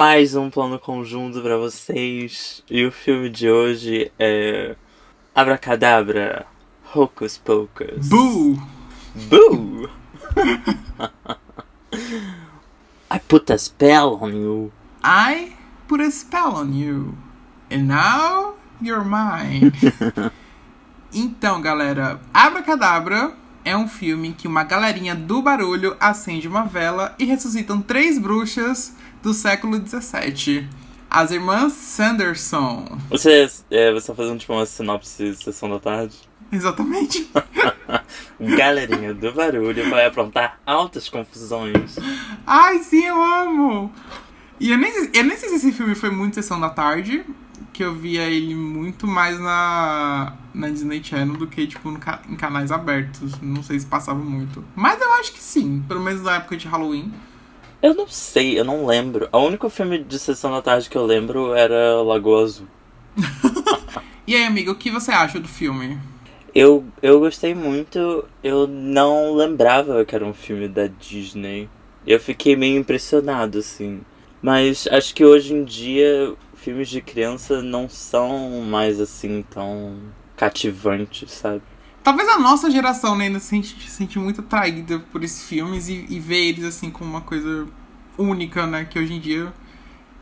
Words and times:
Mais 0.00 0.34
um 0.34 0.48
plano 0.48 0.78
conjunto 0.78 1.42
pra 1.42 1.58
vocês. 1.58 2.64
E 2.70 2.86
o 2.86 2.90
filme 2.90 3.28
de 3.28 3.50
hoje 3.50 4.10
é. 4.18 4.74
Abracadabra. 5.34 6.46
Hocus 6.94 7.36
Pocus. 7.36 8.08
Boo! 8.08 8.58
Boo! 9.28 9.90
I 13.12 13.18
put 13.28 13.52
a 13.52 13.58
spell 13.58 14.18
on 14.22 14.30
you. 14.30 14.72
I 15.04 15.52
put 15.86 16.00
a 16.00 16.10
spell 16.10 16.54
on 16.54 16.72
you. 16.72 17.14
And 17.70 17.82
now 17.86 18.54
you're 18.80 19.04
mine. 19.04 19.70
então, 21.12 21.60
galera, 21.60 22.18
Abracadabra 22.32 23.34
é 23.62 23.76
um 23.76 23.86
filme 23.86 24.28
em 24.28 24.32
que 24.32 24.48
uma 24.48 24.64
galerinha 24.64 25.14
do 25.14 25.42
barulho 25.42 25.94
acende 26.00 26.48
uma 26.48 26.64
vela 26.64 27.14
e 27.18 27.26
ressuscitam 27.26 27.82
três 27.82 28.18
bruxas 28.18 28.96
do 29.22 29.34
século 29.34 29.76
XVII. 29.76 30.68
As 31.08 31.30
irmãs 31.30 31.72
Sanderson. 31.72 32.98
Você, 33.08 33.50
é, 33.70 33.92
você 33.92 34.06
tá 34.06 34.14
fazendo 34.14 34.38
tipo 34.38 34.52
uma 34.52 34.64
sinopse 34.64 35.30
de 35.30 35.36
sessão 35.36 35.68
da 35.68 35.80
tarde? 35.80 36.16
Exatamente. 36.52 37.28
Galerinha 38.40 39.14
do 39.14 39.32
barulho 39.32 39.88
vai 39.90 40.06
aprontar 40.06 40.60
altas 40.64 41.08
confusões. 41.08 41.96
Ai, 42.46 42.78
sim, 42.78 43.04
eu 43.04 43.22
amo! 43.22 43.92
E 44.58 44.70
eu 44.70 44.78
nem, 44.78 44.92
eu 45.14 45.24
nem 45.24 45.36
sei 45.36 45.48
se 45.48 45.54
esse 45.56 45.72
filme 45.72 45.94
foi 45.94 46.10
muito 46.10 46.34
sessão 46.34 46.60
da 46.60 46.68
tarde, 46.68 47.24
que 47.72 47.82
eu 47.82 47.94
via 47.94 48.22
ele 48.22 48.54
muito 48.54 49.06
mais 49.06 49.38
na, 49.40 50.34
na 50.52 50.68
Disney 50.68 51.02
Channel 51.02 51.36
do 51.36 51.46
que, 51.46 51.66
tipo, 51.66 51.88
em 52.28 52.36
canais 52.36 52.70
abertos. 52.70 53.40
Não 53.40 53.62
sei 53.62 53.80
se 53.80 53.86
passava 53.86 54.18
muito. 54.18 54.64
Mas 54.76 55.00
eu 55.00 55.12
acho 55.14 55.32
que 55.32 55.42
sim, 55.42 55.82
pelo 55.88 56.00
menos 56.00 56.22
na 56.22 56.36
época 56.36 56.56
de 56.56 56.68
Halloween. 56.68 57.12
Eu 57.82 57.94
não 57.94 58.06
sei, 58.06 58.58
eu 58.58 58.64
não 58.64 58.84
lembro. 58.86 59.28
O 59.32 59.38
único 59.38 59.70
filme 59.70 59.98
de 59.98 60.18
sessão 60.18 60.50
da 60.50 60.60
tarde 60.60 60.88
que 60.88 60.96
eu 60.96 61.06
lembro 61.06 61.54
era 61.54 62.02
Lagoa 62.02 62.42
Azul. 62.44 62.66
E 64.26 64.36
aí, 64.36 64.44
amiga, 64.44 64.70
o 64.70 64.76
que 64.76 64.92
você 64.92 65.10
acha 65.10 65.40
do 65.40 65.48
filme? 65.48 65.98
Eu, 66.54 66.84
eu 67.02 67.18
gostei 67.18 67.52
muito, 67.52 68.24
eu 68.44 68.64
não 68.68 69.34
lembrava 69.34 70.04
que 70.04 70.14
era 70.14 70.24
um 70.24 70.32
filme 70.32 70.68
da 70.68 70.86
Disney. 70.86 71.68
Eu 72.06 72.20
fiquei 72.20 72.54
meio 72.54 72.78
impressionado, 72.78 73.58
assim. 73.58 74.02
Mas 74.40 74.86
acho 74.88 75.16
que 75.16 75.24
hoje 75.24 75.52
em 75.52 75.64
dia 75.64 76.32
filmes 76.54 76.88
de 76.88 77.00
criança 77.00 77.60
não 77.60 77.88
são 77.88 78.60
mais 78.60 79.00
assim 79.00 79.42
tão 79.50 79.96
cativantes, 80.36 81.32
sabe? 81.32 81.62
Talvez 82.02 82.28
a 82.28 82.38
nossa 82.38 82.70
geração 82.70 83.14
né, 83.16 83.26
ainda 83.26 83.38
se 83.38 83.46
sente, 83.46 83.80
se 83.82 83.90
sente 83.90 84.18
muito 84.18 84.40
atraída 84.40 84.98
por 85.12 85.22
esses 85.22 85.46
filmes 85.46 85.88
e, 85.88 86.06
e 86.08 86.18
vê 86.18 86.48
eles 86.48 86.64
assim 86.64 86.90
como 86.90 87.10
uma 87.10 87.20
coisa 87.20 87.66
única, 88.16 88.66
né? 88.66 88.84
Que 88.86 88.98
hoje 88.98 89.12
em 89.14 89.20
dia 89.20 89.52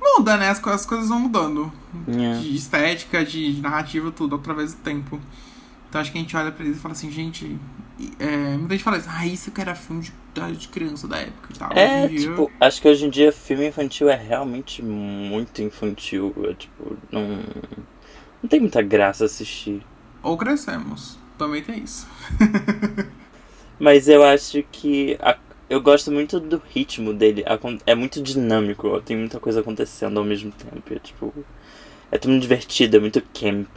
muda, 0.01 0.37
né? 0.37 0.49
As, 0.49 0.65
as 0.67 0.85
coisas 0.87 1.09
vão 1.09 1.21
mudando. 1.21 1.73
É. 2.09 2.39
De 2.41 2.55
estética, 2.57 3.25
de 3.25 3.61
narrativa, 3.61 4.11
tudo, 4.11 4.35
através 4.37 4.75
do 4.75 4.81
tempo. 4.81 5.21
Então 5.89 6.01
acho 6.01 6.11
que 6.13 6.19
a 6.19 6.21
gente 6.21 6.37
olha 6.37 6.51
pra 6.53 6.65
eles 6.65 6.79
e 6.79 6.81
fala 6.81 6.93
assim, 6.93 7.11
gente. 7.11 7.57
É, 8.19 8.57
muita 8.57 8.75
gente 8.75 8.85
fala 8.85 8.97
assim, 8.97 9.09
ah, 9.13 9.27
isso 9.27 9.51
que 9.51 9.61
era 9.61 9.75
filme 9.75 10.03
de, 10.03 10.57
de 10.57 10.69
criança 10.69 11.09
da 11.09 11.19
época 11.19 11.49
e 11.53 11.59
tal. 11.59 11.73
É, 11.73 12.07
dia- 12.09 12.19
tipo, 12.21 12.51
acho 12.61 12.83
que 12.83 12.89
hoje 12.89 13.07
em 13.07 13.11
dia 13.11 13.33
filme 13.33 13.67
infantil 13.69 14.09
é 14.09 14.17
realmente 14.17 14.83
muito 14.83 15.63
infantil. 15.63 16.35
É, 16.45 16.55
tipo, 16.55 16.97
não. 17.11 17.39
Não 18.43 18.49
tem 18.49 18.61
muita 18.61 18.83
graça 18.83 19.25
assistir. 19.25 19.85
Ou 20.23 20.37
crescemos. 20.37 21.19
Também 21.39 21.63
tem 21.63 21.85
isso. 21.85 22.07
Mas 23.79 24.09
eu 24.09 24.25
acho 24.25 24.63
que. 24.73 25.17
a- 25.21 25.37
eu 25.71 25.81
gosto 25.83 26.11
muito 26.11 26.41
do 26.41 26.61
ritmo 26.75 27.13
dele. 27.13 27.45
acon- 27.47 27.79
É 27.87 27.95
muito 27.95 28.23
dinâmico. 28.23 29.01
Tem 29.03 29.17
muita 29.17 29.39
coisa 29.39 29.61
acontecendo 29.61 30.19
ao 30.19 30.25
mesmo 30.25 30.51
tempo. 30.51 30.93
É 30.95 30.99
tipo. 30.99 31.33
É 32.11 32.19
tudo 32.19 32.31
muito 32.31 32.43
divertido, 32.43 32.97
é 32.97 33.01
muito 33.01 33.23
camp. 33.39 33.77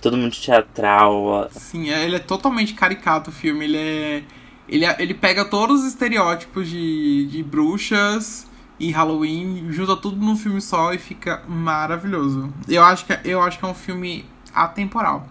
Todo 0.00 0.16
mundo 0.16 0.32
teatral. 0.36 1.48
Sim, 1.50 1.90
é- 1.90 2.04
ele 2.04 2.16
é 2.16 2.20
totalmente 2.20 2.74
caricato 2.74 3.30
o 3.30 3.32
filme. 3.32 3.64
Ele 3.64 3.76
é. 3.76 4.22
Ele, 4.68 4.84
é- 4.84 4.96
ele 5.00 5.14
pega 5.14 5.44
todos 5.46 5.80
os 5.80 5.86
estereótipos 5.88 6.68
de, 6.68 7.26
de 7.26 7.42
bruxas 7.42 8.46
e 8.78 8.90
Halloween, 8.92 9.72
junta 9.72 9.96
tudo 9.96 10.16
num 10.24 10.36
filme 10.36 10.60
só 10.60 10.92
e 10.92 10.98
fica 10.98 11.42
maravilhoso. 11.48 12.52
Eu 12.68 12.84
acho 12.84 13.06
que, 13.06 13.18
eu 13.24 13.40
acho 13.42 13.58
que 13.58 13.64
é 13.64 13.68
um 13.68 13.74
filme 13.74 14.26
atemporal. 14.54 15.26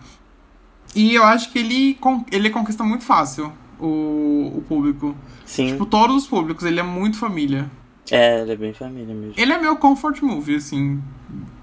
E 0.97 1.13
eu 1.13 1.24
acho 1.24 1.52
que 1.52 1.59
ele, 1.59 1.96
ele 2.31 2.50
conquista 2.50 2.84
muito 2.84 3.03
fácil 3.03 3.53
o, 3.80 4.52
o 4.56 4.66
público. 4.68 5.16
Sim. 5.46 5.68
Tipo, 5.68 5.85
todos 5.85 6.24
os 6.24 6.28
públicos, 6.28 6.66
ele 6.66 6.80
é 6.80 6.84
muito 6.84 7.18
família. 7.18 7.69
É, 8.09 8.41
ele 8.41 8.53
é 8.53 8.56
bem 8.56 8.74
família 8.74 9.13
mesmo. 9.13 9.34
Ele 9.38 9.53
é 9.53 9.59
meu 9.59 9.75
comfort 9.75 10.22
movie, 10.24 10.56
assim. 10.56 11.00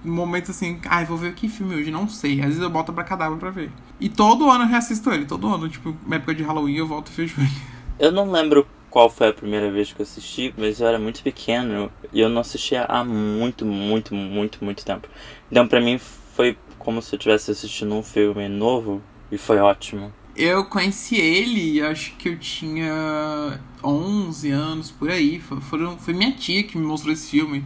Momentos 0.05 0.51
assim, 0.51 0.79
ai, 0.87 1.05
vou 1.05 1.17
ver 1.17 1.35
que 1.35 1.49
filme 1.49 1.75
hoje, 1.75 1.91
não 1.91 2.09
sei. 2.09 2.39
Às 2.39 2.47
vezes 2.47 2.63
eu 2.63 2.71
boto 2.71 2.93
Abracadabra 2.93 3.37
pra 3.37 3.51
ver. 3.51 3.73
E 3.99 4.09
todo 4.09 4.49
ano 4.49 4.65
eu 4.65 4.69
reassisto 4.69 5.11
ele, 5.11 5.25
todo 5.25 5.49
ano. 5.49 5.69
Tipo, 5.69 5.97
na 6.07 6.17
época 6.17 6.33
de 6.33 6.45
Halloween 6.45 6.77
eu 6.77 6.87
volto 6.87 7.11
e 7.11 7.15
vejo 7.15 7.35
ele. 7.41 7.51
Eu 7.99 8.13
não 8.13 8.31
lembro 8.31 8.67
qual 8.89 9.11
foi 9.11 9.31
a 9.31 9.33
primeira 9.33 9.69
vez 9.73 9.93
que 9.93 10.01
eu 10.01 10.05
assisti, 10.05 10.55
mas 10.57 10.79
eu 10.79 10.87
era 10.87 10.99
muito 11.01 11.23
pequeno 11.25 11.91
e 12.13 12.21
eu 12.21 12.29
não 12.29 12.41
assistia 12.41 12.85
há 12.85 13.03
muito, 13.03 13.67
muito, 13.67 14.15
muito, 14.15 14.65
muito 14.65 14.85
tempo. 14.85 15.09
Então 15.51 15.67
pra 15.67 15.81
mim 15.81 15.99
foi 15.99 16.57
como 16.79 17.03
se 17.03 17.15
eu 17.15 17.17
estivesse 17.17 17.51
assistindo 17.51 17.95
um 17.95 18.03
filme 18.03 18.49
novo 18.49 19.03
e 19.31 19.39
foi 19.39 19.59
ótimo. 19.59 20.13
Eu 20.37 20.65
conheci 20.65 21.17
ele, 21.17 21.81
acho 21.81 22.17
que 22.17 22.29
eu 22.29 22.39
tinha 22.39 23.61
11 23.83 24.51
anos, 24.51 24.91
por 24.91 25.11
aí. 25.11 25.39
Foi, 25.41 25.61
foram, 25.61 25.97
foi 25.99 26.13
minha 26.15 26.33
tia 26.33 26.65
que 26.65 26.77
me 26.77 26.85
mostrou 26.85 27.13
esse 27.13 27.31
filme. 27.31 27.65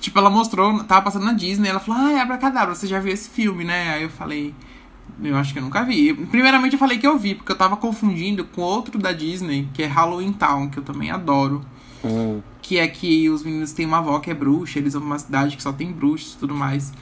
Tipo, 0.00 0.18
ela 0.18 0.30
mostrou, 0.30 0.82
tava 0.84 1.02
passando 1.02 1.24
na 1.24 1.32
Disney, 1.32 1.68
ela 1.68 1.80
falou, 1.80 2.00
ah, 2.00 2.22
Abracadabra, 2.22 2.74
você 2.74 2.86
já 2.86 2.98
viu 3.00 3.12
esse 3.12 3.28
filme, 3.30 3.64
né? 3.64 3.94
Aí 3.94 4.02
eu 4.02 4.10
falei, 4.10 4.54
eu 5.22 5.36
acho 5.36 5.52
que 5.52 5.58
eu 5.58 5.62
nunca 5.62 5.82
vi. 5.84 6.12
Primeiramente 6.14 6.74
eu 6.74 6.78
falei 6.78 6.98
que 6.98 7.06
eu 7.06 7.18
vi, 7.18 7.34
porque 7.34 7.52
eu 7.52 7.56
tava 7.56 7.76
confundindo 7.76 8.44
com 8.44 8.62
outro 8.62 8.98
da 8.98 9.12
Disney, 9.12 9.68
que 9.74 9.82
é 9.82 9.86
Halloween 9.86 10.32
Town, 10.32 10.68
que 10.68 10.78
eu 10.78 10.82
também 10.82 11.10
adoro. 11.10 11.64
Hum, 12.04 12.40
Que 12.62 12.78
é 12.78 12.88
que 12.88 13.28
os 13.30 13.42
meninos 13.42 13.72
têm 13.72 13.86
uma 13.86 13.98
avó 13.98 14.18
que 14.20 14.30
é 14.30 14.34
bruxa, 14.34 14.78
eles 14.78 14.92
vão 14.92 15.02
pra 15.02 15.10
uma 15.10 15.18
cidade 15.18 15.56
que 15.56 15.62
só 15.62 15.72
tem 15.72 15.90
bruxas 15.92 16.34
e 16.34 16.38
tudo 16.38 16.54
mais. 16.54 16.92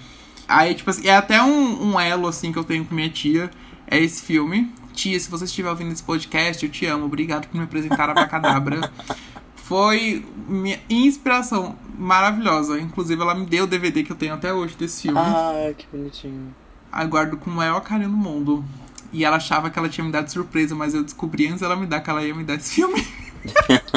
Aí, 0.48 0.74
tipo 0.74 0.88
assim, 0.90 1.06
é 1.06 1.16
até 1.16 1.42
um, 1.42 1.92
um 1.92 2.00
elo, 2.00 2.26
assim, 2.26 2.52
que 2.52 2.58
eu 2.58 2.64
tenho 2.64 2.84
com 2.84 2.94
minha 2.94 3.10
tia, 3.10 3.50
é 3.90 3.98
esse 3.98 4.22
filme. 4.22 4.72
Tia, 4.92 5.18
se 5.18 5.30
você 5.30 5.44
estiver 5.44 5.70
ouvindo 5.70 5.92
esse 5.92 6.02
podcast, 6.02 6.64
eu 6.64 6.70
te 6.70 6.86
amo. 6.86 7.06
Obrigado 7.06 7.46
por 7.48 7.56
me 7.56 7.64
apresentar 7.64 8.10
a 8.10 8.14
Bacadabra. 8.14 8.90
Foi 9.54 10.24
minha 10.48 10.80
inspiração 10.88 11.76
maravilhosa. 11.96 12.80
Inclusive, 12.80 13.20
ela 13.20 13.34
me 13.34 13.44
deu 13.44 13.64
o 13.64 13.66
DVD 13.66 14.02
que 14.02 14.10
eu 14.10 14.16
tenho 14.16 14.34
até 14.34 14.52
hoje 14.52 14.74
desse 14.76 15.02
filme. 15.02 15.18
Ah, 15.18 15.72
que 15.76 15.86
bonitinho. 15.92 16.54
Aguardo 16.90 17.36
com 17.36 17.50
o 17.50 17.52
maior 17.52 17.80
carinho 17.80 18.10
do 18.10 18.16
mundo. 18.16 18.64
E 19.12 19.24
ela 19.24 19.36
achava 19.36 19.70
que 19.70 19.78
ela 19.78 19.88
tinha 19.88 20.04
me 20.04 20.10
dado 20.10 20.28
surpresa, 20.28 20.74
mas 20.74 20.94
eu 20.94 21.02
descobri 21.02 21.46
antes 21.46 21.60
dela 21.60 21.76
me 21.76 21.86
dar 21.86 22.00
que 22.00 22.10
ela 22.10 22.24
ia 22.24 22.34
me 22.34 22.44
dar 22.44 22.54
esse 22.54 22.74
filme. 22.74 23.06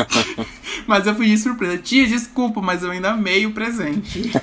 mas 0.85 1.07
eu 1.07 1.15
fui 1.15 1.27
de 1.27 1.37
surpresa. 1.37 1.77
Tia, 1.77 2.07
desculpa, 2.07 2.61
mas 2.61 2.83
eu 2.83 2.91
ainda 2.91 3.11
amei 3.11 3.45
o 3.45 3.53
presente. 3.53 4.31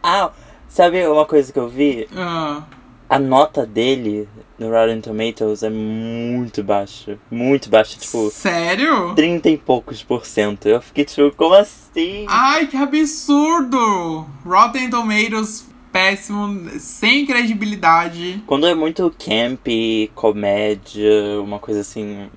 Ah, 0.00 0.30
sabe 0.68 1.06
uma 1.08 1.26
coisa 1.26 1.52
que 1.52 1.58
eu 1.58 1.68
vi? 1.68 2.06
Ah, 2.14 2.62
A 3.08 3.18
nota 3.18 3.64
dele 3.64 4.28
no 4.58 4.70
Rotten 4.70 5.00
Tomatoes 5.00 5.62
é 5.62 5.70
muito 5.70 6.62
baixa. 6.62 7.18
Muito 7.30 7.70
baixa, 7.70 7.98
tipo, 7.98 8.30
sério? 8.30 9.14
30 9.14 9.48
e 9.48 9.56
poucos 9.56 10.02
por 10.02 10.26
cento. 10.26 10.68
Eu 10.68 10.82
fiquei 10.82 11.06
tipo, 11.06 11.34
como 11.34 11.54
assim? 11.54 12.26
Ai, 12.28 12.66
que 12.66 12.76
absurdo! 12.76 14.26
Rotten 14.44 14.90
Tomatoes, 14.90 15.66
péssimo, 15.90 16.68
sem 16.78 17.24
credibilidade. 17.24 18.42
Quando 18.46 18.66
é 18.66 18.74
muito 18.74 19.10
camp, 19.18 19.66
comédia, 20.14 21.40
uma 21.40 21.58
coisa 21.58 21.80
assim 21.80 22.28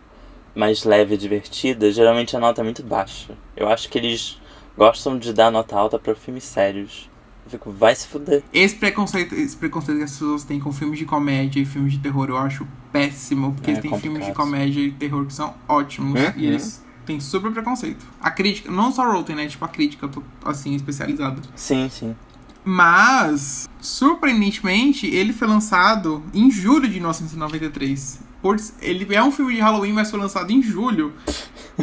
mais 0.56 0.86
leve 0.86 1.16
e 1.16 1.18
divertida, 1.18 1.92
geralmente 1.92 2.36
a 2.38 2.40
nota 2.40 2.62
é 2.62 2.64
muito 2.64 2.82
baixa. 2.82 3.38
Eu 3.58 3.68
acho 3.68 3.90
que 3.90 3.98
eles 3.98 4.40
gostam 4.78 5.18
de 5.18 5.34
dar 5.34 5.52
nota 5.52 5.76
alta 5.76 6.00
pra 6.00 6.16
filmes 6.16 6.46
sérios. 6.46 7.11
Eu 7.46 7.52
fico, 7.52 7.72
vai 7.72 7.96
se 7.96 8.08
fuder. 8.08 8.44
Esse 8.54 8.76
preconceito, 8.76 9.34
esse 9.36 9.56
preconceito 9.58 9.98
que 9.98 10.04
as 10.04 10.12
pessoas 10.12 10.44
têm 10.44 10.60
com 10.60 10.72
filmes 10.72 11.00
de 11.00 11.06
comédia 11.06 11.60
e 11.60 11.66
filmes 11.66 11.94
de 11.94 12.00
terror 12.00 12.30
eu 12.30 12.38
acho 12.38 12.68
péssimo, 12.92 13.54
porque 13.54 13.72
É 13.72 13.76
tem 13.76 13.90
filmes 13.92 14.02
de 14.26 14.32
complicado. 14.34 14.36
comédia 14.36 14.82
e 14.82 14.92
terror 14.92 15.26
que 15.26 15.34
são 15.34 15.54
ótimos 15.68 16.20
Uhum. 16.20 16.34
e 16.38 16.46
eles 16.46 16.84
têm 17.06 17.20
super 17.20 17.52
preconceito. 17.52 18.06
A 18.22 18.30
crítica, 18.30 18.70
não 18.72 18.92
só 18.92 19.12
Rotten, 19.12 19.36
né? 19.36 19.48
Tipo, 19.48 19.66
a 19.66 19.68
crítica, 19.68 20.08
tô, 20.08 20.22
assim, 20.46 20.76
especializada. 20.76 21.42
Sim, 21.56 21.90
sim. 21.90 22.16
Mas, 22.64 23.68
surpreendentemente, 23.82 25.08
ele 25.08 25.34
foi 25.34 25.48
lançado 25.48 26.24
em 26.34 26.52
julho 26.52 26.88
de 26.88 26.94
1993. 26.96 28.20
Por, 28.42 28.58
ele 28.82 29.14
é 29.16 29.24
um 29.24 29.32
filme 29.32 29.56
de 29.56 29.60
Halloween, 29.62 29.94
mas 29.94 30.10
foi 30.12 30.20
lançado 30.20 30.52
em 30.52 30.62
julho. 30.62 31.14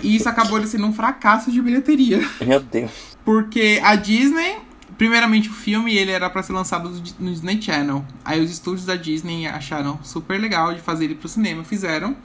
E 0.03 0.15
isso 0.17 0.29
acabou 0.29 0.65
sendo 0.67 0.87
um 0.87 0.93
fracasso 0.93 1.51
de 1.51 1.61
bilheteria. 1.61 2.21
Meu 2.45 2.61
Deus. 2.61 2.91
Porque 3.25 3.81
a 3.83 3.95
Disney, 3.97 4.57
primeiramente 4.99 5.49
o 5.49 5.53
filme, 5.53 5.97
ele 5.97 6.11
era 6.11 6.29
pra 6.29 6.43
ser 6.43 6.53
lançado 6.53 6.91
no 7.19 7.31
Disney 7.31 7.62
Channel. 7.62 8.05
Aí 8.25 8.43
os 8.43 8.50
estúdios 8.50 8.85
da 8.85 8.97
Disney 8.97 9.47
acharam 9.47 9.99
super 10.03 10.39
legal 10.39 10.75
de 10.75 10.81
fazer 10.81 11.05
ele 11.05 11.15
pro 11.15 11.29
cinema, 11.29 11.65
fizeram. 11.65 12.17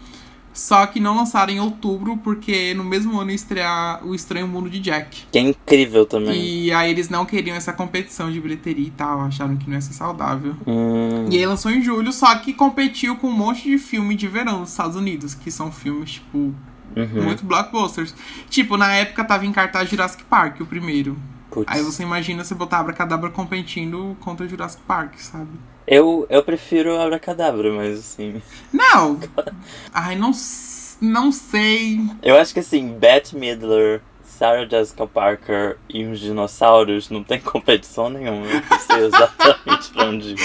Só 0.54 0.86
que 0.86 1.00
não 1.00 1.16
lançaram 1.16 1.52
em 1.52 1.60
outubro, 1.60 2.16
porque 2.18 2.75
no 2.75 2.84
mesmo 2.84 3.20
ano 3.20 3.31
ia 3.31 3.36
estrear 3.36 4.06
O 4.06 4.14
Estranho 4.14 4.48
Mundo 4.48 4.70
de 4.70 4.80
Jack. 4.80 5.24
Que 5.31 5.40
é 5.40 5.42
incrível 5.42 6.06
também. 6.06 6.40
E 6.40 6.72
aí 6.72 6.92
eles 6.92 7.10
não 7.10 7.25
queriam 7.25 7.58
essa 7.58 7.74
competição 7.74 8.31
de 8.31 8.40
bilheteria 8.40 8.88
e 8.88 8.92
tal, 8.92 9.22
acharam 9.22 9.58
que 9.58 9.68
não 9.68 9.74
ia 9.74 9.81
ser 9.81 9.94
saudável. 9.94 10.56
Hum, 10.68 11.28
E 11.31 11.38
aí 11.38 11.46
lançou 11.46 11.72
em 11.72 11.81
julho, 11.81 12.14
só 12.14 12.36
que 12.36 12.54
competiu 12.54 13.16
com 13.16 13.30
um 13.30 13.34
monte 13.34 13.64
de 13.64 13.80
filme 13.80 14.16
de 14.16 14.28
verão 14.28 14.62
dos 14.62 14.70
Estados 14.70 14.96
Unidos, 14.96 15.34
que 15.34 15.50
são 15.50 15.72
filmes, 15.72 16.12
tipo, 16.12 16.38
uhum. 16.96 17.24
muito 17.24 17.44
blockbusters. 17.44 18.14
Tipo, 18.48 18.78
na 18.78 18.94
época 18.94 19.24
tava 19.24 19.48
em 19.48 19.52
cartaz 19.52 19.90
Jurassic 19.90 20.24
Park, 20.25 20.62
o 20.62 20.68
primeiro. 20.68 21.18
Putz. 21.54 21.72
Aí 21.72 21.84
você 21.84 22.02
imagina 22.02 22.44
você 22.44 22.56
botar 22.56 22.80
Abracadabra 22.80 23.30
competindo 23.30 24.18
contra 24.20 24.48
Jurassic 24.48 24.82
Park, 24.88 25.20
sabe? 25.20 25.52
Eu, 25.86 26.26
eu 26.30 26.44
prefiro 26.44 27.00
Abracadabra, 27.00 27.72
mas 27.72 28.00
assim. 28.00 28.42
Não! 28.72 29.20
Ai, 29.94 30.16
não, 30.16 30.32
não 31.00 31.32
sei. 31.32 32.00
Eu 32.24 32.38
acho 32.38 32.56
que 32.56 32.60
assim, 32.60 32.98
Bette 32.98 33.36
Midler, 33.36 34.02
Sarah 34.24 34.68
Jessica 34.68 35.06
Parker 35.06 35.78
e 35.88 36.04
os 36.06 36.20
dinossauros 36.20 37.12
não 37.12 37.24
tem 37.24 37.40
competição 37.40 38.10
nenhuma. 38.10 38.48
Eu 38.48 38.64
não 38.68 38.80
sei 38.80 39.06
exatamente 39.14 39.92
pra 39.92 40.06
onde. 40.06 40.36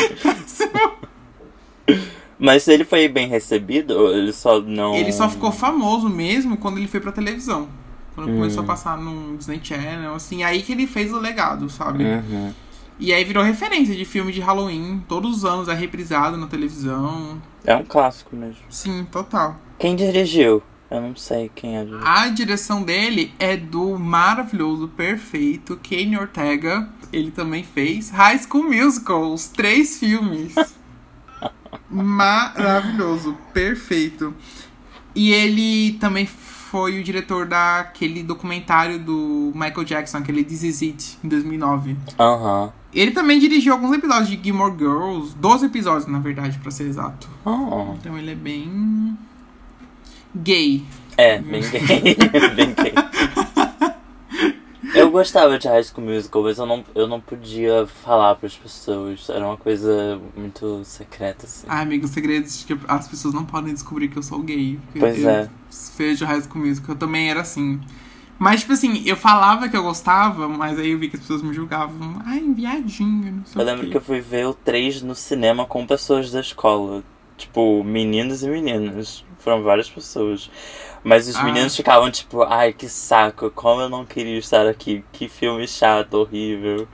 Mas 2.38 2.69
ele 2.69 2.84
foi 2.84 3.08
bem 3.08 3.26
recebido, 3.26 4.12
ele 4.12 4.32
só 4.32 4.61
não. 4.61 4.94
Ele 4.94 5.11
só 5.11 5.28
ficou 5.28 5.50
famoso 5.50 6.08
mesmo 6.08 6.58
quando 6.58 6.76
ele 6.76 6.87
foi 6.87 7.00
pra 7.00 7.11
televisão. 7.11 7.69
Quando 8.18 8.32
Hum. 8.32 8.38
começou 8.38 8.64
a 8.64 8.66
passar 8.66 8.98
no 8.98 9.36
Disney 9.36 9.60
Channel, 9.62 10.12
assim, 10.12 10.42
aí 10.42 10.60
que 10.64 10.72
ele 10.72 10.88
fez 10.88 11.12
o 11.12 11.20
legado, 11.20 11.70
sabe? 11.70 12.02
Uhum. 12.02 12.52
E 12.98 13.12
aí 13.12 13.22
virou 13.22 13.44
referência 13.44 13.94
de 13.94 14.04
filme 14.04 14.32
de 14.32 14.40
Halloween. 14.40 15.04
Todos 15.06 15.36
os 15.36 15.44
anos 15.44 15.68
é 15.68 15.72
reprisado 15.74 16.36
na 16.36 16.48
televisão. 16.48 17.40
É 17.64 17.76
um 17.76 17.84
clássico 17.84 18.34
mesmo. 18.34 18.60
Sim, 18.68 19.06
total. 19.12 19.56
Quem 19.78 19.94
dirigiu? 19.94 20.60
Eu 20.90 21.00
não 21.00 21.14
sei 21.14 21.48
quem 21.54 21.76
é. 21.78 21.86
A 22.02 22.26
direção 22.26 22.82
dele 22.82 23.32
é 23.38 23.56
do 23.56 23.96
maravilhoso, 23.96 24.88
perfeito 24.88 25.76
Kenny 25.76 26.18
Ortega. 26.18 26.88
Ele 27.12 27.30
também 27.30 27.62
fez 27.62 28.10
High 28.10 28.40
School 28.40 28.64
Musical, 28.64 29.32
os 29.32 29.46
três 29.46 29.96
filmes. 30.00 30.56
Maravilhoso, 31.88 33.38
perfeito. 33.54 34.34
E 35.14 35.32
ele 35.32 35.92
também 36.00 36.26
foi 36.70 37.00
o 37.00 37.04
diretor 37.04 37.46
daquele 37.46 38.22
documentário 38.22 38.98
do 38.98 39.52
Michael 39.54 39.84
Jackson, 39.84 40.18
aquele 40.18 40.44
This 40.44 40.62
Is 40.62 40.82
It, 40.82 41.18
em 41.24 41.28
2009. 41.28 41.96
Aham. 42.18 42.72
Ele 42.92 43.10
também 43.10 43.38
dirigiu 43.38 43.72
alguns 43.72 43.96
episódios 43.96 44.28
de 44.28 44.40
Gilmore 44.42 44.74
Girls, 44.76 45.34
12 45.36 45.66
episódios, 45.66 46.06
na 46.06 46.18
verdade, 46.18 46.58
pra 46.58 46.70
ser 46.70 46.84
exato. 46.84 47.28
Oh. 47.44 47.94
Então 47.98 48.16
ele 48.18 48.32
é 48.32 48.34
bem 48.34 49.16
gay. 50.34 50.84
É, 51.16 51.38
bem 51.38 51.62
gay. 51.62 51.80
bem 52.54 52.74
gay. 52.74 52.94
Eu 54.94 55.11
gostava 55.11 55.58
de 55.58 55.69
High 55.69 55.85
School 55.85 56.06
Musical, 56.06 56.43
mas 56.43 56.58
eu 56.58 56.67
não, 56.67 56.85
eu 56.94 57.06
não 57.06 57.20
podia 57.20 57.87
falar 57.87 58.35
pras 58.37 58.56
pessoas. 58.56 59.29
Era 59.29 59.44
uma 59.44 59.56
coisa 59.56 60.20
muito 60.37 60.82
secreta, 60.85 61.46
assim. 61.46 61.67
Ai, 61.69 61.82
amigo, 61.82 62.06
segredos 62.08 62.64
que 62.64 62.76
as 62.87 63.08
pessoas 63.08 63.35
não 63.35 63.44
podem 63.44 63.73
descobrir 63.75 64.08
que 64.08 64.17
eu 64.17 64.23
sou 64.23 64.40
gay. 64.43 64.79
Pois 64.99 65.23
eu 65.23 65.29
é. 65.29 65.50
Vejo 65.96 66.25
High 66.25 66.43
School 66.43 66.67
Musical, 66.67 66.94
eu 66.94 66.99
também 66.99 67.31
era 67.31 67.40
assim. 67.40 67.81
Mas, 68.38 68.61
tipo 68.61 68.73
assim, 68.73 69.02
eu 69.05 69.17
falava 69.17 69.69
que 69.69 69.76
eu 69.76 69.82
gostava, 69.82 70.49
mas 70.49 70.79
aí 70.79 70.93
eu 70.93 70.99
vi 70.99 71.08
que 71.08 71.17
as 71.17 71.23
pessoas 71.23 71.43
me 71.43 71.52
julgavam. 71.52 72.23
Ai, 72.25 72.40
viadinho, 72.55 73.32
não 73.32 73.44
sei 73.44 73.61
Eu 73.61 73.67
lembro 73.67 73.90
que 73.90 73.96
eu 73.96 74.00
fui 74.00 74.20
ver 74.20 74.46
o 74.46 74.55
3 74.55 75.02
no 75.02 75.14
cinema 75.14 75.67
com 75.67 75.85
pessoas 75.85 76.31
da 76.31 76.40
escola. 76.40 77.02
Tipo, 77.38 77.82
meninos 77.85 78.43
e 78.43 78.49
meninas. 78.49 79.25
Foram 79.38 79.62
várias 79.62 79.88
pessoas. 79.88 80.50
Mas 81.02 81.29
os 81.29 81.37
Ah. 81.37 81.44
meninos 81.44 81.75
ficavam 81.76 82.11
tipo, 82.11 82.43
ai 82.43 82.73
que 82.73 82.88
saco, 82.88 83.50
como 83.50 83.81
eu 83.81 83.88
não 83.88 84.05
queria 84.05 84.37
estar 84.38 84.67
aqui, 84.67 85.02
que 85.12 85.29
filme 85.29 85.67
chato, 85.67 86.14
horrível. 86.14 86.87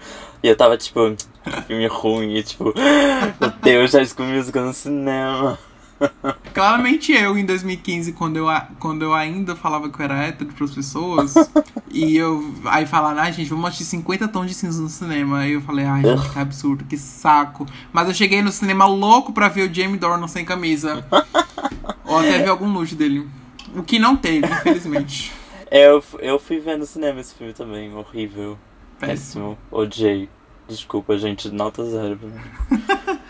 E 0.43 0.49
eu 0.49 0.57
tava 0.57 0.77
tipo, 0.77 1.01
filme 1.67 1.87
ruim, 1.87 2.35
e 2.37 2.43
tipo, 2.43 2.73
meu 3.41 3.51
Deus, 3.63 3.91
já 3.91 4.01
Musical 4.01 4.65
no 4.67 4.75
cinema. 4.75 5.59
Claramente 6.53 7.13
eu, 7.13 7.37
em 7.37 7.45
2015, 7.45 8.13
quando 8.13 8.37
eu, 8.37 8.47
quando 8.79 9.03
eu 9.03 9.15
ainda 9.15 9.57
falava 9.57 9.89
que 9.89 10.01
eu 10.01 10.05
era 10.05 10.23
hétero 10.25 10.53
pras 10.53 10.71
pessoas, 10.73 11.35
e 11.91 12.17
eu 12.17 12.55
aí 12.67 12.87
falaram, 12.87 13.21
ai 13.21 13.33
gente, 13.33 13.49
vamos 13.49 13.67
assistir 13.67 13.85
50 13.85 14.29
tons 14.29 14.47
de 14.47 14.55
cinza 14.55 14.83
no 14.83 14.89
cinema. 14.89 15.41
Aí 15.41 15.53
eu 15.53 15.61
falei, 15.61 15.85
ai 15.85 16.03
gente, 16.03 16.31
que 16.31 16.39
absurdo, 16.39 16.85
que 16.85 16.97
saco. 16.97 17.67
Mas 17.93 18.09
eu 18.09 18.15
cheguei 18.15 18.43
no 18.43 18.53
cinema 18.53 18.87
louco 18.87 19.33
pra 19.33 19.49
ver 19.49 19.69
o 19.69 19.75
Jamie 19.75 19.99
Dornan 19.99 20.29
sem 20.29 20.45
camisa. 20.45 21.05
Ou 22.05 22.19
até 22.19 22.39
ver 22.39 22.49
algum 22.49 22.69
nude 22.69 22.95
dele. 22.95 23.29
O 23.75 23.83
que 23.83 23.99
não 23.99 24.17
teve, 24.17 24.47
infelizmente. 24.47 25.33
É, 25.71 25.89
eu, 25.89 26.05
eu 26.21 26.39
fui 26.39 26.61
ver 26.61 26.79
no 26.79 26.87
cinema 26.87 27.21
esse 27.21 27.35
filme 27.35 27.53
também, 27.53 27.93
horrível, 27.95 28.57
Péssimo. 29.01 29.57
péssimo, 29.57 29.59
odiei. 29.71 30.29
Desculpa, 30.69 31.19
gente, 31.19 31.51
nota 31.51 31.85
zero 31.85 32.17
pra 32.17 32.29
mim. 32.29 33.21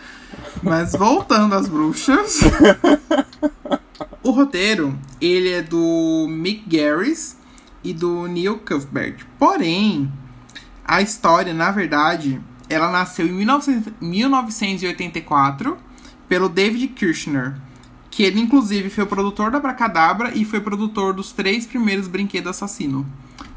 Mas 0.61 0.93
voltando 0.93 1.53
às 1.53 1.67
bruxas. 1.67 2.41
o 4.23 4.31
roteiro, 4.31 4.97
ele 5.21 5.51
é 5.51 5.61
do 5.61 6.27
Mick 6.29 6.63
Garris 6.67 7.37
e 7.83 7.93
do 7.93 8.27
Neil 8.27 8.59
Cuthbert. 8.59 9.25
Porém, 9.37 10.11
a 10.83 11.01
história, 11.01 11.53
na 11.53 11.71
verdade, 11.71 12.41
ela 12.69 12.91
nasceu 12.91 13.27
em 13.27 13.31
1900 13.31 13.93
1984 14.01 15.77
pelo 16.27 16.49
David 16.49 16.87
Kirshner. 16.89 17.55
Que 18.09 18.23
ele, 18.23 18.39
inclusive, 18.39 18.89
foi 18.89 19.03
o 19.03 19.07
produtor 19.07 19.51
da 19.51 19.57
Abracadabra 19.57 20.31
e 20.33 20.45
foi 20.45 20.61
produtor 20.61 21.13
dos 21.13 21.33
três 21.33 21.65
primeiros 21.65 22.07
Brinquedo 22.07 22.47
Assassino. 22.47 23.05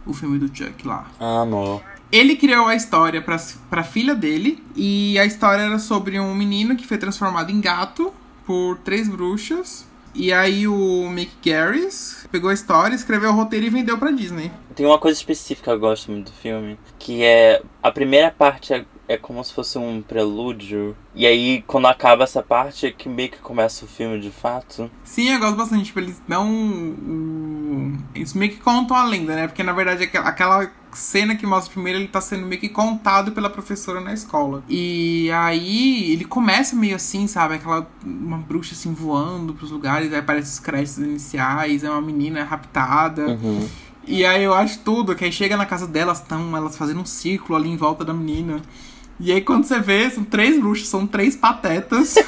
O 0.04 0.12
filme 0.12 0.38
do 0.38 0.48
Chuck 0.48 0.86
lá. 0.86 1.06
Amor. 1.20 1.82
Ele 2.10 2.36
criou 2.36 2.66
a 2.66 2.74
história 2.74 3.20
pra, 3.20 3.36
pra 3.68 3.82
filha 3.82 4.14
dele. 4.14 4.62
E 4.74 5.18
a 5.18 5.24
história 5.24 5.62
era 5.62 5.78
sobre 5.78 6.18
um 6.18 6.34
menino 6.34 6.76
que 6.76 6.86
foi 6.86 6.98
transformado 6.98 7.50
em 7.50 7.60
gato 7.60 8.12
por 8.46 8.78
três 8.78 9.08
bruxas. 9.08 9.86
E 10.14 10.32
aí 10.32 10.66
o 10.66 11.08
Mick 11.10 11.32
Garris 11.44 12.26
pegou 12.32 12.50
a 12.50 12.54
história, 12.54 12.94
escreveu 12.94 13.30
o 13.30 13.34
roteiro 13.34 13.66
e 13.66 13.70
vendeu 13.70 13.98
pra 13.98 14.10
Disney. 14.10 14.50
Tem 14.74 14.86
uma 14.86 14.98
coisa 14.98 15.18
específica 15.18 15.70
que 15.70 15.76
eu 15.76 15.78
gosto 15.78 16.10
muito 16.10 16.32
do 16.32 16.36
filme, 16.36 16.78
que 16.98 17.22
é 17.22 17.62
a 17.82 17.92
primeira 17.92 18.30
parte 18.30 18.72
é, 19.08 19.16
como 19.16 19.42
se 19.42 19.54
fosse 19.54 19.78
um 19.78 20.02
prelúdio, 20.02 20.94
e 21.14 21.26
aí 21.26 21.64
quando 21.66 21.86
acaba 21.86 22.24
essa 22.24 22.42
parte 22.42 22.86
é 22.86 22.90
que 22.90 23.08
meio 23.08 23.30
que 23.30 23.38
começa 23.38 23.86
o 23.86 23.88
filme 23.88 24.20
de 24.20 24.30
fato. 24.30 24.90
Sim, 25.02 25.30
eu 25.30 25.38
gosto 25.40 25.56
bastante. 25.56 25.86
Tipo, 25.86 26.00
eles 26.00 26.20
dão. 26.28 26.46
Eles 28.14 28.34
meio 28.34 28.52
que 28.52 28.58
contam 28.58 28.96
a 28.96 29.04
lenda, 29.04 29.34
né? 29.34 29.46
Porque 29.46 29.62
na 29.62 29.72
verdade 29.72 30.04
aquela- 30.04 30.28
aquela 30.28 30.70
cena 30.92 31.36
que 31.36 31.46
mostra 31.46 31.72
primeiro, 31.72 31.98
ele 31.98 32.08
tá 32.08 32.20
sendo 32.20 32.46
meio 32.46 32.60
que 32.60 32.68
contado 32.68 33.32
pela 33.32 33.48
professora 33.50 34.00
na 34.00 34.12
escola. 34.12 34.62
E 34.68 35.30
aí 35.32 36.12
ele 36.12 36.24
começa 36.24 36.76
meio 36.76 36.96
assim, 36.96 37.26
sabe? 37.26 37.54
Aquela. 37.54 37.88
Uma 38.04 38.38
bruxa 38.38 38.74
assim 38.74 38.92
voando 38.92 39.54
pros 39.54 39.70
lugares, 39.70 40.12
aí 40.12 40.18
aparece 40.18 40.52
os 40.52 40.58
créditos 40.58 40.98
iniciais, 40.98 41.82
é 41.84 41.90
uma 41.90 42.00
menina 42.02 42.44
raptada. 42.44 43.26
Uhum. 43.26 43.66
E 44.06 44.24
aí 44.24 44.42
eu 44.42 44.54
acho 44.54 44.78
tudo, 44.80 45.14
que 45.14 45.24
aí 45.24 45.30
chega 45.30 45.54
na 45.56 45.66
casa 45.66 45.86
delas, 45.86 46.18
estão 46.20 46.56
elas 46.56 46.78
fazendo 46.78 47.00
um 47.00 47.04
círculo 47.04 47.58
ali 47.58 47.68
em 47.68 47.76
volta 47.76 48.04
da 48.04 48.14
menina. 48.14 48.62
E 49.20 49.32
aí 49.32 49.40
quando 49.40 49.64
você 49.64 49.80
vê, 49.80 50.08
são 50.10 50.24
três 50.24 50.58
bruxas, 50.60 50.88
são 50.88 51.06
três 51.06 51.34
patetas. 51.36 52.14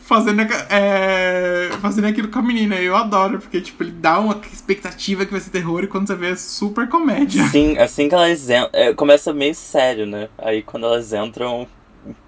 fazendo, 0.00 0.40
é, 0.70 1.70
fazendo 1.80 2.06
aquilo 2.06 2.28
com 2.28 2.38
a 2.38 2.42
menina. 2.42 2.76
Eu 2.76 2.96
adoro, 2.96 3.38
porque 3.38 3.60
tipo, 3.60 3.82
ele 3.82 3.90
dá 3.92 4.18
uma 4.18 4.40
expectativa 4.52 5.24
que 5.26 5.32
vai 5.32 5.40
ser 5.40 5.50
terror 5.50 5.82
e 5.84 5.86
quando 5.86 6.06
você 6.06 6.14
vê 6.14 6.30
é 6.30 6.36
super 6.36 6.88
comédia. 6.88 7.44
Sim, 7.48 7.76
assim 7.78 8.08
que 8.08 8.14
elas 8.14 8.48
entram. 8.48 8.70
é, 8.72 8.94
começa 8.94 9.32
meio 9.32 9.54
sério, 9.54 10.06
né? 10.06 10.28
Aí 10.38 10.62
quando 10.62 10.86
elas 10.86 11.12
entram, 11.12 11.66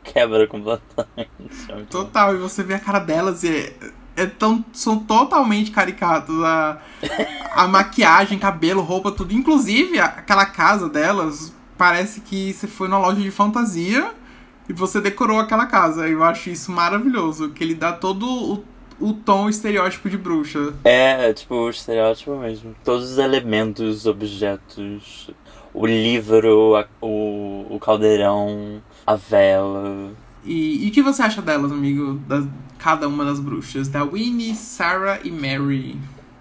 quebra 0.04 0.46
completamente. 0.46 1.30
Total, 1.90 2.34
e 2.34 2.38
você 2.38 2.62
vê 2.62 2.74
a 2.74 2.80
cara 2.80 2.98
delas 2.98 3.42
e 3.44 3.48
é, 3.48 3.72
é 4.16 4.26
tão, 4.26 4.64
são 4.72 4.98
totalmente 4.98 5.70
caricatos. 5.70 6.34
A, 6.42 6.78
a 7.54 7.68
maquiagem, 7.68 8.38
cabelo, 8.38 8.82
roupa, 8.82 9.12
tudo. 9.12 9.32
Inclusive, 9.32 9.98
a- 10.00 10.06
aquela 10.06 10.46
casa 10.46 10.88
delas 10.88 11.52
parece 11.78 12.20
que 12.20 12.52
você 12.52 12.66
foi 12.66 12.88
numa 12.88 12.98
loja 13.00 13.20
de 13.20 13.30
fantasia 13.30 14.10
e 14.68 14.72
você 14.72 15.00
decorou 15.00 15.38
aquela 15.38 15.64
casa. 15.66 16.06
Eu 16.08 16.22
acho 16.24 16.50
isso 16.50 16.70
maravilhoso, 16.72 17.50
que 17.50 17.62
ele 17.64 17.74
dá 17.74 17.92
todo 17.92 18.26
o, 18.26 18.64
o 19.00 19.12
tom 19.14 19.48
estereótipo 19.48 20.10
de 20.10 20.18
bruxa. 20.18 20.74
É, 20.84 21.32
tipo, 21.32 21.54
o 21.54 21.70
estereótipo 21.70 22.36
mesmo. 22.36 22.74
Todos 22.84 23.12
os 23.12 23.18
elementos, 23.18 24.04
objetos, 24.06 25.30
o 25.72 25.86
livro, 25.86 26.76
a- 26.76 26.86
o, 27.00 27.66
o 27.70 27.78
caldeirão, 27.80 28.82
a 29.06 29.14
vela. 29.14 30.10
E, 30.44 30.84
e 30.86 30.88
o 30.88 30.92
que 30.92 31.02
você 31.02 31.22
acha 31.22 31.40
delas, 31.40 31.70
amigo? 31.72 32.14
Das, 32.26 32.44
cada 32.78 33.06
uma 33.08 33.24
das 33.24 33.38
bruxas? 33.40 33.88
Da 33.88 34.02
Winnie, 34.04 34.54
Sarah 34.54 35.20
e 35.24 35.30
Mary. 35.30 35.96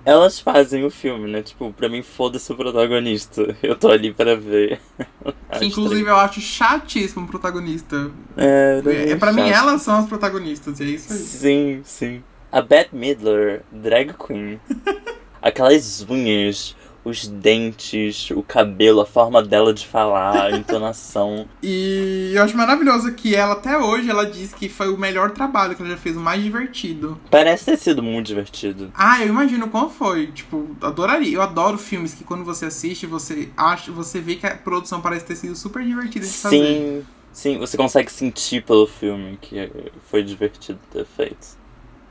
Elas 0.07 0.39
fazem 0.39 0.85
o 0.85 0.89
filme, 0.89 1.29
né? 1.29 1.41
Tipo, 1.41 1.73
pra 1.73 1.89
mim, 1.89 2.01
foda-se 2.01 2.49
o 2.49 2.55
protagonista. 2.55 3.53
Eu 3.61 3.75
tô 3.75 3.89
ali 3.91 4.13
pra 4.13 4.35
ver. 4.35 4.79
Que 5.59 5.65
inclusive 5.65 6.09
eu 6.09 6.15
acho 6.15 6.39
chatíssimo 6.39 7.25
o 7.25 7.27
protagonista. 7.27 8.09
É, 8.37 8.81
É, 9.11 9.15
pra 9.17 9.33
mim 9.33 9.49
elas 9.49 9.81
são 9.81 9.97
as 9.97 10.05
protagonistas, 10.05 10.79
e 10.79 10.83
é 10.83 10.85
isso 10.87 11.11
aí. 11.11 11.19
Sim, 11.19 11.81
sim. 11.83 12.23
a 12.49 12.61
Bette 12.61 12.95
Midler, 12.95 13.63
drag 13.69 14.13
queen. 14.13 14.61
Aquelas 15.41 16.05
unhas, 16.09 16.73
os 17.07 17.27
dentes, 17.27 18.29
o 18.31 18.43
cabelo, 18.43 19.01
a 19.01 19.05
forma 19.05 19.41
dela 19.41 19.73
de 19.73 19.87
falar, 19.87 20.47
a 20.47 20.51
entonação. 20.57 21.47
E 21.61 22.31
eu 22.33 22.43
acho 22.43 22.55
maravilhoso 22.55 23.11
que 23.13 23.35
ela, 23.35 23.53
até 23.53 23.77
hoje, 23.77 24.09
ela 24.09 24.25
diz 24.25 24.53
que 24.53 24.67
foi 24.67 24.89
o 24.89 24.97
melhor 24.97 25.31
trabalho 25.31 25.75
que 25.75 25.81
ela 25.81 25.91
já 25.91 25.97
fez, 25.97 26.15
o 26.17 26.19
mais 26.19 26.43
divertido. 26.43 27.19
Parece 27.31 27.65
ter 27.65 27.77
sido 27.77 28.03
muito 28.03 28.27
divertido. 28.27 28.91
Ah, 28.93 29.21
eu 29.21 29.29
imagino 29.29 29.67
como 29.69 29.89
foi. 29.89 30.27
Tipo, 30.27 30.75
adoraria. 30.81 31.35
Eu 31.35 31.41
adoro 31.41 31.77
filmes 31.77 32.13
que 32.13 32.23
quando 32.23 32.43
você 32.43 32.65
assiste, 32.65 33.05
você 33.05 33.49
acha, 33.55 33.91
você 33.91 34.19
vê 34.19 34.35
que 34.35 34.45
a 34.45 34.55
produção 34.55 35.01
parece 35.01 35.25
ter 35.25 35.35
sido 35.35 35.55
super 35.55 35.83
divertida 35.83 36.25
de 36.25 36.33
fazer. 36.33 36.57
Sim, 36.57 37.05
sim, 37.31 37.57
você 37.57 37.77
consegue 37.77 38.11
sentir 38.11 38.63
pelo 38.63 38.85
filme 38.85 39.37
que 39.41 39.71
foi 40.09 40.23
divertido 40.23 40.79
ter 40.91 41.05
feito. 41.05 41.57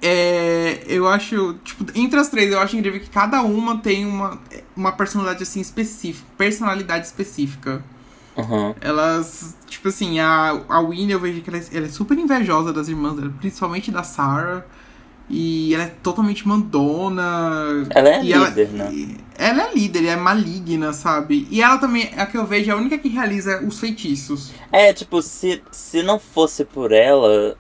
É, 0.01 0.85
eu 0.87 1.09
acho, 1.09 1.55
tipo, 1.65 1.85
entre 1.95 2.19
as 2.19 2.29
três, 2.29 2.53
eu 2.53 2.61
acho 2.61 2.77
incrível 2.77 3.01
que 3.01 3.09
cada 3.09 3.43
uma 3.43 3.79
tem 3.79 4.05
uma, 4.05 4.39
uma 4.77 4.93
personalidade 4.93 5.43
assim 5.43 5.61
específica, 5.61 6.27
personalidade 6.37 7.07
específica. 7.07 7.83
Uhum. 8.37 8.75
Elas, 8.81 9.57
tipo 9.67 9.89
assim, 9.89 10.21
a, 10.21 10.61
a 10.69 10.81
Winnie 10.81 11.13
eu 11.13 11.21
vejo 11.21 11.41
que 11.41 11.49
ela 11.49 11.59
é, 11.59 11.65
ela 11.73 11.87
é 11.87 11.89
super 11.89 12.19
invejosa 12.19 12.73
das 12.73 12.89
irmãs 12.89 13.17
dela, 13.17 13.33
principalmente 13.41 13.91
da 13.91 14.03
Sarah. 14.03 14.65
E 15.29 15.75
ela 15.75 15.85
é 15.85 15.93
totalmente 16.03 16.47
mandona. 16.47 17.85
Ela 17.91 18.09
é 18.11 18.23
líder, 18.23 18.69
ela, 18.73 18.91
né? 18.91 19.17
Ela 19.37 19.63
é 19.65 19.75
líder, 19.75 20.07
é 20.07 20.15
maligna, 20.15 20.93
sabe? 20.93 21.49
E 21.51 21.61
ela 21.61 21.79
também, 21.79 22.13
a 22.17 22.27
que 22.27 22.39
eu 22.39 22.47
vejo, 22.47 22.71
é 22.71 22.75
a 22.75 22.77
única 22.77 22.97
que 22.97 23.09
realiza 23.09 23.61
os 23.67 23.81
feitiços. 23.81 24.53
É, 24.71 24.93
tipo, 24.93 25.21
se, 25.21 25.61
se 25.73 26.01
não 26.03 26.21
fosse 26.21 26.65
por 26.65 26.93
ela, 26.93 27.57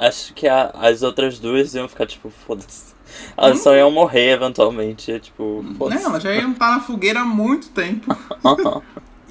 acho 0.00 0.34
que 0.34 0.48
a, 0.48 0.70
as 0.74 1.02
outras 1.02 1.38
duas 1.38 1.74
iam 1.74 1.86
ficar, 1.88 2.06
tipo, 2.06 2.30
foda-se. 2.46 2.94
Elas 3.36 3.58
Hum? 3.58 3.62
só 3.62 3.74
iam 3.74 3.90
morrer 3.90 4.30
eventualmente, 4.32 5.18
tipo, 5.20 5.62
Né? 5.62 5.74
foda-se. 5.76 6.04
Ela 6.04 6.20
já 6.20 6.34
ia 6.34 6.48
estar 6.48 6.70
na 6.70 6.80
fogueira 6.80 7.20
há 7.20 7.24
muito 7.24 7.68
tempo. 7.70 8.14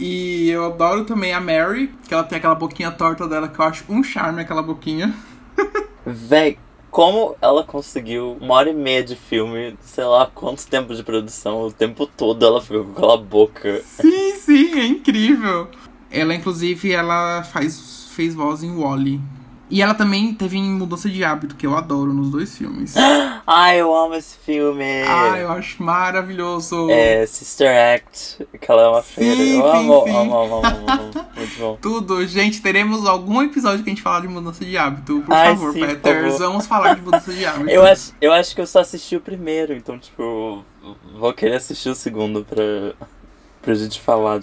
E 0.01 0.49
eu 0.49 0.65
adoro 0.67 1.03
também 1.03 1.33
a 1.33 1.41
Mary, 1.41 1.91
que 2.07 2.13
ela 2.13 2.23
tem 2.23 2.38
aquela 2.38 2.55
boquinha 2.55 2.89
torta 2.89 3.27
dela, 3.27 3.49
que 3.49 3.59
eu 3.59 3.65
acho 3.65 3.83
um 3.89 4.01
charme 4.01 4.41
aquela 4.41 4.63
boquinha. 4.63 5.13
Véi, 6.05 6.57
como 6.89 7.35
ela 7.41 7.65
conseguiu 7.65 8.38
uma 8.39 8.53
hora 8.53 8.69
e 8.69 8.73
meia 8.73 9.03
de 9.03 9.17
filme, 9.17 9.77
sei 9.81 10.05
lá 10.05 10.25
quanto 10.33 10.65
tempo 10.67 10.95
de 10.95 11.03
produção, 11.03 11.63
o 11.67 11.71
tempo 11.73 12.05
todo 12.07 12.45
ela 12.45 12.61
ficou 12.61 12.85
com 12.85 12.91
aquela 12.93 13.17
boca. 13.17 13.81
Sim, 13.83 14.35
sim, 14.35 14.79
é 14.79 14.85
incrível. 14.85 15.67
Ela, 16.09 16.33
inclusive, 16.33 16.93
ela 16.93 17.43
faz, 17.43 18.07
fez 18.15 18.33
voz 18.33 18.63
em 18.63 18.73
Wally. 18.77 19.19
E 19.69 19.81
ela 19.81 19.93
também 19.93 20.33
teve 20.33 20.57
em 20.57 20.63
Mudança 20.63 21.07
de 21.09 21.23
Hábito, 21.23 21.55
que 21.55 21.67
eu 21.67 21.75
adoro 21.77 22.11
nos 22.11 22.31
dois 22.31 22.57
filmes. 22.57 22.95
Ai, 23.45 23.79
eu 23.81 23.95
amo 23.95 24.15
esse 24.15 24.38
filme. 24.38 24.83
Ah, 25.07 25.38
eu 25.38 25.51
acho 25.51 25.81
maravilhoso. 25.83 26.89
É, 26.89 27.25
Sister 27.25 27.69
Act, 27.95 28.47
que 28.59 28.71
ela 28.71 28.81
é 28.81 28.88
uma 28.88 29.01
Sim, 29.03 29.13
freira. 29.13 29.41
Eu 29.41 29.71
sim, 29.71 29.77
amo, 29.79 30.03
sim. 30.05 30.09
amo, 30.15 30.35
amo, 30.38 30.55
amo, 30.55 30.67
amo. 30.67 31.11
Muito 31.38 31.59
bom. 31.59 31.77
Tudo. 31.81 32.25
Gente, 32.25 32.61
teremos 32.61 33.05
algum 33.05 33.41
episódio 33.43 33.83
que 33.83 33.89
a 33.89 33.93
gente 33.93 34.01
falar 34.01 34.21
de 34.21 34.27
Mudança 34.27 34.65
de 34.65 34.77
Hábito. 34.77 35.21
Por 35.21 35.33
Ai, 35.35 35.49
favor, 35.49 35.73
sim, 35.73 35.79
por 35.79 35.88
Peters, 35.88 36.33
favor. 36.33 36.39
vamos 36.39 36.65
falar 36.67 36.95
de 36.95 37.01
Mudança 37.01 37.31
de 37.31 37.45
Hábito. 37.45 37.69
Eu 37.69 37.85
acho, 37.85 38.13
eu 38.19 38.33
acho 38.33 38.55
que 38.55 38.61
eu 38.61 38.67
só 38.67 38.79
assisti 38.79 39.15
o 39.15 39.21
primeiro, 39.21 39.73
então, 39.73 39.99
tipo, 39.99 40.63
vou 41.15 41.33
querer 41.33 41.55
assistir 41.57 41.89
o 41.89 41.95
segundo 41.95 42.43
pra, 42.43 42.63
pra 43.61 43.73
gente 43.73 43.99
falar. 44.01 44.39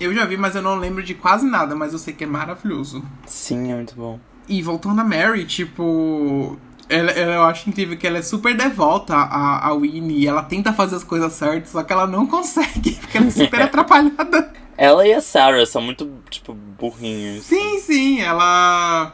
Eu 0.00 0.14
já 0.14 0.24
vi, 0.24 0.36
mas 0.36 0.54
eu 0.54 0.62
não 0.62 0.76
lembro 0.76 1.02
de 1.02 1.14
quase 1.14 1.46
nada, 1.46 1.74
mas 1.74 1.92
eu 1.92 1.98
sei 1.98 2.14
que 2.14 2.24
é 2.24 2.26
maravilhoso. 2.26 3.02
Sim, 3.26 3.72
é 3.72 3.74
muito 3.74 3.94
bom. 3.94 4.18
E 4.48 4.62
voltando 4.62 5.00
a 5.00 5.04
Mary, 5.04 5.44
tipo. 5.44 6.56
Ela, 6.88 7.10
ela- 7.10 7.34
eu 7.34 7.42
acho 7.42 7.68
incrível 7.68 7.98
que 7.98 8.06
ela 8.06 8.16
é 8.18 8.22
super 8.22 8.56
devota 8.56 9.14
a, 9.14 9.66
a 9.68 9.74
Winnie. 9.74 10.26
Ela 10.26 10.42
tenta 10.42 10.72
fazer 10.72 10.96
as 10.96 11.04
coisas 11.04 11.32
certas, 11.34 11.70
só 11.70 11.82
que 11.82 11.92
ela 11.92 12.06
não 12.06 12.24
consegue, 12.28 12.92
porque 12.92 13.18
ela 13.18 13.26
é 13.26 13.30
super 13.30 13.60
atrapalhada. 13.62 14.52
Ela 14.76 15.06
e 15.06 15.12
a 15.12 15.20
Sarah 15.20 15.66
são 15.66 15.82
muito, 15.82 16.08
tipo, 16.30 16.54
burrinhos. 16.54 17.44
Sim, 17.44 17.78
sim, 17.80 18.20
ela. 18.20 19.12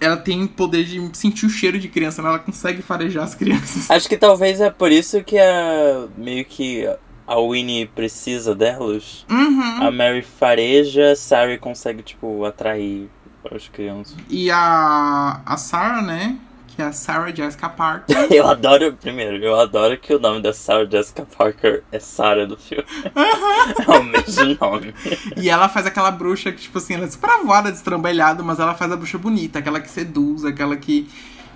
Ela 0.00 0.16
tem 0.16 0.46
poder 0.46 0.84
de 0.84 1.16
sentir 1.16 1.46
o 1.46 1.48
cheiro 1.48 1.78
de 1.78 1.88
criança, 1.88 2.20
né? 2.20 2.28
Ela 2.28 2.38
consegue 2.40 2.82
farejar 2.82 3.24
as 3.24 3.34
crianças. 3.34 3.90
Acho 3.90 4.08
que 4.08 4.16
talvez 4.18 4.60
é 4.60 4.68
por 4.68 4.90
isso 4.92 5.22
que 5.24 5.38
a. 5.38 6.06
meio 6.18 6.44
que 6.44 6.86
a 7.26 7.40
Winnie 7.40 7.86
precisa 7.86 8.54
delas. 8.54 9.24
Uhum. 9.30 9.86
A 9.86 9.90
Mary 9.90 10.22
fareja, 10.22 11.12
a 11.12 11.16
Sarah 11.16 11.58
consegue, 11.58 12.02
tipo, 12.02 12.44
atrair 12.44 13.08
as 13.52 13.68
crianças. 13.68 14.16
E 14.28 14.50
a. 14.50 15.40
A 15.44 15.56
Sarah, 15.56 16.02
né? 16.02 16.38
Que 16.68 16.82
é 16.82 16.86
a 16.86 16.92
Sarah 16.92 17.32
Jessica 17.32 17.68
Parker. 17.68 18.16
Eu 18.32 18.48
adoro, 18.48 18.92
primeiro, 18.94 19.36
eu 19.36 19.54
adoro 19.54 19.96
que 19.96 20.12
o 20.12 20.18
nome 20.18 20.42
da 20.42 20.52
Sarah 20.52 20.84
Jessica 20.90 21.24
Parker 21.24 21.84
é 21.92 22.00
Sarah 22.00 22.46
do 22.46 22.56
filme. 22.56 22.84
é 23.86 23.90
o 23.92 24.02
mesmo 24.02 24.58
nome. 24.60 24.92
e 25.36 25.48
ela 25.48 25.68
faz 25.68 25.86
aquela 25.86 26.10
bruxa 26.10 26.50
que, 26.50 26.62
tipo 26.62 26.78
assim, 26.78 26.94
ela 26.94 27.04
é 27.04 27.10
super 27.10 27.30
avoada, 27.30 27.70
destrambelhada, 27.70 28.42
mas 28.42 28.58
ela 28.58 28.74
faz 28.74 28.90
a 28.90 28.96
bruxa 28.96 29.18
bonita, 29.18 29.60
aquela 29.60 29.80
que 29.80 29.88
seduz, 29.88 30.44
aquela 30.44 30.76
que. 30.76 31.08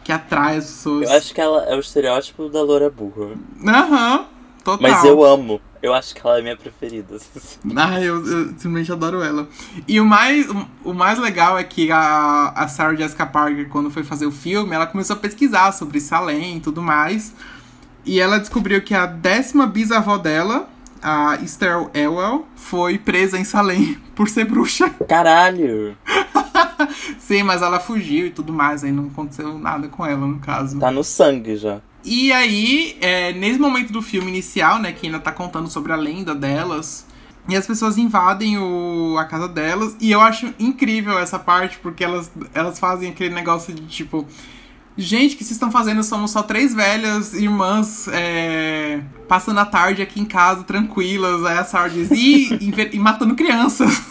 que 0.04 0.12
atrai 0.12 0.58
as 0.58 0.66
pessoas. 0.66 1.10
Eu 1.10 1.16
acho 1.16 1.34
que 1.34 1.40
ela 1.40 1.64
é 1.64 1.75
o 1.75 1.80
estereótipo 1.80 2.48
da 2.48 2.62
loura 2.62 2.88
burra. 2.88 3.34
Aham, 3.66 4.25
total. 4.76 4.90
Mas 4.90 5.04
eu 5.04 5.25
amo. 5.25 5.60
Eu 5.80 5.94
acho 5.94 6.14
que 6.14 6.20
ela 6.26 6.38
é 6.38 6.42
minha 6.42 6.56
preferida. 6.56 7.16
Ah, 7.76 8.00
eu, 8.00 8.16
eu 8.26 8.46
simplesmente 8.48 8.90
adoro 8.90 9.22
ela. 9.22 9.48
E 9.87 10.00
o 10.00 10.04
mais, 10.04 10.48
o, 10.50 10.66
o 10.87 10.94
mais 10.94 11.18
legal 11.18 11.56
é 11.56 11.62
que 11.62 11.90
a, 11.92 12.52
a 12.54 12.66
Sarah 12.66 12.96
Jessica 12.96 13.25
Parker, 13.25 13.68
quando 13.68 13.90
foi 13.90 14.02
fazer 14.02 14.26
o 14.26 14.32
filme, 14.32 14.75
ela 14.75 14.87
começou 14.87 15.14
a 15.14 15.18
pesquisar 15.18 15.72
sobre 15.72 16.00
Salem 16.00 16.56
e 16.56 16.60
tudo 16.60 16.82
mais. 16.82 17.32
E 18.04 18.20
ela 18.20 18.38
descobriu 18.38 18.82
que 18.82 18.94
a 18.94 19.06
décima 19.06 19.66
bisavó 19.66 20.18
dela, 20.18 20.68
a 21.00 21.37
Esther 21.37 21.88
Elwell, 21.94 22.46
foi 22.56 22.98
presa 22.98 23.38
em 23.38 23.44
Salem 23.44 23.96
por 24.16 24.28
ser 24.28 24.44
bruxa. 24.44 24.90
Caralho! 25.08 25.96
Sim, 27.18 27.44
mas 27.44 27.62
ela 27.62 27.78
fugiu 27.78 28.26
e 28.26 28.30
tudo 28.30 28.52
mais, 28.52 28.82
aí 28.82 28.90
não 28.90 29.06
aconteceu 29.06 29.58
nada 29.58 29.88
com 29.88 30.04
ela, 30.04 30.26
no 30.26 30.38
caso. 30.38 30.78
Tá 30.78 30.90
no 30.90 31.04
sangue 31.04 31.56
já. 31.56 31.80
E 32.04 32.32
aí, 32.32 32.96
é, 33.00 33.32
nesse 33.32 33.58
momento 33.58 33.92
do 33.92 34.00
filme 34.00 34.28
inicial, 34.28 34.78
né, 34.78 34.92
que 34.92 35.06
ainda 35.06 35.18
tá 35.18 35.32
contando 35.32 35.68
sobre 35.68 35.92
a 35.92 35.96
lenda 35.96 36.34
delas, 36.34 37.06
e 37.48 37.56
as 37.56 37.66
pessoas 37.66 37.96
invadem 37.96 38.58
o, 38.58 39.16
a 39.18 39.24
casa 39.24 39.48
delas, 39.48 39.96
e 40.00 40.10
eu 40.10 40.20
acho 40.20 40.52
incrível 40.58 41.18
essa 41.18 41.38
parte, 41.38 41.78
porque 41.78 42.04
elas, 42.04 42.30
elas 42.52 42.78
fazem 42.78 43.10
aquele 43.10 43.34
negócio 43.34 43.74
de 43.74 43.82
tipo. 43.86 44.26
Gente, 45.00 45.34
o 45.34 45.38
que 45.38 45.44
vocês 45.44 45.52
estão 45.52 45.70
fazendo? 45.70 46.02
Somos 46.02 46.32
só 46.32 46.42
três 46.42 46.74
velhas 46.74 47.32
irmãs 47.32 48.08
é, 48.08 49.00
passando 49.28 49.60
a 49.60 49.64
tarde 49.64 50.02
aqui 50.02 50.20
em 50.20 50.24
casa, 50.24 50.64
tranquilas. 50.64 51.44
Aí 51.44 51.56
a 51.56 51.64
Sarah 51.64 51.88
diz, 51.88 52.10
e, 52.10 52.52
e, 52.54 52.90
e 52.92 52.98
matando 52.98 53.36
crianças. 53.36 54.02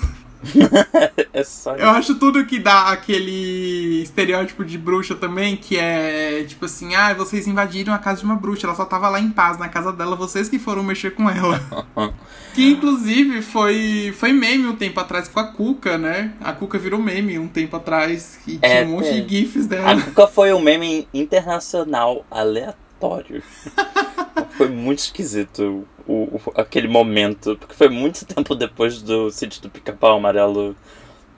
é 1.39 1.43
só 1.43 1.75
Eu 1.75 1.89
acho 1.89 2.15
tudo 2.15 2.45
que 2.45 2.59
dá 2.59 2.87
aquele 2.89 4.01
estereótipo 4.01 4.63
de 4.65 4.77
bruxa 4.77 5.15
também, 5.15 5.55
que 5.55 5.77
é 5.77 6.43
tipo 6.47 6.65
assim, 6.65 6.95
ah, 6.95 7.13
vocês 7.13 7.47
invadiram 7.47 7.93
a 7.93 7.97
casa 7.97 8.19
de 8.19 8.25
uma 8.25 8.35
bruxa, 8.35 8.65
ela 8.67 8.75
só 8.75 8.85
tava 8.85 9.09
lá 9.09 9.19
em 9.19 9.29
paz 9.29 9.57
na 9.57 9.69
casa 9.69 9.91
dela, 9.91 10.15
vocês 10.15 10.49
que 10.49 10.57
foram 10.59 10.83
mexer 10.83 11.11
com 11.11 11.29
ela. 11.29 11.61
que 12.55 12.71
inclusive 12.71 13.41
foi, 13.41 14.13
foi 14.17 14.33
meme 14.33 14.67
um 14.67 14.75
tempo 14.75 14.99
atrás 14.99 15.27
com 15.27 15.39
a 15.39 15.43
Cuca, 15.45 15.97
né? 15.97 16.33
A 16.41 16.53
Cuca 16.53 16.77
virou 16.79 16.99
meme 16.99 17.37
um 17.37 17.47
tempo 17.47 17.75
atrás 17.75 18.39
e 18.47 18.57
É, 18.61 18.81
tinha 18.83 18.87
um 18.87 18.97
monte 18.97 19.09
é. 19.09 19.19
de 19.21 19.29
gifs 19.39 19.65
A 19.65 19.69
dela. 19.69 20.01
Cuca 20.01 20.27
foi 20.27 20.51
um 20.53 20.59
meme 20.61 21.07
internacional 21.13 22.25
aleatório. 22.31 23.43
foi 24.57 24.69
muito 24.69 24.99
esquisito 24.99 25.85
o, 26.07 26.13
o- 26.13 26.41
aquele 26.55 26.87
momento. 26.87 27.55
Porque 27.59 27.75
foi 27.75 27.89
muito 27.89 28.25
tempo 28.25 28.55
depois 28.55 29.01
do 29.01 29.29
sítio 29.31 29.61
do 29.61 29.69
pica-pau 29.69 30.17
amarelo 30.17 30.75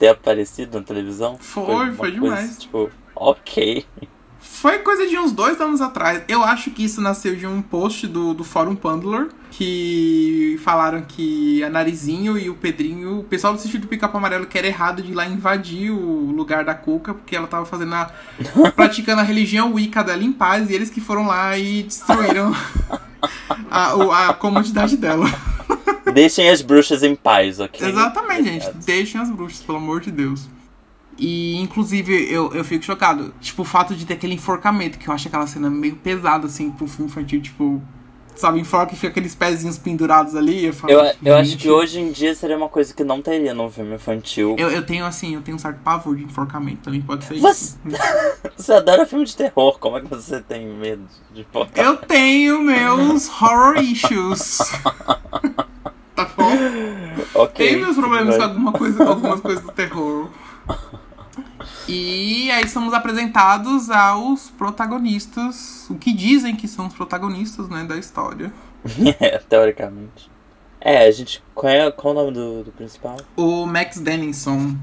ter 0.00 0.08
aparecido 0.08 0.78
na 0.80 0.84
televisão. 0.84 1.36
Foi, 1.38 1.92
foi 1.92 1.94
coisa, 1.94 2.12
demais. 2.14 2.58
Tipo, 2.58 2.90
ok. 3.14 3.84
Foi 4.40 4.78
coisa 4.78 5.06
de 5.06 5.18
uns 5.18 5.30
dois 5.32 5.60
anos 5.60 5.82
atrás. 5.82 6.22
Eu 6.26 6.42
acho 6.42 6.70
que 6.70 6.82
isso 6.82 7.00
nasceu 7.02 7.36
de 7.36 7.46
um 7.46 7.60
post 7.60 8.06
do, 8.06 8.32
do 8.32 8.42
Fórum 8.42 8.74
Pandler, 8.74 9.28
que 9.50 10.58
falaram 10.64 11.02
que 11.02 11.62
a 11.62 11.68
Narizinho 11.68 12.38
e 12.38 12.48
o 12.48 12.54
Pedrinho, 12.54 13.20
o 13.20 13.24
pessoal 13.24 13.52
do 13.52 13.60
sítio 13.60 13.78
do 13.78 13.86
Pica-Pau 13.86 14.16
Amarelo, 14.18 14.46
que 14.46 14.56
era 14.56 14.66
errado 14.66 15.02
de 15.02 15.12
ir 15.12 15.14
lá 15.14 15.26
invadir 15.26 15.90
o 15.90 16.32
lugar 16.32 16.64
da 16.64 16.74
Cuca, 16.74 17.12
porque 17.12 17.36
ela 17.36 17.46
tava 17.46 17.66
fazendo 17.66 17.94
a. 17.94 18.10
praticando 18.74 19.20
a 19.20 19.24
religião 19.24 19.74
Wicca 19.74 20.02
dela 20.02 20.22
em 20.24 20.32
paz, 20.32 20.70
e 20.70 20.74
eles 20.74 20.88
que 20.88 21.00
foram 21.02 21.26
lá 21.26 21.58
e 21.58 21.82
destruíram 21.82 22.54
a, 23.70 23.94
o- 23.96 24.10
a 24.10 24.32
comunidade 24.32 24.96
dela. 24.96 25.26
Deixem 26.12 26.48
as 26.48 26.62
bruxas 26.62 27.02
em 27.02 27.14
paz, 27.14 27.60
ok? 27.60 27.88
Exatamente, 27.88 28.44
gente. 28.44 28.70
Deixem 28.84 29.20
as 29.20 29.30
bruxas, 29.30 29.62
pelo 29.62 29.78
amor 29.78 30.00
de 30.00 30.10
Deus. 30.10 30.48
E, 31.18 31.58
inclusive, 31.60 32.32
eu, 32.32 32.52
eu 32.54 32.64
fico 32.64 32.84
chocado. 32.84 33.34
Tipo, 33.40 33.62
o 33.62 33.64
fato 33.64 33.94
de 33.94 34.06
ter 34.06 34.14
aquele 34.14 34.34
enforcamento, 34.34 34.98
que 34.98 35.08
eu 35.08 35.12
acho 35.12 35.28
aquela 35.28 35.46
cena 35.46 35.68
meio 35.68 35.96
pesada, 35.96 36.46
assim, 36.46 36.70
pro 36.70 36.86
filme 36.86 37.10
infantil, 37.10 37.42
tipo... 37.42 37.82
sabe, 38.34 38.58
em 38.58 38.64
Fork 38.64 38.94
fica 38.94 39.08
aqueles 39.08 39.34
pezinhos 39.34 39.76
pendurados 39.76 40.34
ali. 40.34 40.64
Eu, 40.64 40.72
falo, 40.72 40.92
Eu, 40.94 41.12
eu 41.22 41.36
acho 41.36 41.58
que 41.58 41.68
hoje 41.68 42.00
em 42.00 42.10
dia 42.10 42.34
seria 42.34 42.56
uma 42.56 42.70
coisa 42.70 42.94
que 42.94 43.04
não 43.04 43.20
teria 43.20 43.52
num 43.52 43.68
filme 43.70 43.96
infantil. 43.96 44.56
Eu, 44.58 44.70
eu 44.70 44.86
tenho 44.86 45.04
assim, 45.04 45.34
eu 45.34 45.42
tenho 45.42 45.56
um 45.56 45.60
certo 45.60 45.80
pavor 45.80 46.16
de 46.16 46.24
enforcamento, 46.24 46.78
também 46.84 47.02
pode 47.02 47.22
ser 47.26 47.38
Você- 47.38 47.76
isso. 47.86 48.00
Você 48.56 48.72
adora 48.72 49.04
filme 49.04 49.26
de 49.26 49.36
terror, 49.36 49.78
como 49.78 49.98
é 49.98 50.00
que 50.00 50.08
você 50.08 50.40
tem 50.40 50.66
medo 50.66 51.02
de 51.34 51.44
focar? 51.52 51.84
Eu 51.84 51.96
tenho 51.98 52.62
meus 52.62 53.28
horror 53.28 53.76
issues. 53.78 54.58
Tenho 57.48 57.80
meus 57.80 57.96
problemas 57.96 58.36
com 58.36 58.42
alguma 58.42 58.72
coisa, 58.72 59.04
algumas 59.08 59.40
coisas 59.40 59.62
do 59.64 59.72
terror. 59.72 60.28
E 61.88 62.50
aí 62.50 62.68
somos 62.68 62.92
apresentados 62.94 63.90
aos 63.90 64.50
protagonistas, 64.50 65.86
o 65.90 65.94
que 65.96 66.12
dizem 66.12 66.54
que 66.54 66.68
são 66.68 66.86
os 66.86 66.94
protagonistas, 66.94 67.68
né, 67.68 67.84
da 67.84 67.96
história. 67.96 68.52
É, 69.20 69.38
teoricamente. 69.38 70.30
É, 70.80 71.06
a 71.06 71.10
gente. 71.10 71.42
Qual 71.54 71.70
é 71.70 71.90
qual 71.90 72.14
é 72.14 72.16
o 72.16 72.20
nome 72.20 72.32
do, 72.32 72.64
do 72.64 72.72
principal? 72.72 73.16
O 73.36 73.66
Max 73.66 73.98
Dennison, 74.00 74.74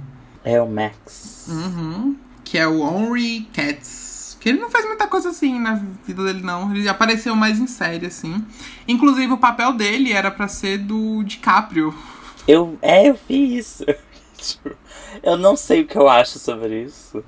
É 0.44 0.62
o 0.62 0.68
Max. 0.70 1.48
uhum, 1.50 2.16
que 2.44 2.58
é 2.58 2.68
o 2.68 2.88
Henry 2.88 3.48
Katz. 3.54 4.38
Que 4.40 4.50
ele 4.50 4.60
não 4.60 4.70
faz 4.70 4.86
muita 4.86 5.08
coisa 5.08 5.30
assim 5.30 5.60
na 5.60 5.82
vida 6.06 6.24
dele, 6.24 6.44
não. 6.44 6.72
Ele 6.76 6.88
apareceu 6.88 7.36
mais 7.36 7.60
em 7.60 7.66
série, 7.66 8.06
assim. 8.06 8.46
Inclusive, 8.88 9.34
o 9.34 9.38
papel 9.38 9.74
dele 9.74 10.14
era 10.14 10.30
pra 10.30 10.48
ser 10.48 10.78
do 10.78 11.24
DiCaprio. 11.24 11.92
Eu. 12.48 12.78
É, 12.82 13.10
eu 13.10 13.18
vi 13.28 13.58
isso. 13.58 13.84
Eu 15.24 15.36
não 15.36 15.56
sei 15.56 15.82
o 15.82 15.88
que 15.88 15.98
eu 15.98 16.08
acho 16.08 16.38
sobre 16.38 16.84
isso. 16.84 17.24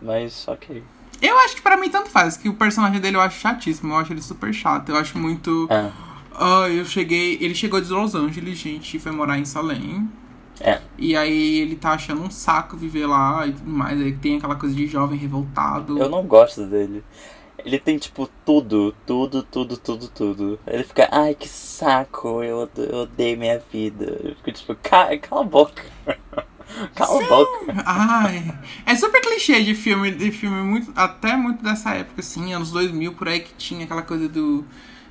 Mas 0.00 0.46
ok. 0.46 0.82
Eu 1.20 1.36
acho 1.40 1.56
que 1.56 1.62
pra 1.62 1.76
mim 1.76 1.90
tanto 1.90 2.08
faz, 2.08 2.36
que 2.36 2.48
o 2.48 2.54
personagem 2.54 3.00
dele 3.00 3.16
eu 3.16 3.20
acho 3.20 3.40
chatíssimo, 3.40 3.92
eu 3.92 3.96
acho 3.96 4.12
ele 4.12 4.22
super 4.22 4.54
chato, 4.54 4.90
eu 4.90 4.96
acho 4.96 5.18
muito. 5.18 5.66
É. 5.68 5.90
Ah, 6.32 6.68
eu 6.68 6.84
cheguei. 6.84 7.36
Ele 7.40 7.54
chegou 7.54 7.80
de 7.80 7.90
Los 7.90 8.14
Angeles, 8.14 8.58
gente, 8.58 8.96
e 8.96 9.00
foi 9.00 9.10
morar 9.10 9.38
em 9.38 9.44
Salem. 9.44 10.08
É. 10.60 10.80
E 10.96 11.16
aí 11.16 11.58
ele 11.60 11.76
tá 11.76 11.90
achando 11.90 12.22
um 12.22 12.30
saco 12.30 12.76
viver 12.76 13.06
lá 13.06 13.46
e 13.46 13.52
tudo 13.52 13.70
mais. 13.70 14.00
Aí 14.00 14.12
tem 14.12 14.36
aquela 14.36 14.54
coisa 14.54 14.74
de 14.74 14.86
jovem 14.86 15.18
revoltado. 15.18 15.98
Eu 15.98 16.08
não 16.08 16.22
gosto 16.22 16.64
dele. 16.66 17.02
Ele 17.64 17.78
tem, 17.78 17.98
tipo, 17.98 18.28
tudo, 18.46 18.94
tudo, 19.06 19.42
tudo, 19.42 19.76
tudo, 19.76 20.08
tudo. 20.08 20.60
Ele 20.66 20.84
fica, 20.84 21.08
ai, 21.10 21.34
que 21.34 21.48
saco, 21.48 22.42
eu, 22.42 22.68
eu 22.76 22.98
odeio 23.00 23.36
minha 23.38 23.58
vida. 23.58 24.04
Eu 24.22 24.36
fico, 24.36 24.52
tipo, 24.52 24.74
"Ca- 24.76 25.16
cala 25.18 25.40
a 25.42 25.44
boca. 25.44 25.84
cala 26.94 27.20
a 27.24 27.28
boca. 27.28 27.82
Ai. 27.84 28.54
É 28.86 28.94
super 28.94 29.20
clichê 29.20 29.62
de 29.62 29.74
filme, 29.74 30.10
de 30.12 30.30
filme 30.30 30.62
muito. 30.62 30.92
Até 30.96 31.36
muito 31.36 31.62
dessa 31.62 31.94
época, 31.94 32.20
assim, 32.20 32.52
anos 32.54 32.70
2000, 32.70 33.12
por 33.14 33.28
aí 33.28 33.40
que 33.40 33.52
tinha 33.54 33.84
aquela 33.84 34.02
coisa 34.02 34.28
do. 34.28 34.64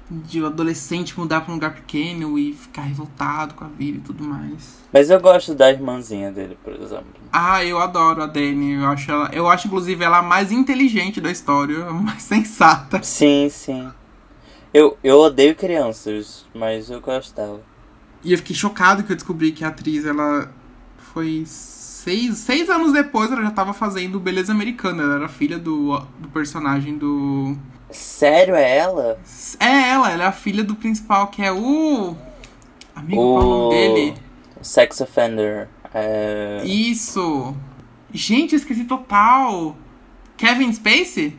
De 0.10 0.44
adolescente 0.44 1.20
mudar 1.20 1.42
pra 1.42 1.52
um 1.52 1.56
lugar 1.56 1.74
pequeno 1.74 2.40
e 2.40 2.54
ficar 2.54 2.84
revoltado 2.84 3.54
com 3.56 3.66
a 3.66 3.68
vida 3.68 3.98
e 3.98 4.02
tudo 4.02 4.24
mais. 4.24 4.80
Mas 4.94 5.10
eu 5.10 5.20
gosto 5.20 5.54
da 5.54 5.70
irmãzinha 5.70 6.32
dele, 6.32 6.58
por 6.64 6.74
exemplo. 6.74 7.08
Ah, 7.32 7.64
eu 7.64 7.78
adoro 7.78 8.24
a 8.24 8.26
Dani. 8.26 8.74
Eu 8.74 8.86
acho, 8.88 9.12
ela, 9.12 9.30
eu 9.34 9.48
acho, 9.48 9.68
inclusive, 9.68 10.04
ela 10.04 10.20
a 10.20 10.22
mais 10.22 10.52
inteligente 10.52 11.20
da 11.20 11.30
história, 11.30 11.84
a 11.88 11.94
mais 11.94 12.24
sensata. 12.24 13.04
Sim, 13.04 13.50
sim. 13.50 13.92
Eu, 14.74 14.98
eu 15.04 15.18
odeio 15.20 15.56
crianças, 15.56 16.46
mas 16.54 16.90
eu 16.90 17.02
gosto 17.02 17.36
dela. 17.36 17.62
E 18.24 18.32
eu 18.32 18.38
fiquei 18.38 18.56
chocado 18.56 19.04
que 19.04 19.12
eu 19.12 19.16
descobri 19.16 19.52
que 19.52 19.64
a 19.64 19.70
atriz, 19.70 20.06
ela 20.06 20.52
foi 21.14 21.44
seis, 21.46 22.38
seis 22.38 22.70
anos 22.70 22.94
depois, 22.94 23.32
ela 23.32 23.42
já 23.42 23.52
tava 23.52 23.74
fazendo 23.74 24.20
Beleza 24.20 24.52
Americana. 24.52 25.04
Ela 25.04 25.16
era 25.16 25.28
filha 25.28 25.58
do, 25.58 26.00
do 26.20 26.30
personagem 26.30 26.98
do. 26.98 27.58
Sério, 27.90 28.56
é 28.56 28.78
ela? 28.78 29.20
É 29.60 29.90
ela, 29.92 30.12
ela 30.12 30.24
é 30.24 30.28
a 30.28 30.32
filha 30.32 30.64
do 30.64 30.76
principal, 30.76 31.28
que 31.28 31.42
é 31.42 31.52
o. 31.52 32.16
Amigo, 32.96 33.22
qual 33.22 33.42
é 33.42 33.46
o 33.46 33.50
nome 33.50 33.76
dele? 33.76 34.14
Sex 34.62 35.02
Offender. 35.02 35.70
É... 35.94 36.62
Isso! 36.66 37.56
Gente, 38.14 38.54
eu 38.54 38.58
esqueci 38.58 38.84
total! 38.86 39.76
Kevin 40.36 40.72
Spacey? 40.72 41.36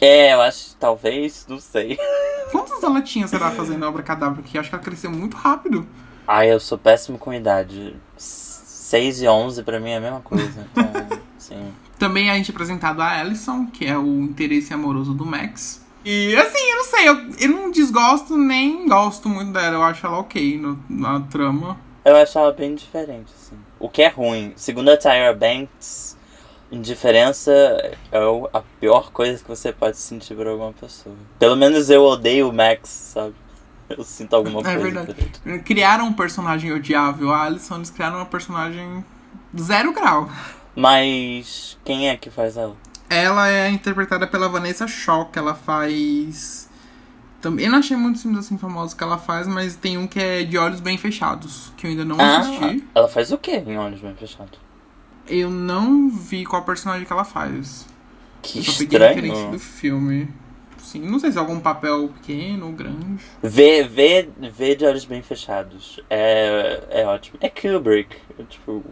é, 0.00 0.32
eu 0.32 0.40
acho, 0.40 0.76
talvez, 0.76 1.44
não 1.48 1.58
sei. 1.58 1.98
Quantos 2.50 2.82
ela 2.82 3.02
tinha, 3.02 3.26
será, 3.28 3.50
fazendo 3.50 3.84
Obra 3.84 4.02
Cadáver? 4.02 4.42
Que 4.42 4.56
acho 4.56 4.70
que 4.70 4.74
ela 4.74 4.84
cresceu 4.84 5.10
muito 5.10 5.36
rápido. 5.36 5.86
Ai, 6.26 6.52
eu 6.52 6.60
sou 6.60 6.78
péssimo 6.78 7.18
com 7.18 7.32
idade. 7.32 7.94
6 8.16 9.22
e 9.22 9.28
11 9.28 9.62
pra 9.62 9.78
mim 9.78 9.90
é 9.90 9.96
a 9.96 10.00
mesma 10.00 10.20
coisa. 10.20 10.66
Então, 10.72 11.18
sim. 11.36 11.72
Também 11.98 12.30
a 12.30 12.34
gente 12.34 12.50
é 12.50 12.54
apresentado 12.54 13.02
a 13.02 13.18
Alison, 13.18 13.66
que 13.66 13.84
é 13.84 13.98
o 13.98 14.22
interesse 14.22 14.72
amoroso 14.72 15.12
do 15.12 15.26
Max. 15.26 15.84
E 16.10 16.34
assim, 16.36 16.70
eu 16.70 16.76
não 16.78 16.84
sei, 16.84 17.08
eu, 17.08 17.30
eu 17.38 17.48
não 17.50 17.70
desgosto 17.70 18.34
nem 18.34 18.88
gosto 18.88 19.28
muito 19.28 19.52
dela. 19.52 19.74
Eu 19.76 19.82
acho 19.82 20.06
ela 20.06 20.18
ok 20.20 20.56
no, 20.56 20.82
na 20.88 21.20
trama. 21.20 21.78
Eu 22.02 22.16
acho 22.16 22.38
ela 22.38 22.50
bem 22.50 22.74
diferente, 22.74 23.30
assim. 23.38 23.56
O 23.78 23.90
que 23.90 24.00
é 24.00 24.08
ruim. 24.08 24.54
Segundo 24.56 24.88
a 24.88 24.96
Tyra 24.96 25.34
Banks, 25.34 26.16
indiferença 26.72 27.52
é 27.52 27.98
a 28.54 28.62
pior 28.80 29.12
coisa 29.12 29.42
que 29.42 29.46
você 29.48 29.70
pode 29.70 29.98
sentir 29.98 30.34
por 30.34 30.46
alguma 30.46 30.72
pessoa. 30.72 31.14
Pelo 31.38 31.56
menos 31.56 31.90
eu 31.90 32.02
odeio 32.02 32.48
o 32.48 32.52
Max, 32.54 32.88
sabe? 32.88 33.34
Eu 33.90 34.02
sinto 34.02 34.34
alguma 34.34 34.60
É 34.60 34.64
coisa 34.64 34.78
verdade. 34.78 35.14
por 35.42 35.50
ele. 35.50 35.58
Criaram 35.58 36.06
um 36.06 36.12
personagem 36.14 36.72
odiável. 36.72 37.30
A 37.32 37.42
Alison, 37.44 37.76
eles 37.76 37.90
criaram 37.90 38.16
uma 38.16 38.24
personagem 38.24 39.04
zero 39.60 39.92
grau. 39.92 40.26
Mas 40.74 41.76
quem 41.84 42.08
é 42.08 42.16
que 42.16 42.30
faz 42.30 42.56
ela? 42.56 42.74
Ela 43.10 43.48
é 43.48 43.70
interpretada 43.70 44.26
pela 44.26 44.48
Vanessa 44.48 44.86
Shaw, 44.86 45.26
que 45.26 45.38
ela 45.38 45.54
faz. 45.54 46.68
Também, 47.40 47.66
eu 47.66 47.72
não 47.72 47.78
achei 47.78 47.96
muitos 47.96 48.22
filmes 48.22 48.40
assim 48.40 48.58
famosos 48.58 48.94
que 48.94 49.02
ela 49.02 49.16
faz, 49.16 49.46
mas 49.46 49.76
tem 49.76 49.96
um 49.96 50.06
que 50.06 50.18
é 50.18 50.42
De 50.42 50.58
Olhos 50.58 50.80
Bem 50.80 50.98
Fechados, 50.98 51.72
que 51.76 51.86
eu 51.86 51.90
ainda 51.90 52.04
não 52.04 52.16
assisti. 52.20 52.84
Ah, 52.88 52.98
ela 52.98 53.08
faz 53.08 53.30
o 53.30 53.38
quê 53.38 53.62
em 53.64 53.78
Olhos 53.78 54.00
Bem 54.00 54.14
Fechados? 54.14 54.58
Eu 55.26 55.50
não 55.50 56.08
vi 56.10 56.44
qual 56.44 56.64
personagem 56.64 57.06
que 57.06 57.12
ela 57.12 57.24
faz. 57.24 57.86
Que 58.42 58.58
eu 58.58 58.64
só 58.64 58.78
peguei 58.78 58.98
a 58.98 59.08
referência 59.08 59.36
estranho. 59.36 59.52
do 59.52 59.58
filme. 59.58 60.28
Sim, 60.78 61.00
não 61.02 61.18
sei 61.18 61.30
se 61.30 61.36
é 61.36 61.40
algum 61.40 61.60
papel 61.60 62.08
pequeno 62.08 62.66
ou 62.66 62.72
grande. 62.72 63.18
Vê, 63.42 63.84
vê, 63.84 64.28
vê 64.52 64.74
de 64.74 64.86
olhos 64.86 65.04
bem 65.04 65.22
fechados. 65.22 66.00
É, 66.08 66.82
é 66.90 67.06
ótimo. 67.06 67.38
É 67.42 67.48
Kubrick. 67.50 68.16
É, 68.38 68.42
tipo. 68.44 68.82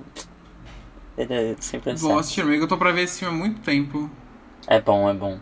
Ele 1.17 1.35
é 1.35 1.57
sempre 1.61 1.95
Vou 1.95 2.19
assistir, 2.19 2.43
amigo. 2.43 2.65
Eu 2.65 2.69
tô 2.69 2.77
pra 2.79 2.93
ver 2.93 3.03
esse 3.03 3.19
filme 3.21 3.35
há 3.35 3.39
muito 3.39 3.61
tempo. 3.61 4.11
É 4.69 4.81
bom, 4.81 5.09
é 5.09 5.15
bom. 5.15 5.41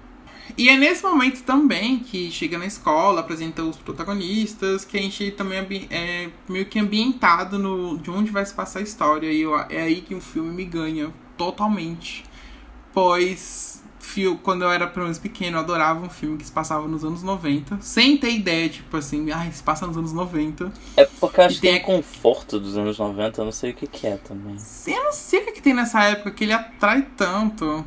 E 0.57 0.69
é 0.69 0.77
nesse 0.77 1.03
momento 1.03 1.43
também 1.43 1.99
que 2.01 2.31
chega 2.31 2.59
na 2.59 2.67
escola, 2.67 3.21
apresenta 3.21 3.63
os 3.63 3.77
protagonistas, 3.79 4.85
que 4.85 4.99
a 4.99 5.01
gente 5.03 5.31
também 5.33 5.89
é 5.91 6.29
meio 6.49 6.67
que 6.67 6.79
ambientado 6.79 7.59
no, 7.59 7.99
de 7.99 8.11
onde 8.11 8.31
vai 8.31 8.45
se 8.45 8.53
passar 8.55 8.81
a 8.81 8.83
história. 8.83 9.33
E 9.33 9.41
eu- 9.41 9.57
é 9.59 9.83
aí 9.83 10.03
que 10.03 10.15
o 10.15 10.21
filme 10.21 10.51
me 10.55 10.65
ganha 10.65 11.13
totalmente. 11.37 12.25
Pois 12.93 13.74
fio, 14.15 14.39
quando 14.41 14.63
eu 14.63 14.71
era 14.71 14.87
pelo 14.87 15.07
menos 15.07 15.19
pequeno, 15.19 15.57
eu 15.57 15.61
adorava 15.61 16.07
um 16.07 16.09
filme 16.09 16.39
que 16.39 16.47
se 16.47 16.53
passava 16.53 16.87
nos 16.87 17.05
anos 17.05 17.23
90. 17.25 17.79
Sem 17.81 18.17
ter 18.17 18.31
ideia, 18.31 18.69
tipo 18.69 18.97
assim, 18.97 19.33
ai, 19.33 19.51
se 19.51 19.63
passa 19.63 19.87
nos 19.87 19.97
anos 19.97 20.13
90. 20.13 20.73
É 20.97 21.05
porque 21.05 21.41
eu 21.41 21.45
acho 21.45 21.57
E 21.57 21.61
que 21.61 21.67
tem 21.67 21.83
conforto 21.83 22.61
dos 22.61 22.79
anos 22.79 22.97
90, 22.97 23.41
eu 23.41 23.45
não 23.45 23.53
sei 23.53 23.73
o 23.73 23.75
que, 23.75 23.89
que 23.89 24.07
é 24.07 24.17
também. 24.17 24.57
Eu 24.87 25.05
não 25.05 25.13
sei 25.13 25.41
o 25.41 25.45
que, 25.47 25.53
que 25.53 25.63
tem 25.63 25.75
nessa 25.75 26.05
época 26.05 26.31
que 26.31 26.45
ele 26.45 26.53
atrai 26.53 27.09
tanto. 27.17 27.85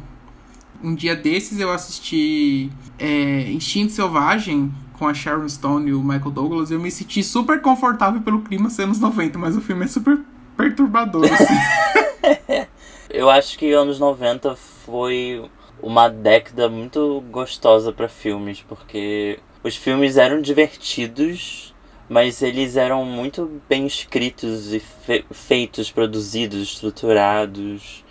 Um 0.84 0.94
dia 0.94 1.16
desses 1.16 1.60
eu 1.60 1.72
assisti 1.72 2.70
é, 3.00 3.50
Instinto 3.50 3.94
Selvagem 3.94 4.72
com 5.00 5.08
a 5.08 5.13
Sharon 5.13 5.48
Stone 5.48 5.90
e 5.90 5.94
o 5.94 6.04
Michael 6.04 6.32
Douglas. 6.32 6.72
Eu 6.72 6.80
me 6.80 6.92
senti 6.92 7.24
super 7.24 7.62
confortável 7.62 8.22
pelo 8.22 8.42
clima 8.42 8.70
ser 8.70 8.84
anos 8.84 9.00
90, 9.00 9.40
mas 9.40 9.56
o 9.56 9.62
filme 9.62 9.86
é 9.86 9.88
super 9.88 10.20
perturbador. 10.58 11.24
Assim. 11.24 12.68
Eu 13.10 13.30
acho 13.30 13.58
que 13.58 13.72
anos 13.72 14.00
90 14.00 14.56
foi 14.86 15.50
uma 15.82 16.10
década 16.10 16.70
muito 16.70 17.22
gostosa 17.30 17.92
pra 17.92 18.08
filmes, 18.10 18.62
porque 18.68 19.40
os 19.63 19.76
filmes 19.76 20.18
eram 20.18 20.42
divertidos, 20.42 21.74
mas 22.10 22.42
eles 22.42 22.76
eram 22.78 23.04
muito 23.06 23.62
bem 23.68 23.86
escritos 23.86 24.74
e 24.74 24.80
fe- 24.80 25.26
feitos, 25.32 25.92
produzidos, 25.92 26.62
estruturados. 26.62 28.04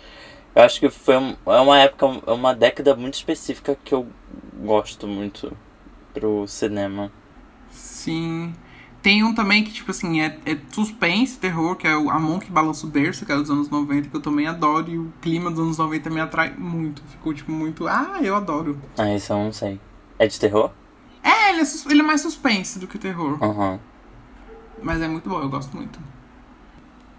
Eu 0.55 0.63
acho 0.63 0.79
que 0.79 0.89
foi 0.89 1.17
um- 1.17 1.35
é 1.45 1.59
uma 1.59 1.79
época, 1.79 2.05
é 2.27 2.31
uma 2.31 2.53
década 2.53 2.95
muito 2.95 3.15
específica 3.15 3.77
que 3.83 3.93
eu 3.93 4.07
gosto 4.63 5.07
muito 5.07 5.55
pro 6.13 6.47
cinema. 6.47 7.11
Sim. 7.69 8.53
Tem 9.01 9.23
um 9.23 9.33
também 9.33 9.63
que, 9.63 9.71
tipo 9.71 9.91
assim, 9.91 10.21
é, 10.21 10.37
é 10.45 10.57
suspense, 10.71 11.37
terror, 11.37 11.75
que 11.75 11.87
é 11.87 11.95
o 11.95 12.09
A 12.09 12.19
Mão 12.19 12.39
que 12.39 12.51
Balança 12.51 12.85
o 12.85 12.89
Berço, 12.89 13.25
que 13.25 13.31
é 13.31 13.35
dos 13.35 13.49
anos 13.49 13.69
90, 13.69 14.09
que 14.09 14.15
eu 14.15 14.21
também 14.21 14.47
adoro. 14.47 14.89
E 14.89 14.97
o 14.97 15.13
clima 15.21 15.49
dos 15.49 15.59
anos 15.59 15.77
90 15.77 16.09
me 16.09 16.19
atrai 16.19 16.53
muito. 16.57 17.01
Ficou, 17.09 17.33
tipo, 17.33 17.51
muito. 17.51 17.87
Ah, 17.87 18.19
eu 18.21 18.35
adoro. 18.35 18.77
Ah, 18.97 19.13
isso 19.13 19.31
eu 19.31 19.37
não 19.37 19.53
sei. 19.53 19.79
É 20.19 20.27
de 20.27 20.39
terror? 20.39 20.71
É, 21.23 21.51
ele 21.51 21.61
é, 21.61 21.65
ele 21.89 21.99
é 21.99 22.03
mais 22.03 22.21
suspense 22.21 22.79
do 22.79 22.87
que 22.87 22.97
terror. 22.97 23.37
Aham. 23.41 23.79
Mas 24.81 25.01
é 25.01 25.07
muito 25.07 25.29
bom, 25.29 25.41
eu 25.41 25.49
gosto 25.49 25.75
muito. 25.75 25.99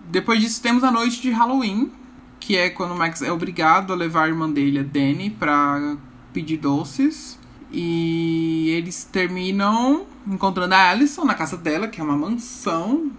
Depois 0.00 0.40
disso, 0.40 0.62
temos 0.62 0.84
a 0.84 0.90
noite 0.90 1.20
de 1.20 1.30
Halloween, 1.30 1.92
que 2.40 2.56
é 2.56 2.70
quando 2.70 2.92
o 2.92 2.96
Max 2.96 3.20
é 3.22 3.30
obrigado 3.30 3.92
a 3.92 3.96
levar 3.96 4.24
a 4.24 4.28
irmã 4.28 4.50
dele, 4.50 4.78
a 4.78 4.82
Dani, 4.82 5.30
pra 5.30 5.96
pedir 6.32 6.56
doces. 6.56 7.38
E 7.70 8.70
eles 8.70 9.04
terminam 9.04 10.06
encontrando 10.28 10.74
a 10.74 10.90
Alison 10.90 11.24
na 11.24 11.34
casa 11.34 11.56
dela, 11.56 11.88
que 11.88 12.00
é 12.00 12.04
uma 12.04 12.16
mansão. 12.16 13.10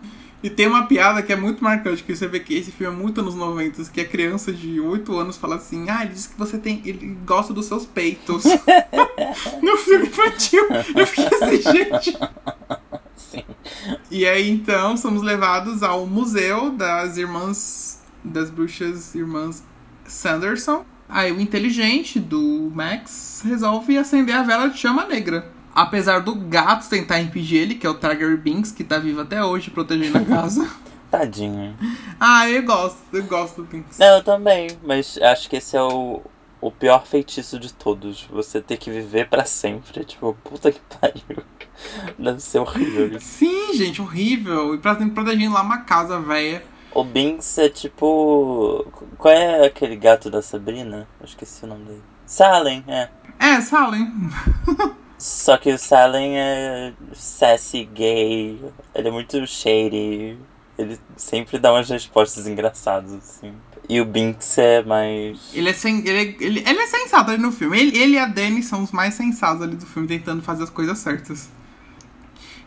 E 0.41 0.49
tem 0.49 0.67
uma 0.67 0.85
piada 0.85 1.21
que 1.21 1.33
é 1.33 1.35
muito 1.35 1.61
marcante, 1.61 2.01
que 2.01 2.15
você 2.15 2.25
vê 2.25 2.39
que 2.39 2.53
esse 2.53 2.71
filme 2.71 2.95
é 2.95 2.97
muito 2.97 3.19
anos 3.19 3.35
90, 3.35 3.83
que 3.91 3.99
a 3.99 4.07
criança 4.07 4.53
de 4.53 4.79
8 4.79 5.17
anos 5.17 5.35
fala 5.35 5.55
assim, 5.55 5.89
ah, 5.89 6.03
ele 6.03 6.13
diz 6.13 6.27
que 6.27 6.37
você 6.37 6.57
tem. 6.57 6.81
ele 6.85 7.17
gosta 7.25 7.53
dos 7.53 7.65
seus 7.65 7.85
peitos. 7.85 8.45
no 9.61 9.77
filme 9.77 10.07
infantil. 10.07 10.65
Eu 10.95 11.05
fiquei 11.05 11.25
assim, 11.25 11.61
gente. 11.61 12.17
Sim. 13.17 13.43
E 14.09 14.25
aí 14.25 14.49
então 14.49 14.95
somos 14.95 15.21
levados 15.21 15.83
ao 15.83 16.07
museu 16.07 16.71
das 16.71 17.17
irmãs. 17.17 18.01
das 18.23 18.49
bruxas 18.49 19.13
irmãs 19.13 19.61
Sanderson. 20.05 20.85
Aí 21.07 21.31
o 21.31 21.41
inteligente 21.41 22.19
do 22.19 22.71
Max 22.73 23.41
resolve 23.43 23.97
acender 23.97 24.35
a 24.35 24.43
vela 24.43 24.69
de 24.69 24.77
chama 24.77 25.05
negra. 25.05 25.51
Apesar 25.73 26.19
do 26.19 26.35
gato 26.35 26.89
tentar 26.89 27.19
impedir 27.19 27.57
ele, 27.57 27.75
que 27.75 27.85
é 27.85 27.89
o 27.89 27.93
Tiger 27.93 28.37
Binks, 28.37 28.71
que 28.71 28.83
tá 28.83 28.97
vivo 28.97 29.21
até 29.21 29.43
hoje 29.43 29.69
protegendo 29.69 30.17
a 30.17 30.25
casa. 30.25 30.69
Tadinho. 31.09 31.75
ah, 32.19 32.47
eu 32.49 32.63
gosto, 32.63 32.99
eu 33.11 33.23
gosto 33.23 33.63
do 33.63 33.67
Binks. 33.67 33.97
Não, 33.97 34.17
eu 34.17 34.23
também, 34.23 34.69
mas 34.83 35.17
acho 35.19 35.49
que 35.49 35.55
esse 35.55 35.75
é 35.75 35.81
o, 35.81 36.21
o 36.61 36.71
pior 36.71 37.05
feitiço 37.05 37.59
de 37.59 37.73
todos. 37.73 38.27
Você 38.31 38.61
ter 38.61 38.77
que 38.77 38.91
viver 38.91 39.27
pra 39.27 39.45
sempre. 39.45 40.05
Tipo, 40.05 40.37
puta 40.43 40.71
que 40.71 40.79
pariu. 40.99 41.43
Deve 42.17 42.39
ser 42.39 42.59
horrível. 42.59 43.19
Sim, 43.19 43.73
gente, 43.73 44.01
horrível. 44.01 44.75
E 44.75 44.77
pra 44.77 44.95
protegendo 44.95 45.53
lá 45.53 45.61
uma 45.61 45.79
casa 45.79 46.19
velha. 46.19 46.63
O 46.93 47.03
Binks 47.03 47.57
é 47.57 47.69
tipo. 47.69 48.85
Qual 49.17 49.33
é 49.33 49.65
aquele 49.65 49.95
gato 49.95 50.29
da 50.29 50.41
Sabrina? 50.41 51.07
Eu 51.19 51.25
esqueci 51.25 51.63
o 51.63 51.67
nome 51.67 51.85
dele. 51.85 52.03
Salem, 52.25 52.83
é. 52.87 53.09
É, 53.39 53.61
Salem. 53.61 54.11
Só 55.19 55.57
que 55.57 55.69
o 55.69 55.77
Salem 55.77 56.39
é 56.39 56.93
sassy, 57.13 57.83
gay, 57.83 58.57
ele 58.95 59.07
é 59.09 59.11
muito 59.11 59.45
shady, 59.45 60.37
ele 60.77 60.97
sempre 61.17 61.59
dá 61.59 61.73
umas 61.73 61.89
respostas 61.89 62.47
engraçadas, 62.47 63.13
assim. 63.13 63.53
E 63.89 63.99
o 63.99 64.05
Binks 64.05 64.57
é 64.57 64.81
mais. 64.81 65.51
Ele 65.53 65.67
é, 65.67 65.73
sen... 65.73 65.99
ele 66.05 66.17
é, 66.17 66.35
ele... 66.39 66.63
é 66.65 66.87
sensato 66.87 67.31
ali 67.31 67.41
no 67.41 67.51
filme. 67.51 67.77
Ele, 67.77 67.97
ele 67.97 68.13
e 68.13 68.19
a 68.19 68.27
Dani 68.27 68.63
são 68.63 68.81
os 68.81 68.91
mais 68.91 69.15
sensatos 69.15 69.61
ali 69.61 69.75
do 69.75 69.85
filme, 69.85 70.07
tentando 70.07 70.41
fazer 70.41 70.63
as 70.63 70.69
coisas 70.69 70.97
certas. 70.99 71.49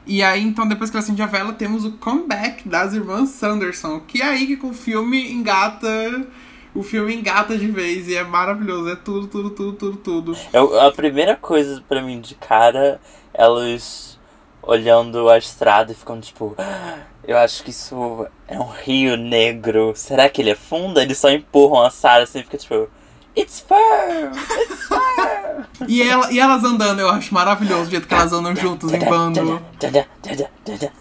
E 0.05 0.23
aí, 0.23 0.43
então, 0.43 0.69
depois 0.69 0.91
que 0.91 0.97
ela 0.97 1.05
acende 1.05 1.23
a 1.23 1.27
vela, 1.27 1.53
temos 1.53 1.85
o 1.85 1.93
comeback 1.93 2.69
das 2.69 2.93
irmãs 2.93 3.31
Sanderson. 3.31 4.01
Que 4.01 4.21
é 4.21 4.27
aí 4.27 4.57
que 4.57 4.67
o 4.67 4.75
filme 4.75 5.33
engata 5.33 6.27
o 6.75 6.83
filme 6.83 7.15
engata 7.15 7.57
de 7.57 7.67
vez 7.67 8.09
e 8.09 8.17
é 8.17 8.25
maravilhoso. 8.25 8.91
É 8.91 8.97
tudo, 8.97 9.27
tudo, 9.27 9.51
tudo, 9.51 9.73
tudo, 9.73 9.97
tudo. 9.97 10.37
Eu, 10.53 10.81
a 10.81 10.91
primeira 10.93 11.37
coisa 11.37 11.83
para 11.89 12.03
mim 12.03 12.21
de 12.21 12.35
cara, 12.35 13.01
elas 13.33 14.19
olhando 14.63 15.29
a 15.29 15.39
estrada 15.39 15.93
e 15.93 15.95
ficando 15.95 16.23
tipo. 16.23 16.55
Ah, 16.59 17.01
eu 17.25 17.37
acho 17.37 17.63
que 17.63 17.71
isso 17.71 18.27
é 18.49 18.59
um 18.59 18.69
rio 18.69 19.17
negro. 19.17 19.93
Será 19.95 20.29
que 20.29 20.41
ele 20.41 20.53
afunda? 20.53 21.03
Eles 21.03 21.19
só 21.19 21.31
empurram 21.31 21.83
a 21.83 21.91
Sarah 21.91 22.25
assim 22.25 22.41
e 22.41 22.45
fica 22.45 22.57
tipo. 22.57 22.89
It's 23.35 23.61
firm! 23.61 24.33
It's 24.35 24.89
firm! 24.89 25.65
e, 25.89 26.03
ela, 26.03 26.31
e 26.31 26.39
elas 26.39 26.63
andando, 26.65 27.01
eu 27.01 27.09
acho 27.09 27.33
maravilhoso 27.33 27.89
o 27.89 27.91
jeito 27.91 28.07
que 28.07 28.15
elas 28.15 28.33
andam 28.33 28.55
juntas 28.55 28.93
em 28.93 28.99
bando. 28.99 29.61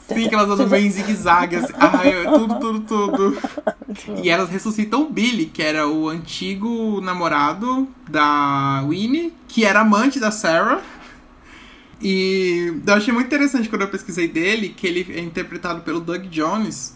Sim, 0.08 0.30
que 0.30 0.36
elas 0.36 0.50
andam 0.50 0.67
bem 0.67 0.88
em 0.88 0.91
zigue-zague, 0.91 1.58
assim. 1.58 1.74
Ai, 1.78 2.24
tudo, 2.24 2.60
tudo, 2.60 2.80
tudo. 2.82 3.38
E 4.24 4.30
elas 4.30 4.50
ressuscitam 4.50 5.04
o 5.04 5.10
Billy, 5.10 5.46
que 5.46 5.62
era 5.62 5.88
o 5.88 6.08
antigo 6.08 7.02
namorado 7.02 7.88
da 8.10 8.84
Winnie, 8.88 9.34
que 9.48 9.65
era 9.65 9.82
amante 9.82 10.20
da 10.20 10.32
Sarah. 10.32 10.82
E 12.02 12.74
eu 12.86 12.94
achei 12.94 13.13
muito 13.13 13.28
interessante 13.28 13.70
quando 13.70 13.84
eu 13.84 13.89
pesquisei 13.89 14.28
dele, 14.28 14.70
que 14.70 14.88
ele 14.88 15.06
é 15.15 15.20
interpretado 15.20 15.82
pelo 15.82 16.00
Doug 16.00 16.24
Jones. 16.28 16.96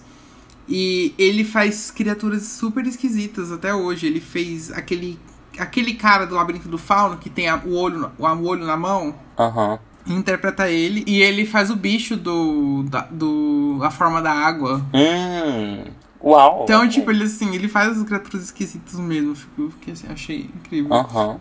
E 0.67 1.13
ele 1.17 1.43
faz 1.43 1.91
criaturas 1.91 2.43
super 2.43 2.86
esquisitas 2.86 3.51
até 3.51 3.73
hoje. 3.73 4.08
Ele 4.08 4.19
fez 4.19 4.71
aquele 4.71 5.19
aquele 5.58 5.93
cara 5.93 6.25
do 6.25 6.36
Labirinto 6.36 6.67
do 6.67 6.78
Fauno 6.78 7.17
que 7.17 7.30
tem 7.30 7.47
a, 7.47 7.56
o, 7.58 7.75
olho, 7.75 8.12
o, 8.17 8.25
o 8.25 8.45
olho 8.45 8.65
na 8.65 8.75
mão. 8.75 9.15
Uhum. 9.38 9.78
Interpreta 10.08 10.69
ele. 10.69 11.04
E 11.08 11.21
ele 11.21 11.45
faz 11.45 11.69
o 11.69 11.75
bicho 11.75 12.15
do. 12.15 12.84
Da, 12.84 13.01
do 13.10 13.80
a 13.82 13.91
forma 13.91 14.21
da 14.21 14.32
água. 14.32 14.86
Hum. 14.93 15.86
Uau! 16.23 16.63
Então, 16.63 16.88
tipo, 16.88 17.12
ele 17.12 17.23
assim, 17.23 17.54
ele 17.54 17.67
faz 17.67 17.97
as 17.97 18.04
criaturas 18.04 18.45
esquisitas 18.45 18.99
mesmo. 18.99 19.36
Fico, 19.36 19.69
fiquei 19.71 19.93
assim, 19.93 20.08
achei 20.10 20.49
incrível. 20.56 20.91
Uhum. 20.91 21.39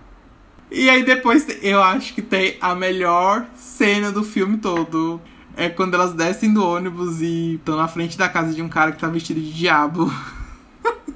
E 0.71 0.91
aí 0.91 1.05
depois 1.05 1.47
eu 1.63 1.83
acho 1.83 2.15
que 2.15 2.23
tem 2.23 2.57
a 2.61 2.75
melhor 2.75 3.47
cena 3.55 4.11
do 4.11 4.25
filme 4.25 4.57
todo 4.59 5.21
é 5.57 5.69
quando 5.69 5.95
elas 5.95 6.13
descem 6.13 6.53
do 6.53 6.67
ônibus 6.67 7.21
e 7.21 7.55
estão 7.55 7.77
na 7.77 7.89
frente 7.89 8.19
da 8.19 8.29
casa 8.29 8.53
de 8.53 8.63
um 8.63 8.69
cara 8.69 8.93
que 8.93 9.01
tá 9.01 9.09
vestido 9.09 9.41
de 9.41 9.53
diabo. 9.53 10.13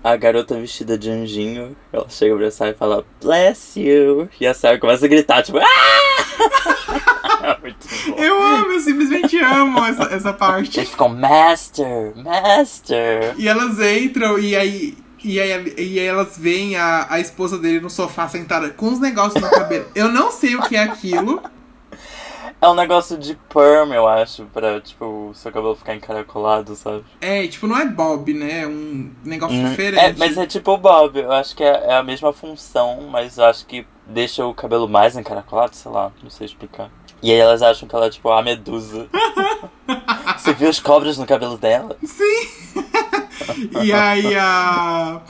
A 0.02 0.16
garota 0.16 0.58
vestida 0.58 0.96
de 0.96 1.10
anjinho, 1.10 1.76
ela 1.92 2.08
chega 2.08 2.36
pra 2.36 2.50
Sarah 2.50 2.70
e 2.70 2.74
fala, 2.74 3.04
Bless 3.20 3.78
you! 3.78 4.28
E 4.40 4.46
a 4.46 4.54
Sarah 4.54 4.78
começa 4.78 5.04
a 5.04 5.08
gritar, 5.08 5.42
tipo, 5.42 5.58
ah! 5.58 5.64
eu 8.16 8.42
amo, 8.42 8.72
eu 8.72 8.80
simplesmente 8.80 9.36
amo 9.38 9.84
essa, 9.84 10.04
essa 10.04 10.32
parte. 10.32 10.78
Eles 10.78 10.90
ficam, 10.90 11.08
Master, 11.08 12.12
Master! 12.16 13.34
E 13.36 13.48
elas 13.48 13.78
entram 13.80 14.38
e 14.38 14.54
aí. 14.54 14.96
E 15.22 15.40
aí, 15.40 15.74
e 15.76 15.98
aí 15.98 16.06
elas 16.06 16.38
veem 16.38 16.76
a, 16.76 17.08
a 17.10 17.18
esposa 17.18 17.58
dele 17.58 17.80
no 17.80 17.90
sofá 17.90 18.28
sentada 18.28 18.70
com 18.70 18.92
os 18.92 19.00
negócios 19.00 19.42
no 19.42 19.50
cabelo. 19.50 19.86
Eu 19.92 20.08
não 20.08 20.30
sei 20.30 20.54
o 20.54 20.62
que 20.62 20.76
é 20.76 20.84
aquilo. 20.84 21.42
É 22.60 22.68
um 22.68 22.74
negócio 22.74 23.16
de 23.16 23.36
perm, 23.48 23.92
eu 23.92 24.08
acho, 24.08 24.44
pra, 24.46 24.80
tipo, 24.80 25.30
o 25.30 25.34
seu 25.34 25.52
cabelo 25.52 25.76
ficar 25.76 25.94
encaracolado, 25.94 26.74
sabe? 26.74 27.04
É, 27.20 27.46
tipo, 27.46 27.68
não 27.68 27.78
é 27.78 27.86
bob, 27.86 28.34
né? 28.34 28.62
É 28.62 28.66
um 28.66 29.12
negócio 29.24 29.56
hum, 29.56 29.68
diferente. 29.68 30.00
É, 30.00 30.14
mas 30.18 30.36
é 30.36 30.44
tipo 30.44 30.72
o 30.72 30.76
bob. 30.76 31.20
Eu 31.20 31.30
acho 31.30 31.54
que 31.54 31.62
é, 31.62 31.90
é, 31.90 31.96
a 31.96 32.02
mesma 32.02 32.32
função, 32.32 33.08
mas 33.10 33.38
eu 33.38 33.44
acho 33.44 33.64
que 33.64 33.86
deixa 34.04 34.44
o 34.44 34.52
cabelo 34.52 34.88
mais 34.88 35.16
encaracolado, 35.16 35.76
sei 35.76 35.92
lá, 35.92 36.10
não 36.20 36.30
sei 36.30 36.46
explicar. 36.46 36.90
E 37.22 37.30
aí 37.30 37.38
elas 37.38 37.62
acham 37.62 37.88
que 37.88 37.94
ela 37.94 38.06
é, 38.06 38.10
tipo, 38.10 38.28
a 38.28 38.42
medusa. 38.42 39.06
Você 40.36 40.52
viu 40.52 40.68
os 40.68 40.80
cobras 40.80 41.16
no 41.16 41.26
cabelo 41.26 41.56
dela? 41.56 41.96
Sim! 42.04 42.48
e 43.82 43.92
aí 43.92 44.36
a. 44.36 45.20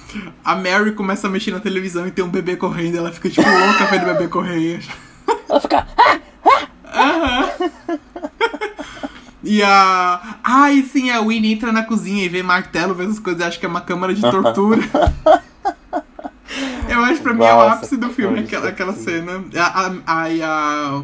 A 0.42 0.56
Mary 0.56 0.92
começa 0.92 1.26
a 1.26 1.30
mexer 1.30 1.50
na 1.50 1.60
televisão 1.60 2.06
e 2.06 2.10
tem 2.10 2.24
um 2.24 2.30
bebê 2.30 2.56
correndo. 2.56 2.96
Ela 2.96 3.12
fica, 3.12 3.28
tipo, 3.28 3.46
louca 3.46 3.84
vendo 3.86 4.02
o 4.04 4.14
bebê 4.14 4.28
correr. 4.28 4.80
Ela 5.46 5.60
fica. 5.60 5.86
Ah! 5.96 6.17
Aham. 6.98 7.50
E 9.42 9.62
a. 9.62 10.38
Ai, 10.42 10.82
sim, 10.82 11.10
a 11.10 11.20
Winnie 11.20 11.52
entra 11.52 11.72
na 11.72 11.82
cozinha 11.84 12.24
e 12.24 12.28
vê 12.28 12.42
martelo, 12.42 12.94
vê 12.94 13.04
essas 13.04 13.18
coisas, 13.18 13.40
acha 13.40 13.58
que 13.58 13.64
é 13.64 13.68
uma 13.68 13.80
câmara 13.80 14.12
de 14.12 14.20
tortura. 14.20 14.82
Eu 16.88 17.00
acho 17.04 17.22
pra 17.22 17.34
mim 17.34 17.44
é 17.44 17.54
o 17.54 17.60
ápice 17.60 17.96
do 17.96 18.08
filme, 18.10 18.40
aquela, 18.40 18.68
aquela 18.68 18.92
cena. 18.94 19.44
Aí 20.06 20.42
a, 20.42 20.48
a, 20.48 21.02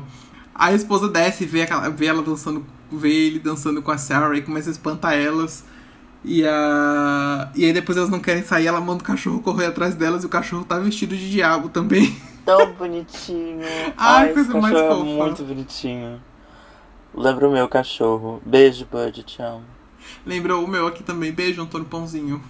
a, 0.54 0.72
esposa 0.72 1.09
desce 1.09 1.44
e 1.44 1.46
vê, 1.46 1.62
aquela, 1.62 1.88
vê 1.90 2.07
ela 2.07 2.22
dançando, 2.22 2.64
vê 2.90 3.26
ele 3.26 3.38
dançando 3.38 3.83
com 3.83 3.90
a 3.90 3.98
Sarah 3.98 4.37
e 4.37 4.42
começa 4.42 4.70
a 4.70 4.72
espantar 4.72 5.12
elas. 5.12 5.64
E, 6.24 6.42
a, 6.46 7.50
e 7.54 7.64
aí 7.66 7.72
depois 7.72 7.98
elas 7.98 8.08
não 8.08 8.18
querem 8.18 8.42
sair, 8.42 8.66
ela 8.66 8.80
manda 8.80 9.02
o 9.02 9.06
cachorro 9.06 9.40
correr 9.40 9.66
atrás 9.66 9.94
delas 9.94 10.22
e 10.22 10.26
o 10.26 10.30
cachorro 10.30 10.64
tá 10.64 10.78
vestido 10.78 11.14
de 11.16 11.30
diabo 11.30 11.68
também. 11.68 12.16
Tão 12.44 12.72
bonitinho. 12.72 13.60
Ai, 13.96 14.28
Ai 14.28 14.32
coisa 14.32 14.58
mais 14.58 14.74
é 14.74 14.88
fofa. 14.88 15.04
muito 15.04 15.44
bonitinho. 15.44 16.20
Lembra 17.14 17.48
o 17.48 17.52
meu 17.52 17.68
cachorro. 17.68 18.42
Beijo, 18.44 18.87
Bud, 18.90 19.22
te 19.22 19.40
amo. 19.42 19.64
Lembrou 20.26 20.64
o 20.64 20.68
meu 20.68 20.87
aqui 20.87 21.02
também. 21.02 21.30
Beijo, 21.30 21.62
Antônio 21.62 21.87
Pãozinho. 21.87 22.42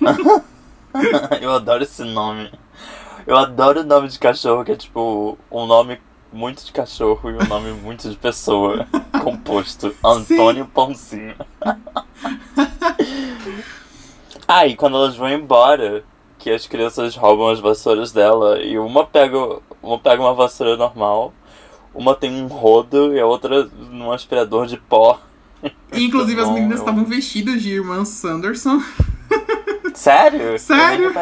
Eu 1.40 1.52
adoro 1.52 1.84
esse 1.84 2.04
nome. 2.04 2.50
Eu 3.26 3.36
adoro 3.36 3.80
o 3.80 3.84
nome 3.84 4.08
de 4.08 4.18
cachorro, 4.18 4.64
que 4.64 4.72
é 4.72 4.76
tipo 4.76 5.38
um 5.50 5.66
nome 5.66 6.00
muito 6.32 6.64
de 6.64 6.72
cachorro 6.72 7.30
e 7.30 7.34
um 7.34 7.46
nome 7.46 7.72
muito 7.72 8.08
de 8.08 8.16
pessoa 8.16 8.86
composto. 9.22 9.94
Antônio 10.04 10.64
Sim. 10.64 10.70
Pãozinho. 10.72 11.34
ah, 14.52 14.66
e 14.66 14.74
quando 14.74 14.96
elas 14.96 15.16
vão 15.16 15.28
embora, 15.28 16.02
que 16.38 16.50
as 16.50 16.66
crianças 16.66 17.14
roubam 17.14 17.50
as 17.50 17.60
vassouras 17.60 18.10
dela 18.10 18.60
e 18.60 18.78
uma 18.78 19.06
pega, 19.06 19.38
uma 19.82 19.98
pega 19.98 20.20
uma 20.20 20.34
vassoura 20.34 20.76
normal, 20.76 21.32
uma 21.94 22.14
tem 22.14 22.32
um 22.32 22.46
rodo 22.46 23.14
e 23.14 23.20
a 23.20 23.26
outra 23.26 23.64
num 23.90 24.10
aspirador 24.10 24.66
de 24.66 24.76
pó. 24.76 25.20
Inclusive 25.92 26.40
as 26.40 26.50
meninas 26.50 26.80
estavam 26.80 27.04
vestidas 27.04 27.62
de 27.62 27.74
irmã 27.74 28.04
Sanderson. 28.04 28.82
Sério? 29.94 30.58
Sério? 30.58 31.12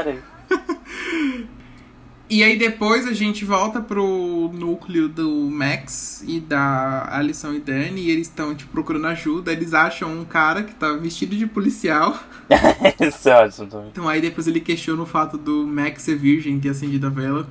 E 2.30 2.42
aí 2.42 2.58
depois 2.58 3.06
a 3.06 3.12
gente 3.14 3.42
volta 3.44 3.80
pro 3.80 4.50
núcleo 4.52 5.08
do 5.08 5.30
Max 5.50 6.22
e 6.26 6.38
da 6.40 7.08
Alison 7.16 7.54
e 7.54 7.58
Dani, 7.58 8.02
e 8.02 8.10
eles 8.10 8.26
estão, 8.28 8.54
tipo, 8.54 8.70
procurando 8.70 9.06
ajuda. 9.06 9.50
Eles 9.50 9.72
acham 9.72 10.12
um 10.20 10.24
cara 10.26 10.62
que 10.62 10.74
tá 10.74 10.92
vestido 10.92 11.34
de 11.34 11.46
policial. 11.46 12.22
Isso 13.00 13.28
é 13.30 13.34
ótimo 13.34 13.66
também. 13.68 13.88
Então 13.88 14.06
aí 14.08 14.20
depois 14.20 14.46
ele 14.46 14.60
questiona 14.60 15.02
o 15.02 15.06
fato 15.06 15.38
do 15.38 15.66
Max 15.66 16.02
ser 16.02 16.16
virgem, 16.16 16.60
ter 16.60 16.68
acendido 16.68 17.06
a 17.06 17.10
vela. 17.10 17.48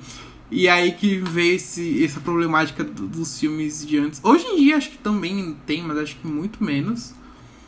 E 0.52 0.70
aí 0.70 0.92
que 0.92 1.18
veio 1.18 1.56
esse, 1.56 2.04
essa 2.06 2.20
problemática 2.20 2.84
do- 2.84 3.08
dos 3.08 3.40
filmes 3.40 3.86
de 3.86 3.98
antes. 3.98 4.22
Hoje 4.24 4.46
em 4.46 4.58
dia 4.58 4.78
acho 4.78 4.92
que 4.92 4.98
também 5.00 5.58
tem, 5.66 5.82
mas 5.82 5.98
acho 5.98 6.16
que 6.18 6.28
muito 6.28 6.64
menos. 6.64 7.14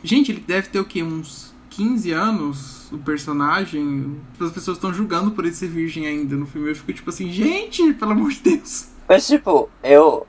Gente, 0.02 0.30
ele 0.32 0.44
deve 0.46 0.68
ter 0.68 0.78
o 0.78 0.84
quê? 0.84 1.02
Uns 1.02 1.52
15 1.70 2.12
anos, 2.12 2.92
o 2.92 2.98
personagem. 2.98 4.20
As 4.40 4.50
pessoas 4.50 4.76
estão 4.76 4.92
julgando 4.92 5.30
por 5.30 5.44
ele 5.44 5.54
ser 5.54 5.68
virgem 5.68 6.06
ainda 6.06 6.36
no 6.36 6.46
filme. 6.46 6.68
Eu 6.68 6.76
fico 6.76 6.92
tipo 6.92 7.10
assim, 7.10 7.32
gente, 7.32 7.94
pelo 7.94 8.12
amor 8.12 8.30
de 8.30 8.40
Deus. 8.40 8.88
Mas 9.08 9.26
tipo, 9.26 9.70
eu. 9.82 10.26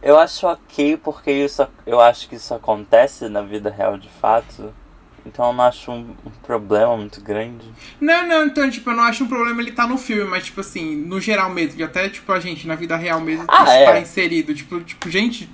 Eu 0.00 0.16
acho 0.16 0.46
ok 0.46 0.96
porque 0.96 1.30
isso, 1.30 1.66
eu 1.84 2.00
acho 2.00 2.28
que 2.28 2.36
isso 2.36 2.54
acontece 2.54 3.28
na 3.28 3.42
vida 3.42 3.68
real 3.68 3.98
de 3.98 4.08
fato. 4.08 4.72
Então 5.26 5.48
eu 5.48 5.52
não 5.52 5.64
acho 5.64 5.90
um, 5.90 6.14
um 6.24 6.30
problema 6.42 6.96
muito 6.96 7.20
grande. 7.20 7.66
Não, 8.00 8.26
não, 8.26 8.46
então, 8.46 8.70
tipo, 8.70 8.88
eu 8.90 8.96
não 8.96 9.02
acho 9.02 9.24
um 9.24 9.28
problema 9.28 9.60
ele 9.60 9.72
tá 9.72 9.86
no 9.88 9.98
filme, 9.98 10.24
mas, 10.30 10.44
tipo 10.44 10.60
assim, 10.60 10.94
no 10.96 11.20
geral 11.20 11.50
mesmo, 11.50 11.80
e 11.80 11.82
até, 11.82 12.08
tipo, 12.08 12.30
a 12.32 12.38
gente, 12.38 12.66
na 12.66 12.76
vida 12.76 12.96
real 12.96 13.20
mesmo, 13.20 13.44
Ah, 13.48 13.64
isso 13.64 13.72
é. 13.72 13.84
tá 13.86 14.00
inserido. 14.00 14.54
Tipo, 14.54 14.80
tipo, 14.80 15.10
gente, 15.10 15.50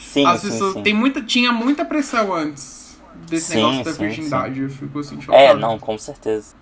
Sim, 0.00 0.26
as 0.26 0.40
sim, 0.40 0.50
pessoas. 0.50 0.74
sim. 0.74 0.82
Tem 0.82 0.92
muita, 0.92 1.22
tinha 1.22 1.52
muita 1.52 1.84
pressão 1.84 2.34
antes 2.34 2.77
desse 3.26 3.52
Sim, 3.52 3.56
negócio 3.56 3.84
da 3.84 3.92
sim, 3.92 3.98
virgindade. 4.06 4.60
Eu 4.60 4.70
fico 4.70 4.98
assim, 4.98 5.20
chocado. 5.20 5.42
É, 5.42 5.54
não, 5.54 5.78
com 5.78 5.96
certeza. 5.98 6.54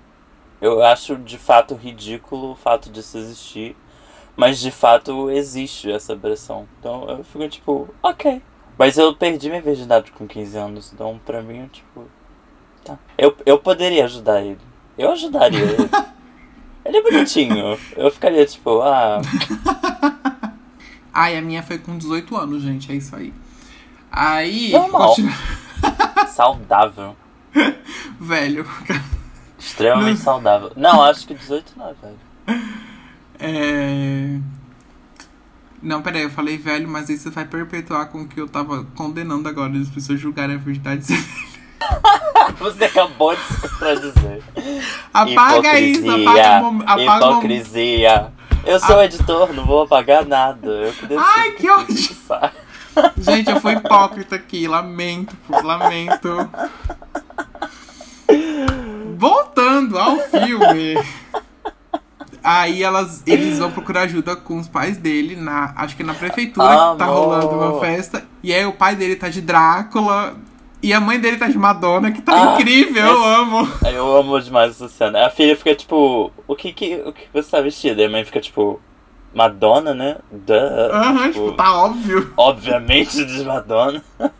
Eu 0.61 0.83
acho 0.83 1.16
de 1.16 1.38
fato 1.38 1.75
ridículo 1.75 2.53
o 2.53 2.57
fato 2.57 2.90
disso 2.90 3.19
existir. 3.19 3.77
Mas 4.37 4.59
de 4.59 4.71
fato 4.71 5.31
existe 5.31 5.90
essa 5.90 6.14
pressão. 6.14 6.66
Então 6.79 7.09
eu 7.09 7.25
fico 7.25 7.49
tipo, 7.49 7.88
ok. 8.03 8.42
Mas 8.79 8.99
eu 8.99 9.14
perdi 9.14 9.49
minha 9.49 9.62
virgindade 9.62 10.12
com 10.12 10.27
15 10.27 10.57
anos. 10.59 10.92
Então 10.92 11.19
pra 11.25 11.40
mim, 11.42 11.61
eu, 11.62 11.69
tipo. 11.69 12.05
Tá. 12.85 12.99
Eu, 13.16 13.35
eu 13.47 13.59
poderia 13.59 14.05
ajudar 14.05 14.42
ele. 14.42 14.61
Eu 14.99 15.12
ajudaria 15.12 15.61
ele. 15.61 15.77
Ele 16.87 16.99
é 16.99 17.03
bonitinho. 17.03 17.77
Eu 17.97 18.11
ficaria 18.12 18.47
tipo, 18.47 18.81
ah. 18.81 19.21
Ai, 21.12 21.37
a 21.37 21.42
minha 21.42 21.61
foi 21.61 21.79
com 21.79 21.99
18 21.99 22.37
anos, 22.37 22.62
gente, 22.62 22.92
é 22.92 22.95
isso 22.95 23.16
aí. 23.16 23.35
Aí. 24.09 24.71
Normal. 24.71 25.09
continua- 25.09 25.35
Saudável. 26.37 27.16
Velho. 28.20 28.66
Extremamente 29.59 30.20
saudável. 30.20 30.70
Não, 30.77 31.03
acho 31.03 31.27
que 31.27 31.35
18 31.35 31.72
não, 31.79 31.94
velho. 31.94 32.62
É. 33.38 34.38
Não, 35.83 36.03
peraí, 36.03 36.22
eu 36.25 36.31
falei 36.31 36.59
velho, 36.59 36.87
mas 36.88 37.09
isso 37.09 37.31
vai 37.31 37.44
perpetuar 37.46 38.07
com 38.11 38.22
o 38.22 38.29
que 38.29 38.38
eu 38.40 38.46
tava 38.49 38.85
condenando 38.94 39.49
agora, 39.49 39.72
as 39.79 39.88
pessoas 39.88 40.20
julgarem 40.20 40.57
a 40.57 40.59
verdade. 40.59 41.01
de 41.01 41.07
ser 41.07 41.16
velho. 41.16 41.57
Você 42.59 42.85
acabou 42.85 43.35
de 43.35 43.42
se 43.42 43.61
contradizer. 43.61 44.42
Apaga 45.12 45.81
isso, 45.81 46.01
Hipocrisia, 46.01 46.31
apaga 46.31 46.66
o 46.68 46.72
mom- 46.72 46.83
apaga 46.87 47.03
o 47.27 47.31
mom- 47.31 47.31
Hipocrisia. 47.38 48.33
Eu 48.64 48.81
sou 48.81 49.03
editor, 49.03 49.53
não 49.55 49.64
vou 49.64 49.83
apagar 49.85 50.25
nada. 50.27 50.68
Eu 50.68 50.92
que 50.92 51.07
Ai, 51.16 51.51
que 51.53 51.70
ódio. 51.70 52.16
Gente, 53.19 53.51
eu 53.51 53.61
fui 53.61 53.73
hipócrita 53.75 54.37
aqui, 54.37 54.67
lamento, 54.67 55.37
lamento. 55.63 56.49
Voltando 59.17 59.99
ao 59.99 60.19
filme. 60.19 60.95
Aí 62.43 62.83
elas, 62.83 63.23
eles 63.27 63.59
vão 63.59 63.73
procurar 63.73 64.03
ajuda 64.03 64.37
com 64.37 64.59
os 64.59 64.69
pais 64.69 64.97
dele, 64.97 65.35
na, 65.35 65.73
acho 65.77 65.97
que 65.97 66.05
na 66.05 66.15
prefeitura, 66.15 66.69
que 66.69 66.99
tá 66.99 67.05
Amor. 67.05 67.25
rolando 67.41 67.49
uma 67.51 67.81
festa. 67.81 68.25
E 68.43 68.55
aí 68.55 68.65
o 68.65 68.73
pai 68.73 68.95
dele 68.95 69.17
tá 69.17 69.29
de 69.29 69.41
Drácula. 69.41 70.37
E 70.83 70.93
a 70.93 71.01
mãe 71.01 71.19
dele 71.19 71.39
tá 71.39 71.49
de 71.49 71.59
Madonna, 71.59 72.13
que 72.13 72.23
tá 72.23 72.33
Ah, 72.35 72.55
incrível, 72.61 73.05
eu 73.05 73.25
amo. 73.25 73.69
Eu 73.91 74.17
amo 74.19 74.41
demais 74.41 74.71
essa 74.73 74.89
cena. 74.89 75.27
A 75.27 75.31
filha 75.31 75.57
fica 75.57 75.75
tipo, 75.75 76.31
o 76.47 76.55
que 76.55 76.73
que, 76.73 76.95
o 77.05 77.13
que 77.13 77.27
você 77.33 77.51
tá 77.51 77.61
vestida? 77.61 78.03
E 78.03 78.05
a 78.05 78.11
mãe 78.11 78.25
fica 78.25 78.41
tipo, 78.41 78.81
Madonna, 79.35 79.95
né? 79.95 80.17
Duh. 80.31 80.55
Aham, 80.93 81.33
tipo, 81.33 81.53
tá 81.53 81.77
óbvio. 81.77 82.33
Obviamente 82.37 83.25
de 83.25 83.45
Madonna. 83.45 84.03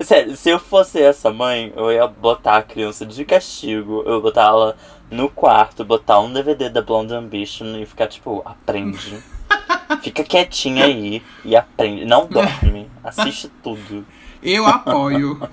Sério, 0.00 0.36
se 0.36 0.50
eu 0.50 0.58
fosse 0.58 1.00
essa 1.00 1.32
mãe, 1.32 1.72
eu 1.76 1.90
ia 1.90 2.06
botar 2.06 2.58
a 2.58 2.62
criança 2.62 3.04
de 3.04 3.24
castigo, 3.24 4.02
eu 4.06 4.16
ia 4.16 4.20
botar 4.20 4.44
ela 4.44 4.76
no 5.10 5.28
quarto, 5.28 5.84
botar 5.84 6.20
um 6.20 6.32
DVD 6.32 6.68
da 6.68 6.82
Blonde 6.82 7.14
Ambition 7.14 7.76
e 7.76 7.86
ficar 7.86 8.06
tipo, 8.06 8.42
aprende. 8.44 9.18
Fica 10.02 10.24
quietinha 10.24 10.84
aí 10.84 11.22
e 11.44 11.56
aprende. 11.56 12.04
Não 12.04 12.26
dorme, 12.26 12.88
assiste 13.02 13.48
tudo. 13.62 14.04
Eu 14.42 14.66
apoio. 14.66 15.40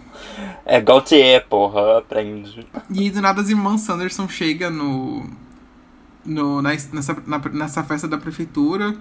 É 0.64 0.80
Gaultier, 0.80 1.44
porra, 1.48 1.98
aprende. 1.98 2.68
E 2.92 3.10
do 3.10 3.22
nada 3.22 3.42
as 3.42 3.50
irmãs 3.50 3.82
Sanderson 3.82 4.30
chega 4.30 4.70
no. 4.70 5.28
No 6.26 6.62
na, 6.62 6.70
nessa, 6.72 7.18
na- 7.26 7.40
nessa 7.54 7.84
festa 7.84 8.08
da 8.08 8.18
prefeitura. 8.18 8.96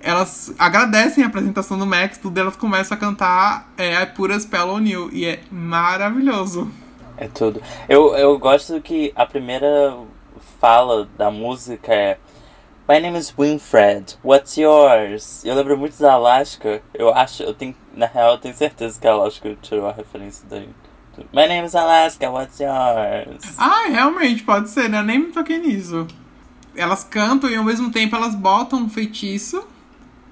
Elas 0.00 0.54
agradecem 0.58 1.24
a 1.24 1.28
apresentação 1.28 1.78
do 1.78 1.86
Max, 1.86 2.18
tudo 2.18 2.38
elas 2.38 2.56
começam 2.56 2.94
a 2.96 3.00
cantar 3.00 3.72
é, 3.78 3.96
a 3.96 4.38
Spell 4.38 4.68
on 4.68 4.80
You. 4.82 5.08
E 5.12 5.24
é 5.24 5.40
maravilhoso. 5.50 6.70
É 7.16 7.26
tudo. 7.28 7.62
Eu, 7.88 8.14
eu 8.16 8.38
gosto 8.38 8.80
que 8.82 9.12
a 9.16 9.24
primeira 9.24 9.96
fala 10.60 11.08
da 11.16 11.30
música 11.30 11.92
é 11.94 12.18
My 12.86 13.00
name 13.00 13.16
is 13.18 13.32
Winfred, 13.38 14.18
what's 14.22 14.58
yours? 14.58 15.42
Eu 15.42 15.54
lembro 15.54 15.78
muito 15.78 15.98
da 15.98 16.12
Alaska. 16.12 16.82
Eu 16.92 17.14
acho, 17.14 17.42
eu 17.42 17.54
tenho, 17.54 17.74
na 17.96 18.04
real, 18.04 18.32
eu 18.32 18.38
tenho 18.38 18.54
certeza 18.54 19.00
que 19.00 19.06
a 19.08 19.12
Alaska 19.12 19.56
tirou 19.62 19.88
a 19.88 19.92
referência 19.92 20.44
daí. 20.50 20.68
My 21.32 21.46
name 21.48 21.66
is 21.66 21.74
Alaska, 21.74 22.28
what's 22.28 22.60
yours? 22.60 23.54
Ah, 23.56 23.86
realmente, 23.88 24.42
pode 24.42 24.68
ser, 24.68 24.90
né? 24.90 24.98
Eu 24.98 25.02
nem 25.02 25.18
me 25.18 25.32
toquei 25.32 25.56
nisso. 25.58 26.06
Elas 26.76 27.04
cantam 27.04 27.48
e 27.48 27.56
ao 27.56 27.64
mesmo 27.64 27.90
tempo 27.90 28.16
elas 28.16 28.34
botam 28.34 28.80
um 28.80 28.88
feitiço 28.88 29.64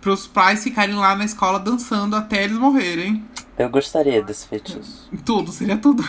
pros 0.00 0.26
pais 0.26 0.64
ficarem 0.64 0.96
lá 0.96 1.14
na 1.14 1.24
escola 1.24 1.58
dançando 1.58 2.16
até 2.16 2.42
eles 2.42 2.58
morrerem. 2.58 3.24
Eu 3.56 3.68
gostaria 3.70 4.20
desse 4.20 4.48
feitiço. 4.48 5.08
Tudo, 5.24 5.52
seria 5.52 5.76
tudo. 5.76 6.04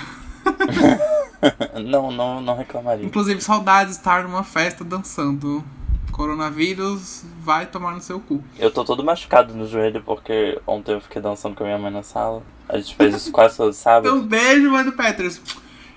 não, 1.85 2.11
não, 2.11 2.41
não 2.41 2.57
reclamaria. 2.57 3.05
Inclusive, 3.05 3.39
saudades 3.41 3.93
de 3.93 3.99
estar 3.99 4.23
numa 4.23 4.43
festa 4.43 4.83
dançando. 4.83 5.63
Coronavírus 6.11 7.23
vai 7.39 7.65
tomar 7.65 7.93
no 7.93 8.01
seu 8.01 8.19
cu. 8.19 8.43
Eu 8.57 8.71
tô 8.71 8.83
todo 8.85 9.03
machucado 9.03 9.53
no 9.53 9.67
joelho 9.67 10.01
porque 10.03 10.59
ontem 10.65 10.93
eu 10.93 11.01
fiquei 11.01 11.21
dançando 11.21 11.55
com 11.55 11.63
a 11.63 11.67
minha 11.67 11.79
mãe 11.79 11.91
na 11.91 12.03
sala. 12.03 12.43
A 12.69 12.77
gente 12.77 12.95
fez 12.95 13.15
isso 13.15 13.31
quase 13.31 13.57
todo 13.57 13.73
sábado. 13.73 14.07
Então, 14.07 14.27
beijo, 14.27 14.71
mãe 14.71 14.83
do 14.83 14.91
Petros. 14.93 15.41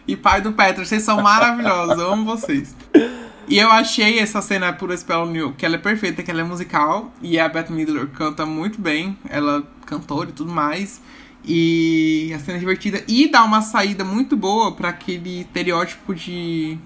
E 0.08 0.16
pai 0.16 0.40
do 0.40 0.52
Petros, 0.52 0.88
vocês 0.88 1.02
são 1.02 1.20
maravilhosos, 1.20 1.98
eu 1.98 2.12
amo 2.12 2.24
vocês. 2.24 2.74
E 3.48 3.58
eu 3.58 3.70
achei 3.70 4.18
essa 4.18 4.42
cena 4.42 4.72
por 4.72 4.96
Spell 4.96 5.24
New, 5.26 5.52
que 5.52 5.64
ela 5.64 5.76
é 5.76 5.78
perfeita, 5.78 6.20
que 6.20 6.30
ela 6.30 6.40
é 6.40 6.44
musical. 6.44 7.12
E 7.22 7.38
a 7.38 7.48
Beth 7.48 7.70
Midler 7.70 8.08
canta 8.08 8.44
muito 8.44 8.80
bem. 8.80 9.16
Ela 9.28 9.58
é 9.58 9.62
cantora 9.86 10.30
e 10.30 10.32
tudo 10.32 10.52
mais. 10.52 11.00
E 11.44 12.32
a 12.34 12.40
cena 12.40 12.56
é 12.56 12.60
divertida. 12.60 13.04
E 13.06 13.30
dá 13.30 13.44
uma 13.44 13.62
saída 13.62 14.02
muito 14.02 14.36
boa 14.36 14.72
pra 14.72 14.88
aquele 14.88 15.42
estereótipo 15.42 16.12
de. 16.12 16.76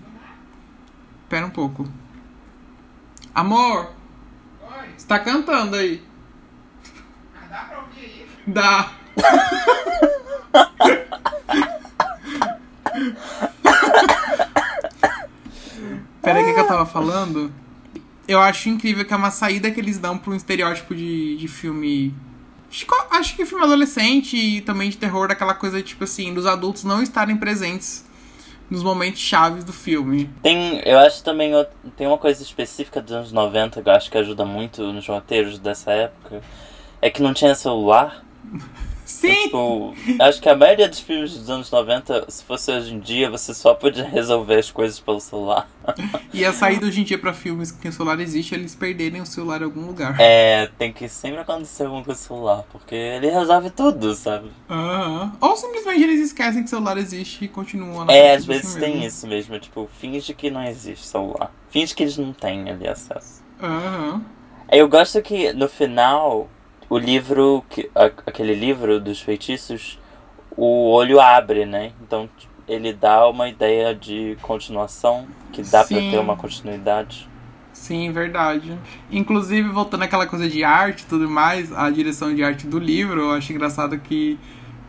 Pera 1.31 1.47
um 1.47 1.51
pouco. 1.51 1.89
Amor! 3.35 3.93
Você 4.97 5.07
tá 5.07 5.19
cantando 5.19 5.77
aí? 5.77 6.03
Dá 7.49 7.59
pra 7.61 7.79
ouvir 7.79 8.05
aí? 8.05 8.27
Dá. 8.47 8.93
Peraí, 16.23 16.43
o 16.43 16.47
que, 16.47 16.53
que 16.53 16.61
eu 16.61 16.67
tava 16.67 16.85
falando? 17.07 17.53
Eu 18.29 18.41
acho 18.41 18.69
incrível 18.69 19.05
que 19.05 19.13
é 19.13 19.17
uma 19.17 19.31
saída 19.31 19.71
que 19.71 19.81
eles 19.81 19.99
dão 19.99 20.17
pra 20.17 20.33
um 20.33 20.37
estereótipo 20.37 20.95
de, 20.95 21.37
de 21.37 21.49
filme. 21.49 22.15
Acho 23.11 23.35
que- 23.35 23.45
filme 23.45 23.65
adolescente 23.65 24.37
e 24.37 24.61
também 24.61 24.89
de 24.91 24.97
terror, 24.97 25.27
daquela 25.29 25.55
coisa, 25.55 25.83
tipo 25.83 26.05
assim, 26.05 26.33
dos 26.33 26.47
adultos 26.47 26.85
não 26.85 27.03
estarem 27.03 27.37
presentes 27.37 28.05
nos 28.71 28.85
momentos 28.85 29.21
chaves 29.21 29.65
do 29.65 29.73
filme. 29.73 30.31
Tem, 30.43 30.81
eu 30.87 30.97
acho 31.01 31.25
também, 31.25 31.53
tem 31.97 32.07
uma 32.07 32.19
coisa 32.19 32.41
específica 32.41 33.03
dos 33.03 33.11
anos 33.13 33.33
90 33.33 33.83
que 33.83 33.89
eu 33.89 33.93
acho 33.93 34.09
que 34.09 34.17
ajuda 34.17 34.45
muito 34.45 34.93
nos 34.93 35.05
roteiros 35.09 35.59
dessa 35.59 35.91
época. 35.91 36.41
É 37.03 37.11
que 37.11 37.21
não 37.21 37.35
tinha 37.35 37.55
celular. 37.57 38.25
Sim! 39.11 39.35
Tipo, 39.45 39.95
acho 40.21 40.41
que 40.41 40.49
a 40.49 40.57
maioria 40.57 40.89
dos 40.89 41.01
filmes 41.01 41.35
dos 41.37 41.51
anos 41.51 41.71
90, 41.71 42.31
se 42.31 42.45
fosse 42.45 42.71
hoje 42.71 42.95
em 42.95 43.01
dia, 43.01 43.29
você 43.29 43.53
só 43.53 43.75
podia 43.75 44.05
resolver 44.09 44.57
as 44.57 44.71
coisas 44.71 45.01
pelo 45.01 45.21
celular. 45.21 45.69
E 46.33 46.45
a 46.45 46.53
saída 46.53 46.87
hoje 46.87 47.01
em 47.01 47.05
dia 47.05 47.19
pra 47.19 47.33
filmes 47.33 47.73
que 47.73 47.89
o 47.89 47.93
celular 47.93 48.21
existe, 48.21 48.55
é 48.55 48.59
eles 48.59 48.75
perderem 48.75 49.21
o 49.21 49.27
celular 49.27 49.61
em 49.61 49.65
algum 49.65 49.87
lugar. 49.87 50.15
É, 50.21 50.69
tem 50.79 50.93
que 50.93 51.09
sempre 51.09 51.41
acontecer 51.41 51.85
alguma 51.85 52.05
coisa 52.05 52.21
com 52.21 52.35
o 52.35 52.37
celular, 52.37 52.65
porque 52.71 52.95
ele 52.95 53.29
resolve 53.31 53.71
tudo, 53.71 54.15
sabe? 54.15 54.51
Aham. 54.69 55.33
Ou 55.41 55.57
simplesmente 55.57 56.03
eles 56.03 56.21
esquecem 56.21 56.61
que 56.63 56.67
o 56.67 56.71
celular 56.71 56.97
existe 56.97 57.45
e 57.45 57.49
continuam 57.49 58.05
na 58.05 58.13
É, 58.13 58.35
às 58.37 58.45
vezes 58.47 58.75
tem 58.77 58.95
mesmo. 58.95 59.07
isso 59.09 59.27
mesmo, 59.27 59.59
tipo, 59.59 59.89
finge 59.99 60.33
que 60.35 60.51
não 60.51 60.63
existe 60.63 61.07
celular. 61.07 61.53
Finge 61.69 61.95
que 61.95 62.03
eles 62.05 62.17
não 62.17 62.33
têm 62.33 62.71
ali 62.71 62.87
acesso. 62.87 63.43
Aham. 63.61 64.23
Eu 64.73 64.89
gosto 64.89 65.21
que 65.21 65.53
no 65.53 65.69
final, 65.69 66.49
o 66.91 66.99
livro, 66.99 67.65
que, 67.71 67.89
a- 67.95 68.11
aquele 68.27 68.55
livro 68.55 69.01
dos 69.01 69.21
feitiços, 69.21 69.99
o 70.57 70.91
olho 70.91 71.21
abre, 71.21 71.65
né? 71.65 71.93
Então 72.03 72.29
ele 72.69 72.93
dá 72.93 73.27
uma 73.29 73.49
ideia 73.49 73.95
de 73.95 74.37
continuação, 74.43 75.27
que 75.53 75.63
dá 75.63 75.85
Sim. 75.85 76.11
ter 76.11 76.19
uma 76.19 76.37
continuidade. 76.37 77.29
Sim, 77.73 78.13
verdade. 78.13 78.77
Inclusive, 79.11 79.69
voltando 79.69 80.03
àquela 80.03 80.27
coisa 80.27 80.49
de 80.49 80.63
arte 80.65 81.03
e 81.03 81.07
tudo 81.07 81.31
mais, 81.31 81.73
a 81.73 81.89
direção 81.89 82.35
de 82.35 82.43
arte 82.43 82.67
do 82.67 82.79
livro, 82.79 83.21
eu 83.21 83.31
acho 83.33 83.53
engraçado 83.53 83.97
que 83.99 84.39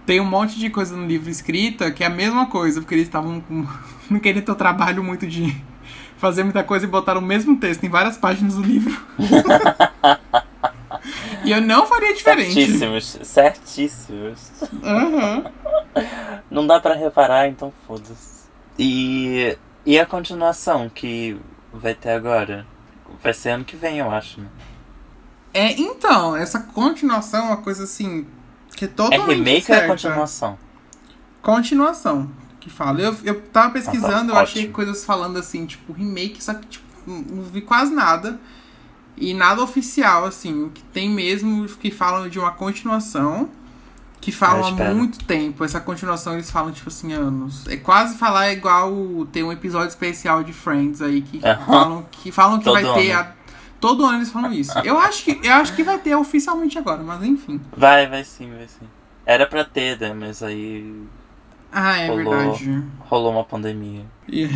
tem 0.06 0.20
um 0.20 0.26
monte 0.26 0.60
de 0.60 0.70
coisa 0.70 0.98
no 0.98 1.06
livro 1.06 1.30
escrita 1.30 1.92
que 1.92 2.04
é 2.04 2.08
a 2.08 2.10
mesma 2.10 2.48
coisa, 2.48 2.82
porque 2.82 2.96
eles 2.96 3.06
estavam 3.06 3.44
não 4.10 4.20
querendo 4.20 4.44
ter 4.44 4.52
o 4.52 4.56
trabalho 4.56 5.04
muito 5.04 5.28
de 5.28 5.56
fazer 6.18 6.44
muita 6.44 6.64
coisa 6.64 6.86
e 6.86 6.90
botaram 6.90 7.22
o 7.22 7.24
mesmo 7.24 7.56
texto 7.58 7.84
em 7.84 7.90
várias 7.90 8.18
páginas 8.18 8.56
do 8.56 8.64
livro. 8.64 9.00
e 11.43 11.51
eu 11.51 11.62
não 11.62 11.86
faria 11.86 12.13
diferente. 12.13 12.53
Certíssimos, 12.53 13.17
certíssimos. 13.23 14.51
Uhum. 14.84 15.43
Não 16.49 16.65
dá 16.67 16.79
para 16.79 16.95
reparar, 16.95 17.47
então 17.47 17.71
foda-se. 17.88 18.45
E, 18.79 19.57
e 19.86 19.99
a 19.99 20.05
continuação 20.05 20.89
que 20.89 21.39
vai 21.73 21.93
ter 21.93 22.12
agora? 22.12 22.65
Vai 23.21 23.34
ser 23.34 23.49
ano 23.51 23.65
que 23.65 23.75
vem, 23.75 23.99
eu 23.99 24.10
acho, 24.12 24.39
né? 24.41 24.47
É, 25.53 25.73
então, 25.79 26.36
essa 26.36 26.60
continuação 26.62 27.41
é 27.41 27.47
uma 27.49 27.57
coisa 27.57 27.84
assim. 27.84 28.25
Que 28.75 28.86
é 28.86 28.88
É 28.88 28.91
totalmente. 28.91 29.38
remake 29.38 29.65
certa. 29.65 29.81
ou 29.81 29.86
é 29.86 29.88
continuação? 29.89 30.57
Continuação. 31.41 32.31
Que 32.60 32.69
fala. 32.69 33.01
Eu, 33.01 33.15
eu 33.23 33.41
tava 33.41 33.73
pesquisando, 33.73 34.31
Ah, 34.31 34.36
tá. 34.36 34.39
eu 34.39 34.43
achei 34.43 34.67
coisas 34.69 35.03
falando 35.03 35.38
assim, 35.38 35.65
tipo, 35.65 35.91
remake, 35.93 36.41
só 36.43 36.53
que, 36.53 36.67
tipo, 36.67 36.86
não 37.05 37.43
vi 37.43 37.62
quase 37.62 37.93
nada. 37.93 38.39
E 39.17 39.34
nada 39.34 39.62
oficial, 39.62 40.26
assim. 40.26 40.63
O 40.63 40.69
que 40.69 40.82
tem 40.86 41.10
mesmo 41.10 41.65
que 41.67 41.91
falam 41.91 42.28
de 42.30 42.39
uma 42.39 42.52
continuação. 42.52 43.50
Que 44.19 44.32
falam 44.32 44.78
Eu 44.78 44.86
há 44.86 44.93
muito 44.93 45.24
tempo. 45.26 45.63
Essa 45.63 45.80
continuação 45.80 46.34
eles 46.34 46.50
falam, 46.52 46.71
tipo 46.71 46.89
assim, 46.89 47.12
anos. 47.13 47.67
É 47.67 47.76
quase 47.78 48.17
falar 48.17 48.52
igual. 48.52 48.91
Tem 49.32 49.41
um 49.43 49.52
episódio 49.52 49.89
especial 49.89 50.43
de 50.43 50.54
Friends 50.54 51.02
aí 51.02 51.21
que 51.24 51.39
Aham. 51.43 51.65
falam 51.65 52.06
que, 52.12 52.32
falam 52.32 52.60
que 52.60 52.65
Todo 52.65 52.74
vai 52.74 52.84
ter. 52.93 53.12
ano. 53.12 53.19
a- 53.21 53.34
todo 53.80 54.06
ano 54.06 54.17
eles 54.19 54.30
falam 54.32 54.54
isso. 54.54 54.78
Eu 54.84 55.00
acho, 55.00 55.24
que, 55.24 55.39
eu 55.43 55.54
acho 55.54 55.76
que 55.76 55.84
vai 55.84 55.97
ter 55.97 56.15
oficialmente 56.15 56.78
agora, 56.78 57.02
mas 57.02 57.24
enfim. 57.24 57.60
Vai, 57.76 58.06
vai 58.08 58.24
sim, 58.24 58.47
vai 58.56 58.67
sim. 58.67 58.86
Era 59.26 59.47
pra 59.47 59.63
ter, 59.65 60.00
né? 60.00 60.13
Mas 60.13 60.43
aí 60.43 60.93
Ah, 61.71 61.97
é 61.97 62.08
Rolou. 62.08 62.24
verdade. 62.36 62.84
rolou 63.00 63.32
uma 63.32 63.43
pandemia. 63.43 64.06
E- 64.30 64.47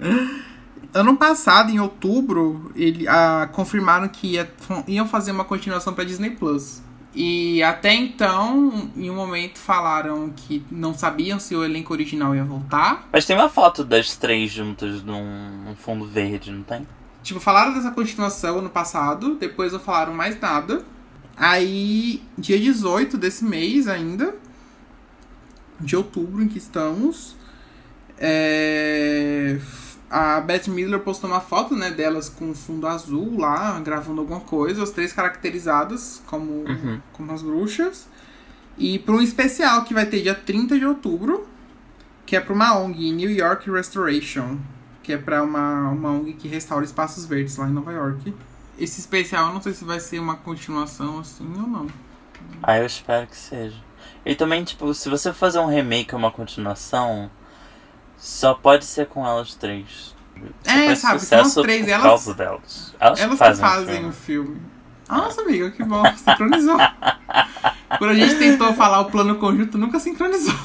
Ano 0.94 1.16
passado, 1.16 1.70
em 1.70 1.80
outubro, 1.80 2.70
ele, 2.76 3.08
ah, 3.08 3.48
confirmaram 3.52 4.08
que 4.08 4.32
ia- 4.34 4.50
iam 4.86 5.06
fazer 5.08 5.30
uma 5.32 5.44
continuação 5.44 5.94
pra 5.94 6.04
Disney 6.04 6.30
Plus. 6.30 6.82
E 7.14 7.62
até 7.62 7.94
então, 7.94 8.90
em 8.96 9.10
um 9.10 9.14
momento, 9.14 9.58
falaram 9.58 10.30
que 10.34 10.64
não 10.70 10.94
sabiam 10.94 11.38
se 11.38 11.54
o 11.54 11.62
elenco 11.64 11.92
original 11.92 12.34
ia 12.34 12.44
voltar. 12.44 13.06
Mas 13.12 13.24
tem 13.26 13.36
uma 13.36 13.48
foto 13.50 13.84
das 13.84 14.16
três 14.16 14.50
juntas 14.50 15.02
num, 15.02 15.64
num 15.64 15.74
fundo 15.76 16.06
verde, 16.06 16.50
não 16.50 16.62
tem? 16.62 16.86
Tipo, 17.22 17.38
falaram 17.38 17.72
dessa 17.74 17.90
continuação 17.90 18.58
ano 18.58 18.70
passado, 18.70 19.34
depois 19.36 19.72
não 19.72 19.80
falaram 19.80 20.12
mais 20.14 20.38
nada. 20.40 20.84
Aí, 21.36 22.22
dia 22.36 22.58
18 22.58 23.16
desse 23.18 23.44
mês 23.44 23.88
ainda, 23.88 24.34
de 25.80 25.96
outubro 25.96 26.42
em 26.42 26.48
que 26.48 26.58
estamos, 26.58 27.36
é, 28.18 29.58
a 30.12 30.40
Beth 30.40 30.68
Miller 30.68 31.00
postou 31.00 31.30
uma 31.30 31.40
foto 31.40 31.74
né, 31.74 31.90
delas 31.90 32.28
com 32.28 32.54
fundo 32.54 32.86
azul 32.86 33.38
lá, 33.38 33.80
gravando 33.80 34.20
alguma 34.20 34.40
coisa, 34.40 34.82
as 34.82 34.90
três 34.90 35.12
caracterizadas 35.12 36.22
como, 36.26 36.52
Uhum. 36.68 37.00
como 37.12 37.32
as 37.32 37.40
bruxas. 37.42 38.06
E 38.76 38.98
para 38.98 39.14
um 39.14 39.20
especial 39.22 39.84
que 39.84 39.94
vai 39.94 40.04
ter 40.06 40.22
dia 40.22 40.34
30 40.34 40.78
de 40.78 40.84
outubro, 40.86 41.46
que 42.26 42.36
é 42.36 42.40
para 42.40 42.52
uma 42.52 42.78
ONG, 42.78 43.10
New 43.12 43.30
York 43.30 43.70
Restoration, 43.70 44.58
que 45.02 45.12
é 45.12 45.18
para 45.18 45.42
uma, 45.42 45.88
uma 45.90 46.10
ONG 46.10 46.34
que 46.34 46.46
restaura 46.48 46.84
espaços 46.84 47.24
verdes 47.26 47.56
lá 47.56 47.66
em 47.68 47.72
Nova 47.72 47.92
York. 47.92 48.34
Esse 48.78 49.00
especial 49.00 49.48
eu 49.48 49.54
não 49.54 49.62
sei 49.62 49.72
se 49.72 49.84
vai 49.84 50.00
ser 50.00 50.18
uma 50.18 50.36
continuação 50.36 51.18
assim 51.20 51.46
ou 51.56 51.66
não. 51.66 51.86
Ah, 52.62 52.78
eu 52.78 52.86
espero 52.86 53.26
que 53.26 53.36
seja. 53.36 53.76
E 54.24 54.34
também, 54.34 54.62
tipo, 54.64 54.92
se 54.94 55.08
você 55.08 55.32
fazer 55.32 55.58
um 55.58 55.66
remake 55.66 56.14
ou 56.14 56.18
uma 56.18 56.30
continuação, 56.30 57.30
só 58.24 58.54
pode 58.54 58.84
ser 58.84 59.06
com 59.06 59.26
elas 59.26 59.54
três. 59.54 60.14
É, 60.64 60.94
sabe, 60.94 61.18
são 61.20 61.40
as 61.40 61.54
três, 61.54 61.86
elas- 61.88 62.02
causa 62.04 62.34
delas. 62.34 62.94
Elas, 63.00 63.20
Elas 63.20 63.38
fazem, 63.38 63.60
fazem 63.64 64.04
o 64.04 64.08
o 64.08 64.12
filme. 64.12 64.48
filme. 64.54 64.62
Nossa, 65.08 65.42
amiga, 65.42 65.70
que 65.72 65.82
bom, 65.84 66.02
sincronizou. 66.16 66.76
Quando 67.98 68.10
a 68.10 68.14
gente 68.14 68.36
tentou 68.36 68.72
falar 68.74 69.00
o 69.00 69.04
plano 69.06 69.34
conjunto, 69.36 69.76
nunca 69.76 69.98
sincronizou. 70.00 70.54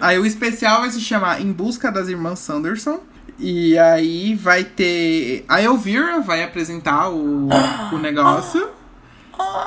Aí 0.00 0.18
o 0.18 0.26
especial 0.26 0.80
vai 0.80 0.90
se 0.90 1.00
chamar 1.00 1.40
Em 1.40 1.50
Busca 1.52 1.90
das 1.90 2.08
Irmãs 2.08 2.38
Sanderson. 2.40 3.00
E 3.38 3.76
aí 3.78 4.34
vai 4.36 4.62
ter. 4.62 5.44
A 5.48 5.60
Elvira 5.62 6.20
vai 6.20 6.44
apresentar 6.44 7.08
o, 7.08 7.48
o 7.92 7.98
negócio. 7.98 8.68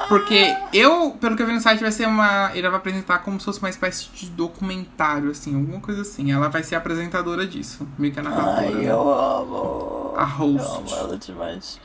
Porque 0.08 0.56
eu, 0.74 1.12
pelo 1.20 1.36
que 1.36 1.42
eu 1.42 1.48
vi 1.48 1.54
no 1.54 1.62
site, 1.62 1.82
vai 1.82 1.92
ser 1.92 2.08
uma. 2.08 2.52
Ele 2.54 2.68
vai 2.68 2.78
apresentar 2.78 3.20
como 3.20 3.40
se 3.40 3.46
fosse 3.46 3.60
uma 3.60 3.70
espécie 3.70 4.10
de 4.14 4.30
documentário, 4.30 5.30
assim, 5.32 5.56
alguma 5.56 5.82
coisa 5.82 6.02
assim. 6.02 6.32
Ela 6.32 6.50
vai 6.50 6.64
ser 6.64 6.76
apresentadora 6.76 7.46
disso. 7.46 7.88
Meio 7.98 8.14
que 8.14 8.20
a 8.20 8.24
narradora. 8.24 8.68
Ai, 8.68 8.74
né? 8.74 8.92
eu 8.92 9.14
amo. 9.14 10.14
A 10.16 10.24
host. 10.24 10.66
Eu 10.66 10.76
amo 10.76 10.96
ela 10.96 11.18
demais. 11.18 11.80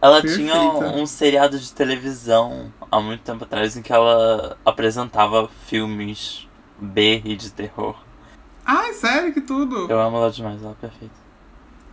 Ela 0.00 0.20
tinha 0.20 0.52
Perfeita. 0.52 0.96
um 0.96 1.06
seriado 1.06 1.58
de 1.58 1.72
televisão 1.72 2.72
há 2.90 3.00
muito 3.00 3.22
tempo 3.22 3.44
atrás 3.44 3.76
em 3.76 3.82
que 3.82 3.92
ela 3.92 4.58
apresentava 4.64 5.48
filmes 5.66 6.46
B 6.78 7.22
e 7.24 7.36
de 7.36 7.50
terror. 7.50 7.96
Ai, 8.66 8.92
sério, 8.94 9.32
que 9.32 9.40
tudo. 9.40 9.90
Eu 9.90 10.00
amo 10.00 10.18
ela 10.18 10.30
demais, 10.30 10.62
ela 10.62 10.72
é 10.72 10.74
perfeita. 10.74 11.23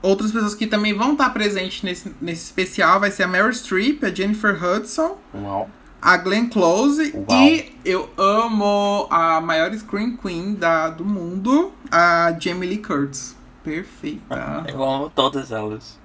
Outras 0.01 0.31
pessoas 0.31 0.55
que 0.55 0.65
também 0.65 0.93
vão 0.93 1.11
estar 1.13 1.29
presentes 1.29 1.83
nesse, 1.83 2.15
nesse 2.21 2.45
especial 2.45 2.99
vai 2.99 3.11
ser 3.11 3.23
a 3.23 3.27
Meryl 3.27 3.53
Streep, 3.53 4.03
a 4.03 4.09
Jennifer 4.13 4.57
Hudson, 4.63 5.17
Uau. 5.35 5.69
a 6.01 6.17
Glenn 6.17 6.47
Close 6.49 7.13
Uau. 7.15 7.41
e 7.43 7.71
eu 7.85 8.09
amo 8.17 9.07
a 9.11 9.39
maior 9.39 9.71
Scream 9.73 10.17
Queen 10.17 10.55
da, 10.55 10.89
do 10.89 11.05
mundo, 11.05 11.71
a 11.91 12.35
Jamie 12.39 12.67
Lee 12.69 12.77
Curtis. 12.79 13.35
Perfeita. 13.63 14.65
Eu 14.67 14.83
amo 14.83 15.11
todas 15.13 15.51
elas. 15.51 15.99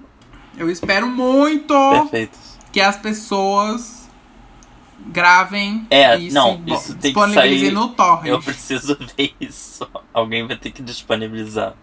Eu 0.55 0.69
espero 0.69 1.07
muito 1.07 1.73
Perfeitas. 2.03 2.57
que 2.71 2.79
as 2.79 2.95
pessoas 2.97 4.07
gravem 5.07 5.87
É, 5.89 6.19
e 6.19 6.31
não, 6.31 6.61
se 6.65 6.73
isso 6.73 6.87
tem 6.89 7.13
que 7.13 7.19
disponibilizem 7.19 7.59
sair- 7.67 7.71
no 7.73 7.89
torrent. 7.89 8.27
Eu 8.27 8.41
preciso 8.41 8.97
ver 9.17 9.33
isso. 9.39 9.87
Alguém 10.13 10.45
vai 10.47 10.55
ter 10.57 10.71
que 10.71 10.81
disponibilizar. 10.81 11.73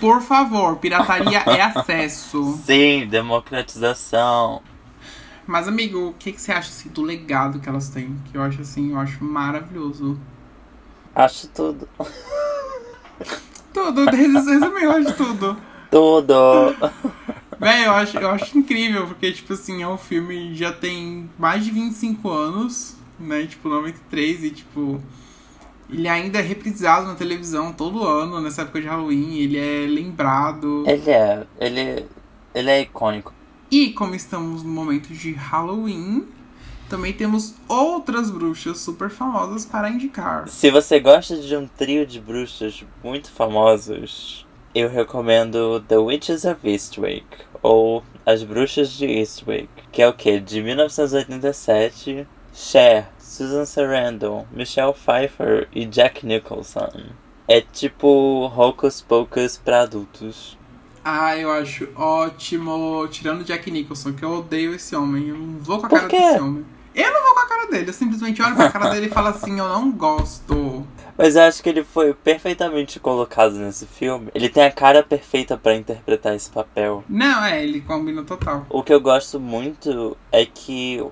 Por 0.00 0.20
favor, 0.20 0.76
pirataria 0.76 1.38
é 1.46 1.62
acesso. 1.62 2.58
Sim, 2.64 3.06
democratização. 3.06 4.62
Mas, 5.46 5.66
amigo, 5.66 6.08
o 6.08 6.12
que, 6.12 6.32
que 6.32 6.40
você 6.40 6.52
acha 6.52 6.68
assim, 6.68 6.90
do 6.90 7.02
legado 7.02 7.58
que 7.58 7.68
elas 7.68 7.88
têm? 7.88 8.16
Que 8.30 8.36
eu 8.36 8.42
acho 8.42 8.60
assim, 8.60 8.92
eu 8.92 8.98
acho 8.98 9.24
maravilhoso. 9.24 10.18
Acho 11.14 11.48
tudo. 11.48 11.88
Tudo, 13.72 14.04
resumiu 14.10 15.04
de 15.04 15.12
tudo. 15.14 15.56
Tudo. 15.90 16.34
Véi, 17.58 17.86
eu 17.86 17.92
acho, 17.92 18.18
eu 18.18 18.30
acho 18.30 18.56
incrível, 18.56 19.06
porque, 19.06 19.32
tipo 19.32 19.52
assim, 19.52 19.82
é 19.82 19.88
um 19.88 19.98
filme 19.98 20.50
que 20.50 20.54
já 20.54 20.72
tem 20.72 21.28
mais 21.38 21.64
de 21.64 21.70
25 21.70 22.30
anos, 22.30 22.96
né? 23.18 23.46
Tipo, 23.46 23.68
93, 23.68 24.44
e 24.44 24.50
tipo. 24.50 25.02
Ele 25.90 26.06
ainda 26.06 26.38
é 26.38 26.42
reprisado 26.42 27.06
na 27.06 27.14
televisão 27.14 27.72
todo 27.72 28.06
ano, 28.06 28.40
nessa 28.40 28.62
época 28.62 28.80
de 28.80 28.86
Halloween, 28.86 29.38
ele 29.38 29.56
é 29.56 29.86
lembrado. 29.86 30.84
Ele 30.86 31.10
é. 31.10 31.46
Ele, 31.58 32.06
ele 32.54 32.70
é 32.70 32.80
icônico. 32.82 33.32
E 33.70 33.90
como 33.92 34.14
estamos 34.14 34.62
no 34.62 34.70
momento 34.70 35.08
de 35.12 35.32
Halloween, 35.32 36.26
também 36.88 37.12
temos 37.12 37.54
outras 37.68 38.30
bruxas 38.30 38.78
super 38.78 39.10
famosas 39.10 39.66
para 39.66 39.90
indicar. 39.90 40.48
Se 40.48 40.70
você 40.70 40.98
gosta 40.98 41.36
de 41.36 41.54
um 41.56 41.66
trio 41.66 42.06
de 42.06 42.20
bruxas 42.20 42.84
muito 43.04 43.30
famosos, 43.30 44.46
eu 44.74 44.88
recomendo 44.88 45.80
The 45.86 45.98
Witches 45.98 46.44
of 46.44 46.66
Eastwick, 46.66 47.26
ou 47.62 48.02
As 48.24 48.42
Bruxas 48.42 48.90
de 48.90 49.06
Eastwick, 49.06 49.68
que 49.92 50.00
é 50.00 50.08
o 50.08 50.12
que? 50.12 50.40
De 50.40 50.62
1987, 50.62 52.26
Cher, 52.54 53.10
Susan 53.28 53.66
Sarandon, 53.66 54.46
Michelle 54.50 54.94
Pfeiffer 54.94 55.68
e 55.70 55.84
Jack 55.84 56.24
Nicholson. 56.24 56.88
É 57.46 57.60
tipo 57.60 58.50
Hocus 58.56 59.02
Pocus 59.02 59.58
pra 59.58 59.82
adultos. 59.82 60.56
Ah, 61.04 61.36
eu 61.36 61.52
acho 61.52 61.88
ótimo. 61.94 63.06
Tirando 63.08 63.44
Jack 63.44 63.70
Nicholson, 63.70 64.14
que 64.14 64.24
eu 64.24 64.38
odeio 64.38 64.74
esse 64.74 64.96
homem. 64.96 65.28
Eu 65.28 65.36
não 65.36 65.58
vou 65.58 65.78
com 65.78 65.86
a 65.86 65.88
cara 65.90 66.08
desse 66.08 66.40
homem. 66.40 66.64
Eu 66.94 67.12
não 67.12 67.22
vou 67.22 67.34
com 67.34 67.40
a 67.40 67.48
cara 67.48 67.66
dele. 67.66 67.90
Eu 67.90 67.92
simplesmente 67.92 68.40
olho 68.40 68.56
pra 68.56 68.70
cara 68.70 68.90
dele 68.90 69.06
e 69.06 69.10
falo 69.10 69.28
assim: 69.28 69.58
eu 69.58 69.68
não 69.68 69.90
gosto. 69.92 70.86
Mas 71.16 71.36
eu 71.36 71.42
acho 71.42 71.62
que 71.62 71.68
ele 71.68 71.84
foi 71.84 72.14
perfeitamente 72.14 72.98
colocado 72.98 73.56
nesse 73.56 73.86
filme. 73.86 74.30
Ele 74.34 74.48
tem 74.48 74.64
a 74.64 74.72
cara 74.72 75.02
perfeita 75.02 75.56
pra 75.56 75.74
interpretar 75.74 76.34
esse 76.34 76.48
papel. 76.48 77.04
Não, 77.06 77.44
é, 77.44 77.62
ele 77.62 77.82
combina 77.82 78.22
total. 78.22 78.64
O 78.70 78.82
que 78.82 78.92
eu 78.92 79.00
gosto 79.00 79.38
muito 79.38 80.16
é 80.32 80.46
que 80.46 81.04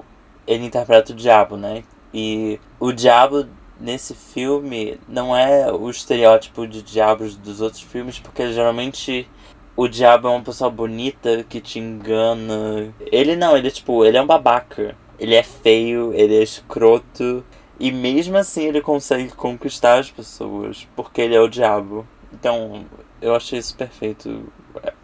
ele 0.46 0.64
interpreta 0.64 1.12
o 1.12 1.16
diabo, 1.16 1.56
né? 1.56 1.84
E 2.18 2.58
o 2.80 2.92
diabo 2.92 3.46
nesse 3.78 4.14
filme 4.14 4.98
não 5.06 5.36
é 5.36 5.70
o 5.70 5.90
estereótipo 5.90 6.66
de 6.66 6.80
diabos 6.80 7.36
dos 7.36 7.60
outros 7.60 7.82
filmes, 7.82 8.18
porque 8.18 8.50
geralmente 8.54 9.28
o 9.76 9.86
diabo 9.86 10.26
é 10.26 10.30
uma 10.30 10.42
pessoa 10.42 10.70
bonita 10.70 11.44
que 11.46 11.60
te 11.60 11.78
engana. 11.78 12.94
Ele 13.12 13.36
não, 13.36 13.54
ele 13.54 13.68
é 13.68 13.70
tipo, 13.70 14.02
ele 14.02 14.16
é 14.16 14.22
um 14.22 14.26
babaca. 14.26 14.96
Ele 15.18 15.34
é 15.34 15.42
feio, 15.42 16.14
ele 16.14 16.34
é 16.36 16.42
escroto. 16.42 17.44
E 17.78 17.92
mesmo 17.92 18.38
assim 18.38 18.64
ele 18.64 18.80
consegue 18.80 19.28
conquistar 19.32 19.98
as 19.98 20.10
pessoas, 20.10 20.88
porque 20.96 21.20
ele 21.20 21.34
é 21.34 21.40
o 21.40 21.48
diabo. 21.48 22.08
Então, 22.32 22.86
eu 23.20 23.34
achei 23.34 23.58
isso 23.58 23.76
perfeito, 23.76 24.50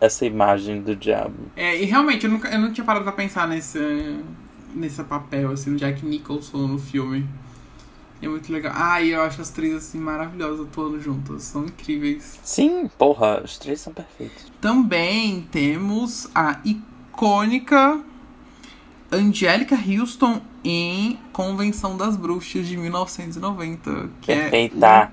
essa 0.00 0.24
imagem 0.24 0.80
do 0.80 0.96
diabo. 0.96 1.50
É, 1.54 1.76
e 1.76 1.84
realmente, 1.84 2.24
eu, 2.24 2.30
nunca, 2.30 2.48
eu 2.48 2.58
não 2.58 2.72
tinha 2.72 2.86
parado 2.86 3.04
pra 3.04 3.12
pensar 3.12 3.46
nesse, 3.46 3.78
nesse 4.74 5.02
papel, 5.04 5.50
assim, 5.50 5.72
do 5.72 5.76
Jack 5.76 6.04
Nicholson 6.04 6.66
no 6.66 6.78
filme. 6.78 7.26
É 8.20 8.28
muito 8.28 8.52
legal. 8.52 8.72
Ah, 8.76 9.02
e 9.02 9.10
eu 9.10 9.22
acho 9.22 9.42
as 9.42 9.50
três, 9.50 9.74
assim, 9.74 9.98
maravilhosas 9.98 10.60
atuando 10.60 11.00
juntas. 11.00 11.42
São 11.42 11.64
incríveis. 11.64 12.38
Sim, 12.42 12.88
porra, 12.96 13.42
os 13.42 13.58
três 13.58 13.80
são 13.80 13.92
perfeitos. 13.92 14.52
Também 14.60 15.46
temos 15.50 16.30
a 16.32 16.60
icônica 16.64 18.00
Angélica 19.10 19.76
Houston 19.76 20.40
em 20.64 21.18
Convenção 21.32 21.96
das 21.96 22.16
Bruxas 22.16 22.66
de 22.66 22.76
1990. 22.76 24.08
Que 24.20 24.34
Perfeita. 24.34 24.86
é 24.86 25.10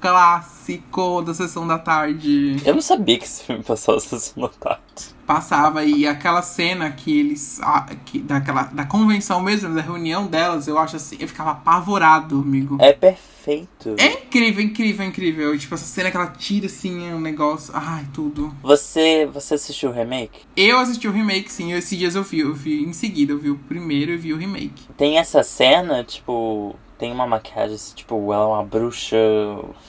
clássico 0.00 1.22
da 1.22 1.34
Sessão 1.34 1.66
da 1.66 1.78
Tarde. 1.78 2.56
Eu 2.64 2.74
não 2.74 2.82
sabia 2.82 3.18
que 3.18 3.24
esse 3.24 3.44
filme 3.44 3.62
passava 3.62 3.98
a 3.98 4.00
Sessão 4.00 4.42
da 4.42 4.48
Tarde. 4.48 5.16
Passava 5.26 5.84
e 5.84 6.06
aquela 6.06 6.40
cena 6.40 6.90
que 6.90 7.18
eles. 7.18 7.60
ah, 7.60 7.86
que, 8.04 8.20
daquela, 8.20 8.62
da 8.64 8.84
convenção 8.84 9.40
mesmo, 9.40 9.74
da 9.74 9.80
reunião 9.80 10.26
delas, 10.26 10.68
eu 10.68 10.78
acho 10.78 10.96
assim. 10.96 11.16
Eu 11.18 11.26
ficava 11.26 11.50
apavorado, 11.50 12.36
amigo. 12.36 12.78
É 12.80 12.92
perfeito. 12.92 13.96
É 13.98 14.12
incrível, 14.12 14.62
incrível, 14.62 15.04
incrível. 15.04 15.58
Tipo, 15.58 15.74
essa 15.74 15.84
cena 15.84 16.12
que 16.12 16.16
ela 16.16 16.28
tira 16.28 16.66
assim, 16.66 17.10
é 17.10 17.14
um 17.14 17.20
negócio. 17.20 17.72
Ai, 17.74 18.06
tudo. 18.12 18.54
Você, 18.62 19.26
você 19.26 19.54
assistiu 19.54 19.90
o 19.90 19.92
remake? 19.92 20.42
Eu 20.56 20.78
assisti 20.78 21.08
o 21.08 21.12
remake, 21.12 21.52
sim. 21.52 21.72
Esses 21.72 21.98
dias 21.98 22.14
eu 22.14 22.22
vi, 22.22 22.40
eu 22.40 22.54
vi 22.54 22.84
em 22.84 22.92
seguida. 22.92 23.32
Eu 23.32 23.38
vi 23.38 23.50
o 23.50 23.58
primeiro 23.58 24.12
e 24.12 24.16
vi 24.16 24.32
o 24.32 24.36
remake. 24.36 24.84
Tem 24.96 25.18
essa 25.18 25.42
cena, 25.42 26.04
tipo. 26.04 26.76
Tem 26.98 27.12
uma 27.12 27.26
maquiagem, 27.26 27.74
assim, 27.74 27.94
tipo, 27.94 28.32
ela 28.32 28.44
é 28.44 28.46
uma 28.46 28.64
bruxa 28.64 29.16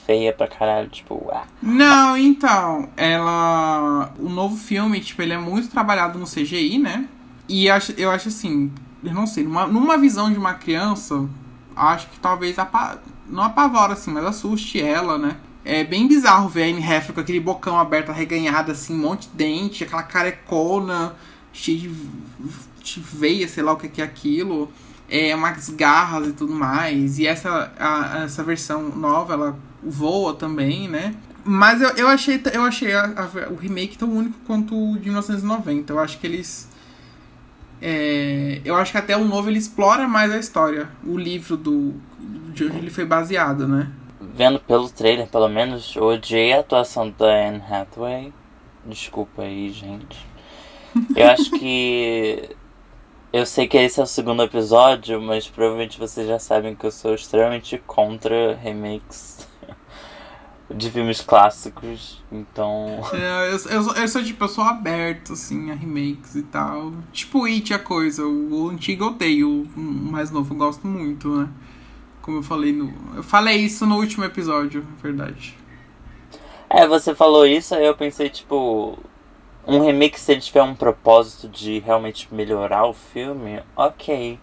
feia 0.05 0.33
pra 0.33 0.47
caralho, 0.47 0.89
tipo, 0.89 1.29
ah. 1.31 1.45
Não, 1.61 2.17
então, 2.17 2.89
ela. 2.97 4.13
O 4.19 4.27
novo 4.27 4.57
filme, 4.57 4.99
tipo, 4.99 5.21
ele 5.21 5.33
é 5.33 5.37
muito 5.37 5.69
trabalhado 5.69 6.19
no 6.19 6.25
CGI, 6.25 6.77
né? 6.77 7.07
E 7.47 7.69
acho, 7.69 7.93
eu 7.93 8.11
acho 8.11 8.27
assim, 8.27 8.71
eu 9.03 9.13
não 9.13 9.25
sei, 9.25 9.43
numa, 9.45 9.65
numa 9.65 9.97
visão 9.97 10.31
de 10.31 10.37
uma 10.37 10.53
criança, 10.53 11.27
acho 11.75 12.07
que 12.09 12.19
talvez 12.19 12.59
apa, 12.59 13.01
não 13.25 13.43
apavora, 13.43 13.93
assim, 13.93 14.11
mas 14.11 14.25
assuste 14.25 14.81
ela, 14.81 15.17
né? 15.17 15.37
É 15.63 15.83
bem 15.83 16.07
bizarro 16.07 16.49
ver 16.49 16.63
a 16.63 16.65
Anne 16.67 16.83
Hathaway 16.83 17.13
com 17.13 17.21
aquele 17.21 17.39
bocão 17.39 17.79
aberto, 17.79 18.09
arreganhado, 18.09 18.71
assim, 18.71 18.93
um 18.93 18.99
monte 18.99 19.29
de 19.29 19.35
dente, 19.35 19.83
aquela 19.83 20.03
carecona, 20.03 21.15
cheia 21.53 21.77
de, 21.77 21.89
de 22.83 22.99
veia, 22.99 23.47
sei 23.47 23.63
lá 23.63 23.73
o 23.73 23.77
que 23.77 23.87
que 23.87 24.01
é 24.01 24.05
aquilo. 24.05 24.71
É, 25.09 25.33
umas 25.35 25.69
garras 25.69 26.27
e 26.29 26.33
tudo 26.33 26.53
mais. 26.53 27.17
E 27.19 27.25
essa, 27.27 27.71
a- 27.79 28.23
essa 28.23 28.43
versão 28.43 28.89
nova, 28.89 29.33
ela 29.33 29.59
voa 29.81 30.33
também, 30.33 30.87
né? 30.89 31.15
Mas 31.45 31.81
eu, 31.81 31.89
eu 31.91 32.07
achei, 32.09 32.41
eu 32.53 32.63
achei 32.63 32.93
a- 32.93 33.13
a- 33.15 33.49
o 33.49 33.55
remake 33.55 33.97
tão 33.97 34.09
único 34.11 34.37
quanto 34.45 34.75
o 34.75 34.97
de 34.99 35.05
1990. 35.09 35.93
Eu 35.93 35.99
acho 35.99 36.19
que 36.19 36.27
eles. 36.27 36.67
é, 37.81 38.59
eu 38.65 38.75
acho 38.75 38.91
que 38.91 38.97
até 38.97 39.15
o 39.15 39.23
novo 39.23 39.49
ele 39.49 39.59
explora 39.59 40.07
mais 40.07 40.31
a 40.31 40.37
história. 40.37 40.89
O 41.05 41.17
livro 41.17 41.55
do. 41.55 41.93
de 42.53 42.65
onde 42.65 42.77
ele 42.77 42.89
foi 42.89 43.05
baseado, 43.05 43.67
né? 43.67 43.87
Vendo 44.19 44.59
pelo 44.59 44.89
trailer, 44.89 45.27
pelo 45.27 45.47
menos, 45.47 45.95
eu 45.95 46.03
odiei 46.05 46.53
a 46.53 46.59
atuação 46.59 47.13
da 47.17 47.25
Anne 47.27 47.61
Hathaway. 47.69 48.33
Desculpa 48.85 49.43
aí, 49.43 49.69
gente. 49.71 50.17
Eu 51.15 51.29
acho 51.29 51.51
que. 51.51 52.49
Eu 53.31 53.45
sei 53.45 53.67
que 53.67 53.77
esse 53.77 53.99
é 53.99 54.03
o 54.03 54.07
segundo 54.07 54.41
episódio, 54.43 55.21
mas 55.21 55.47
provavelmente 55.47 55.99
vocês 55.99 56.27
já 56.27 56.39
sabem 56.39 56.75
que 56.75 56.85
eu 56.85 56.91
sou 56.91 57.13
extremamente 57.13 57.77
contra 57.85 58.55
remakes 58.55 59.47
de 60.69 60.89
filmes 60.91 61.21
clássicos. 61.21 62.23
Então. 62.31 63.01
É, 63.13 63.47
eu, 63.49 63.51
eu, 63.51 63.59
sou- 63.83 63.93
eu 63.95 64.07
sou 64.07 64.23
tipo, 64.23 64.43
eu 64.43 64.47
sou 64.47 64.63
aberto, 64.63 65.33
assim, 65.33 65.71
a 65.71 65.75
remakes 65.75 66.35
e 66.35 66.43
tal. 66.43 66.93
Tipo 67.11 67.45
It 67.45 67.73
a 67.73 67.79
coisa. 67.79 68.25
O, 68.25 68.69
antigo 68.69 69.03
eu 69.05 69.07
odeio, 69.09 69.63
o 69.75 69.79
mais 69.79 70.31
novo 70.31 70.53
eu 70.53 70.57
gosto 70.57 70.87
muito, 70.87 71.29
né? 71.37 71.49
Como 72.21 72.39
eu 72.39 72.43
falei 72.43 72.73
no. 72.73 72.93
Eu 73.15 73.23
falei 73.23 73.57
isso 73.57 73.85
no 73.85 73.97
último 73.97 74.25
episódio, 74.25 74.81
na 74.83 74.95
verdade. 75.01 75.55
É, 76.69 76.85
você 76.87 77.15
falou 77.15 77.45
isso, 77.45 77.73
aí 77.75 77.85
eu 77.85 77.95
pensei, 77.95 78.29
tipo. 78.29 78.97
Um 79.67 79.81
remake, 79.81 80.19
se 80.19 80.31
ele 80.31 80.41
tiver 80.41 80.63
um 80.63 80.73
propósito 80.73 81.47
de 81.49 81.79
realmente 81.79 82.33
melhorar 82.33 82.85
o 82.85 82.93
filme, 82.93 83.61
ok. 83.75 84.39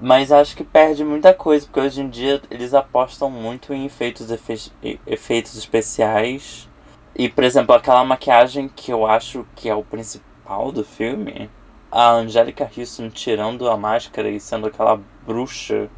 Mas 0.00 0.32
acho 0.32 0.56
que 0.56 0.64
perde 0.64 1.04
muita 1.04 1.32
coisa, 1.34 1.66
porque 1.66 1.80
hoje 1.80 2.00
em 2.00 2.08
dia 2.08 2.40
eles 2.50 2.72
apostam 2.74 3.30
muito 3.30 3.72
em 3.74 3.84
efeitos, 3.84 4.30
efe- 4.30 4.72
efeitos 5.06 5.56
especiais. 5.56 6.68
E, 7.14 7.28
por 7.28 7.44
exemplo, 7.44 7.74
aquela 7.74 8.02
maquiagem 8.04 8.68
que 8.74 8.90
eu 8.90 9.06
acho 9.06 9.46
que 9.54 9.68
é 9.68 9.74
o 9.74 9.84
principal 9.84 10.72
do 10.72 10.82
filme, 10.82 11.48
a 11.90 12.10
Angélica 12.10 12.68
Houston 12.76 13.10
tirando 13.10 13.68
a 13.68 13.76
máscara 13.76 14.30
e 14.30 14.40
sendo 14.40 14.66
aquela 14.66 14.98
bruxa, 15.26 15.88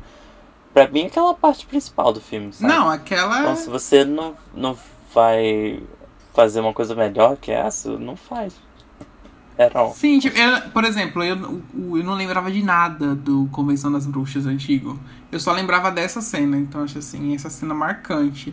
pra 0.75 0.89
mim 0.89 1.05
é 1.05 1.07
aquela 1.07 1.33
parte 1.33 1.65
principal 1.65 2.13
do 2.13 2.21
filme, 2.21 2.53
sabe? 2.53 2.73
Não, 2.73 2.91
aquela. 2.91 3.41
Então, 3.41 3.57
se 3.57 3.71
você 3.71 4.05
não, 4.05 4.35
não 4.53 4.77
vai 5.15 5.81
fazer 6.35 6.61
uma 6.61 6.73
coisa 6.73 6.95
melhor 6.95 7.37
que 7.37 7.51
essa, 7.51 7.97
não 7.99 8.17
faz. 8.17 8.55
At 9.57 9.75
all. 9.77 9.95
Sim, 9.95 10.19
tipo, 10.19 10.37
eu- 10.37 10.71
por 10.71 10.83
exemplo, 10.85 11.23
eu, 11.23 11.37
eu 11.75 12.03
não 12.05 12.15
lembrava 12.15 12.51
de 12.51 12.61
nada 12.63 13.15
do 13.15 13.49
Convenção 13.53 13.91
das 13.93 14.05
Bruxas 14.05 14.47
antigo. 14.47 14.99
Eu 15.31 15.39
só 15.39 15.53
lembrava 15.53 15.93
dessa 15.93 16.21
cena, 16.21 16.57
então 16.59 16.83
acho 16.83 16.99
assim, 16.99 17.35
essa 17.35 17.49
cena 17.49 17.73
marcante. 17.73 18.53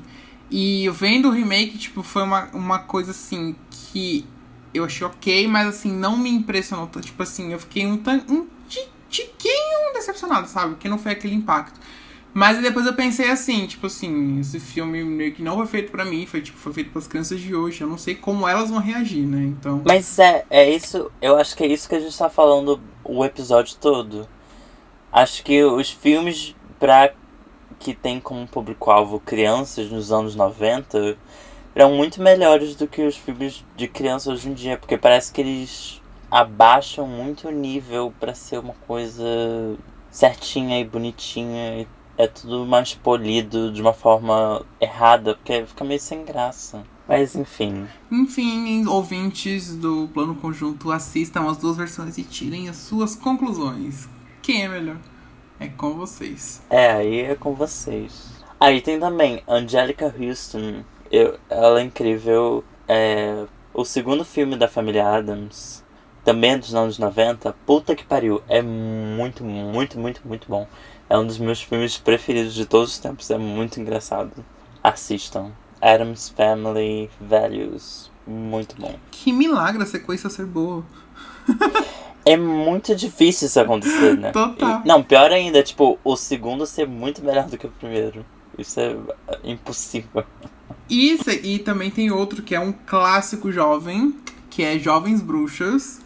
E 0.49 0.88
vendo 0.89 1.29
o 1.29 1.32
remake, 1.32 1.77
tipo, 1.77 2.03
foi 2.03 2.21
uma, 2.21 2.49
uma 2.53 2.79
coisa 2.79 3.11
assim 3.11 3.55
que 3.71 4.25
eu 4.73 4.86
achei 4.86 5.05
ok, 5.05 5.47
mas 5.47 5.67
assim, 5.67 5.91
não 5.91 6.15
me 6.17 6.29
impressionou. 6.29 6.88
Tipo 6.88 7.23
assim, 7.23 7.51
eu 7.51 7.59
fiquei 7.59 7.86
um, 7.88 7.93
um 8.29 8.47
ti- 8.69 8.88
tiquinho 9.09 9.93
decepcionado, 9.93 10.47
sabe? 10.47 10.75
Porque 10.75 10.88
não 10.88 10.99
foi 10.99 11.13
aquele 11.13 11.34
impacto. 11.34 11.79
Mas 12.34 12.61
depois 12.61 12.86
eu 12.86 12.93
pensei 12.93 13.29
assim, 13.29 13.67
tipo 13.67 13.88
assim, 13.88 14.39
esse 14.39 14.59
filme 14.59 15.03
meio 15.03 15.34
que 15.34 15.43
não 15.43 15.57
foi 15.57 15.67
feito 15.67 15.91
pra 15.91 16.05
mim, 16.05 16.25
foi 16.25 16.41
tipo, 16.41 16.57
foi 16.57 16.71
feito 16.71 16.91
pras 16.91 17.07
crianças 17.07 17.39
de 17.39 17.53
hoje. 17.53 17.82
Eu 17.82 17.88
não 17.88 17.97
sei 17.97 18.15
como 18.15 18.47
elas 18.47 18.69
vão 18.69 18.79
reagir, 18.79 19.25
né? 19.25 19.43
Então. 19.43 19.82
Mas 19.86 20.17
é, 20.17 20.45
é 20.49 20.69
isso, 20.69 21.11
eu 21.21 21.36
acho 21.36 21.55
que 21.55 21.63
é 21.63 21.67
isso 21.67 21.89
que 21.89 21.95
a 21.95 21.99
gente 21.99 22.17
tá 22.17 22.29
falando 22.29 22.79
o 23.03 23.25
episódio 23.25 23.75
todo. 23.75 24.27
Acho 25.11 25.43
que 25.43 25.61
os 25.63 25.91
filmes 25.91 26.55
pra 26.79 27.13
que 27.79 27.93
tem 27.93 28.19
como 28.19 28.47
público-alvo 28.47 29.19
crianças 29.19 29.89
nos 29.89 30.11
anos 30.11 30.36
90 30.36 31.17
eram 31.73 31.93
muito 31.93 32.21
melhores 32.21 32.75
do 32.75 32.88
que 32.88 33.01
os 33.01 33.17
filmes 33.17 33.65
de 33.75 33.88
criança 33.88 34.32
hoje 34.32 34.49
em 34.49 34.53
dia, 34.53 34.77
porque 34.77 34.97
parece 34.97 35.32
que 35.32 35.41
eles 35.41 36.01
abaixam 36.29 37.07
muito 37.07 37.47
o 37.47 37.51
nível 37.51 38.13
pra 38.19 38.34
ser 38.34 38.59
uma 38.59 38.75
coisa 38.88 39.25
certinha 40.09 40.79
e 40.79 40.86
bonitinha 40.86 41.82
e 41.82 41.88
é 42.22 42.28
tudo 42.28 42.65
mais 42.67 42.93
polido 42.93 43.72
de 43.72 43.82
uma 43.82 43.93
forma 43.93 44.63
errada, 44.80 45.34
porque 45.36 45.65
fica 45.65 45.84
meio 45.84 45.99
sem 45.99 46.24
graça. 46.24 46.84
Mas 47.07 47.36
enfim. 47.36 47.88
Enfim, 48.11 48.86
ouvintes 48.86 49.76
do 49.76 50.07
Plano 50.13 50.36
Conjunto, 50.36 50.91
assistam 50.91 51.49
as 51.49 51.57
duas 51.57 51.78
versões 51.78 52.17
e 52.17 52.24
tirem 52.24 52.69
as 52.69 52.78
suas 52.78 53.15
conclusões. 53.15 54.07
Quem 54.41 54.65
é 54.65 54.69
melhor? 54.69 54.97
É 55.59 55.67
com 55.67 55.93
vocês. 55.95 56.61
É, 56.69 56.91
aí 56.91 57.22
é 57.22 57.36
com 57.36 57.53
vocês. 57.53 58.32
Aí 58.59 58.82
tem 58.82 58.99
também 58.99 59.41
Angelica 59.47 60.13
Houston. 60.17 60.84
Eu, 61.11 61.39
ela 61.49 61.82
é 61.82 61.84
incrível. 61.84 62.63
É, 62.88 63.45
o 63.74 63.84
segundo 63.84 64.24
filme 64.24 64.55
da 64.55 64.67
família 64.67 65.07
Adams, 65.07 65.84
também 66.24 66.51
é 66.51 66.57
dos 66.57 66.76
anos 66.76 66.99
90. 66.99 67.53
Puta 67.65 67.95
que 67.95 68.05
pariu. 68.05 68.41
É 68.47 68.61
muito, 68.61 69.43
muito, 69.43 69.99
muito, 69.99 70.22
muito 70.28 70.47
bom. 70.47 70.67
É 71.12 71.18
um 71.18 71.28
dos 71.28 71.38
meus 71.38 71.62
filmes 71.62 71.97
preferidos 71.97 72.53
de 72.53 72.66
todos 72.66 72.93
os 72.93 72.97
tempos. 72.97 73.30
É 73.30 73.38
muito 73.38 73.82
engraçado. 73.82 74.32
Assistam. 74.82 75.51
Adams 75.82 76.30
Family 76.30 77.09
Values. 77.20 78.09
Muito 78.26 78.78
bom. 78.80 78.95
Que 79.12 79.34
milagre 79.34 79.84
a 79.84 79.86
sequência 79.86 80.30
ser 80.30 80.45
boa. 80.45 80.86
É 82.24 82.38
muito 82.38 82.95
difícil 82.95 83.47
isso 83.47 83.59
acontecer, 83.59 84.16
né? 84.16 84.30
Total. 84.32 84.82
E- 84.86 84.88
não, 84.88 85.01
pior 85.01 85.32
ainda, 85.32 85.64
tipo, 85.64 85.97
o 86.03 86.16
segundo 86.16 86.68
ser 86.68 86.88
muito 86.88 87.24
melhor 87.26 87.47
do 87.47 87.57
que 87.57 87.66
o 87.66 87.72
primeiro. 87.72 88.24
Isso 88.59 88.80
é 88.80 88.95
é 89.28 89.51
impossível. 89.51 90.24
Isso, 90.88 91.32
e 91.32 91.57
também 91.57 91.89
tem 91.89 92.12
outro 92.12 92.43
que 92.43 92.53
é 92.53 92.59
um 92.59 92.72
clássico 92.72 93.51
jovem, 93.51 94.16
que 94.51 94.62
é 94.62 94.78
Jovens 94.78 95.20
Bruxas, 95.20 96.01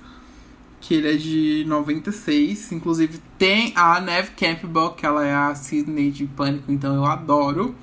que 0.86 0.94
ele 0.94 1.12
é 1.12 1.18
de 1.18 1.66
96. 1.68 2.72
Inclusive 2.72 3.20
tem 3.40 3.74
a 3.76 4.00
Neve 4.00 4.32
Campbell, 4.38 4.92
que 4.92 5.06
ela 5.06 5.26
é 5.26 5.34
a 5.34 5.56
Sidney 5.56 6.12
de 6.12 6.26
Pânico, 6.28 6.72
então 6.72 6.94
eu 6.94 7.06
adoro. 7.06 7.76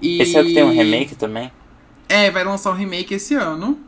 E... 0.00 0.20
Esse 0.20 0.36
é 0.36 0.42
o 0.42 0.44
que 0.44 0.52
tem 0.52 0.62
um 0.62 0.70
remake 0.70 1.14
também? 1.14 1.50
É, 2.06 2.30
vai 2.30 2.44
lançar 2.44 2.70
um 2.70 2.74
remake 2.74 3.14
esse 3.14 3.34
ano. 3.34 3.78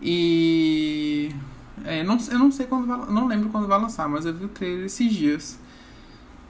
E. 0.00 1.30
É, 1.84 2.02
não, 2.02 2.18
eu 2.30 2.38
não 2.38 2.50
sei 2.50 2.66
quando 2.66 2.86
vai, 2.86 2.98
não 3.10 3.26
lembro 3.26 3.50
quando 3.50 3.66
vai 3.66 3.78
lançar, 3.78 4.08
mas 4.08 4.24
eu 4.24 4.34
vi 4.34 4.46
o 4.46 4.48
trailer 4.48 4.86
esses 4.86 5.12
dias. 5.12 5.58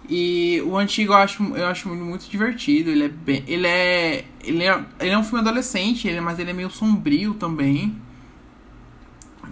E 0.09 0.63
o 0.65 0.77
antigo 0.77 1.13
eu 1.13 1.17
acho, 1.17 1.43
eu 1.57 1.67
acho 1.67 1.89
muito 1.89 2.29
divertido. 2.29 2.91
Ele 2.91 3.05
é 3.05 3.09
bem, 3.09 3.45
ele 3.49 3.67
é, 3.67 4.25
ele 4.43 4.65
é, 4.65 4.85
ele 5.01 5.11
é 5.11 5.19
um 5.19 5.25
filme 5.25 5.41
adolescente, 5.41 6.07
ele, 6.07 6.21
mas 6.21 6.39
ele 6.39 6.51
é 6.51 6.55
meio 6.55 6.71
sombrio 6.71 7.35
também. 7.35 7.97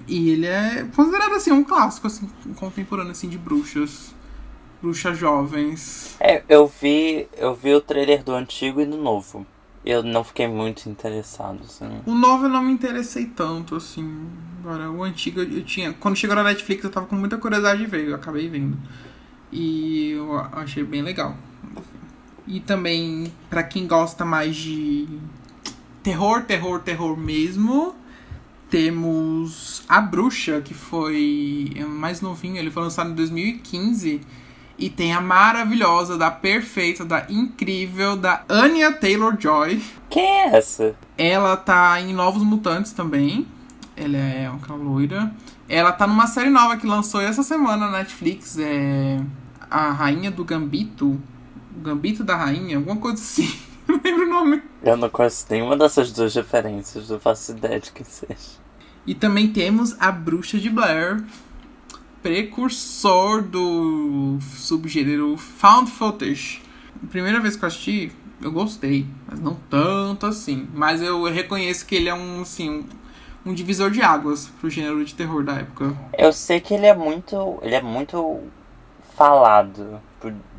E 0.07 0.31
ele 0.31 0.47
é 0.47 0.87
considerado 0.95 1.33
assim 1.33 1.53
um 1.53 1.65
clássico 1.65 2.07
assim 2.07 2.29
contemporâneo 2.57 3.13
assim 3.13 3.29
de 3.29 3.39
bruxas, 3.39 4.15
bruxas 4.81 5.19
jovens. 5.19 6.17
É, 6.21 6.43
eu 6.49 6.67
vi, 6.67 7.29
eu 7.37 7.55
vi 7.55 7.75
o 7.75 7.81
trailer 7.81 8.23
do 8.23 8.35
antigo 8.35 8.81
e 8.81 8.87
do 8.87 8.97
novo. 8.97 9.47
Eu 9.85 10.03
não 10.03 10.23
fiquei 10.23 10.47
muito 10.47 10.89
interessado, 10.89 11.61
assim. 11.65 11.89
O 12.05 12.15
novo 12.15 12.45
eu 12.45 12.49
não 12.49 12.63
me 12.63 12.73
interessei 12.73 13.27
tanto, 13.27 13.77
assim. 13.77 14.29
Agora, 14.61 14.91
o 14.91 15.03
antigo 15.03 15.41
eu 15.41 15.65
tinha. 15.65 15.93
Quando 15.95 16.17
chegou 16.17 16.37
na 16.37 16.43
Netflix 16.43 16.85
eu 16.85 16.91
tava 16.91 17.07
com 17.07 17.17
muita 17.17 17.39
curiosidade 17.39 17.81
de 17.81 17.87
ver, 17.87 18.07
eu 18.07 18.15
acabei 18.15 18.49
vendo. 18.49 18.77
E 19.51 20.11
eu 20.11 20.39
achei 20.53 20.85
bem 20.85 21.01
legal. 21.03 21.37
E 22.47 22.61
também, 22.61 23.33
para 23.49 23.63
quem 23.63 23.87
gosta 23.87 24.25
mais 24.25 24.57
de 24.57 25.07
terror, 26.03 26.43
terror, 26.43 26.81
terror 26.81 27.17
mesmo, 27.17 27.95
temos 28.71 29.83
A 29.89 30.01
Bruxa, 30.01 30.61
que 30.61 30.75
foi 30.75 31.73
mais 31.89 32.21
novinho, 32.21 32.57
ele 32.57 32.71
foi 32.71 32.83
lançado 32.83 33.11
em 33.11 33.15
2015. 33.15 34.21
E 34.79 34.89
tem 34.89 35.13
a 35.13 35.21
maravilhosa, 35.21 36.17
da 36.17 36.31
perfeita, 36.31 37.05
da 37.05 37.27
incrível, 37.29 38.17
da 38.17 38.45
Anya 38.49 38.93
Taylor-Joy. 38.93 39.83
Quem 40.09 40.25
é 40.25 40.57
essa? 40.57 40.95
Ela 41.17 41.57
tá 41.57 42.01
em 42.01 42.13
Novos 42.15 42.45
Mutantes 42.45 42.93
também. 42.93 43.45
Ela 43.97 44.17
é 44.17 44.49
uma 44.49 44.77
loira. 44.77 45.33
Ela 45.69 45.91
tá 45.91 46.07
numa 46.07 46.29
série 46.29 46.49
nova 46.49 46.77
que 46.77 46.87
lançou 46.87 47.21
essa 47.21 47.43
semana 47.43 47.91
na 47.91 47.99
Netflix. 47.99 48.57
É 48.57 49.21
a 49.69 49.91
Rainha 49.91 50.31
do 50.31 50.45
Gambito. 50.45 51.21
O 51.77 51.81
Gambito 51.81 52.23
da 52.23 52.37
Rainha, 52.37 52.77
alguma 52.77 52.97
coisa 52.97 53.21
assim. 53.21 53.53
Não 53.99 54.03
lembro 54.05 54.27
o 54.27 54.31
nome. 54.31 54.63
Eu 54.83 54.97
não 54.97 55.11
conheço 55.11 55.47
nenhuma 55.51 55.77
dessas 55.77 56.13
duas 56.13 56.35
referências, 56.35 57.11
não 57.11 57.19
faço 57.19 57.51
ideia 57.51 57.81
de 57.81 57.91
quem 57.91 58.05
seja. 58.05 58.59
E 59.05 59.15
também 59.15 59.53
temos 59.53 59.97
a 59.99 60.13
Bruxa 60.13 60.59
de 60.59 60.71
Blair, 60.71 61.25
precursor 62.23 63.43
do 63.43 64.39
subgênero 64.41 65.37
Found 65.37 65.91
Footage. 65.91 66.63
Primeira 67.11 67.41
vez 67.41 67.57
que 67.57 67.65
eu 67.65 67.67
assisti, 67.67 68.13
eu 68.41 68.53
gostei, 68.53 69.05
mas 69.27 69.41
não 69.41 69.57
tanto 69.69 70.27
assim. 70.27 70.69
Mas 70.73 71.03
eu 71.03 71.25
reconheço 71.25 71.85
que 71.85 71.97
ele 71.97 72.09
é 72.09 72.15
um, 72.15 72.43
assim, 72.43 72.71
um, 72.71 73.51
um 73.51 73.55
divisor 73.55 73.91
de 73.91 74.01
águas 74.01 74.47
pro 74.61 74.71
gênero 74.71 75.05
de 75.05 75.15
terror 75.15 75.43
da 75.43 75.55
época. 75.55 75.97
Eu 76.17 76.33
sei 76.33 76.61
que 76.61 76.73
ele 76.73 76.87
é 76.87 76.95
muito, 76.95 77.59
ele 77.63 77.75
é 77.75 77.83
muito 77.83 78.43
falado. 79.17 80.01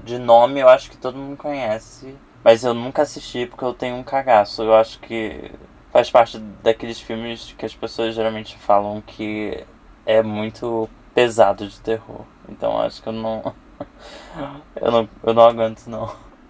De 0.03 0.17
nome 0.17 0.59
eu 0.59 0.67
acho 0.67 0.89
que 0.89 0.97
todo 0.97 1.17
mundo 1.17 1.37
conhece, 1.37 2.15
mas 2.43 2.63
eu 2.63 2.73
nunca 2.73 3.01
assisti 3.01 3.45
porque 3.45 3.63
eu 3.63 3.73
tenho 3.73 3.95
um 3.95 4.03
cagaço. 4.03 4.61
Eu 4.61 4.73
acho 4.73 4.99
que 4.99 5.51
faz 5.91 6.09
parte 6.09 6.39
daqueles 6.63 6.99
filmes 6.99 7.53
que 7.57 7.65
as 7.65 7.75
pessoas 7.75 8.15
geralmente 8.15 8.57
falam 8.57 9.01
que 9.05 9.63
é 10.05 10.23
muito 10.23 10.89
pesado 11.13 11.67
de 11.67 11.79
terror. 11.79 12.21
Então 12.47 12.79
acho 12.79 13.01
que 13.01 13.09
eu 13.09 13.13
não. 13.13 13.53
eu 14.75 14.91
não, 14.91 15.09
eu 15.23 15.33
não 15.33 15.43
aguento, 15.43 15.87
não. 15.87 16.03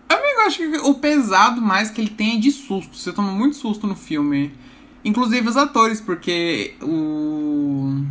Amigo, 0.07 0.41
acho 0.45 0.57
que 0.57 0.77
o 0.77 0.95
pesado 0.95 1.61
mais 1.61 1.89
que 1.89 2.01
ele 2.01 2.09
tem 2.09 2.37
é 2.37 2.39
de 2.39 2.51
susto. 2.51 2.95
Você 2.95 3.11
toma 3.11 3.31
muito 3.31 3.55
susto 3.55 3.87
no 3.87 3.95
filme. 3.95 4.53
Inclusive 5.03 5.47
os 5.47 5.57
atores, 5.57 5.99
porque 5.99 6.75
o. 6.81 8.03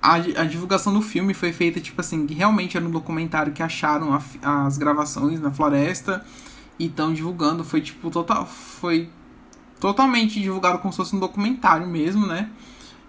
A, 0.00 0.16
a 0.16 0.44
divulgação 0.44 0.92
do 0.92 1.00
filme 1.00 1.32
foi 1.32 1.50
feita, 1.50 1.80
tipo 1.80 1.98
assim, 1.98 2.26
que 2.26 2.34
realmente 2.34 2.76
era 2.76 2.84
um 2.84 2.90
documentário 2.90 3.54
que 3.54 3.62
acharam 3.62 4.12
a, 4.12 4.66
as 4.66 4.76
gravações 4.76 5.40
na 5.40 5.50
floresta 5.50 6.22
e 6.78 6.86
estão 6.86 7.12
divulgando. 7.12 7.64
Foi 7.64 7.80
tipo 7.80 8.10
total. 8.10 8.46
Foi 8.46 9.08
totalmente 9.80 10.40
divulgado 10.40 10.78
como 10.78 10.92
se 10.92 10.96
fosse 10.96 11.14
um 11.14 11.20
documentário 11.20 11.86
mesmo, 11.86 12.26
né? 12.26 12.50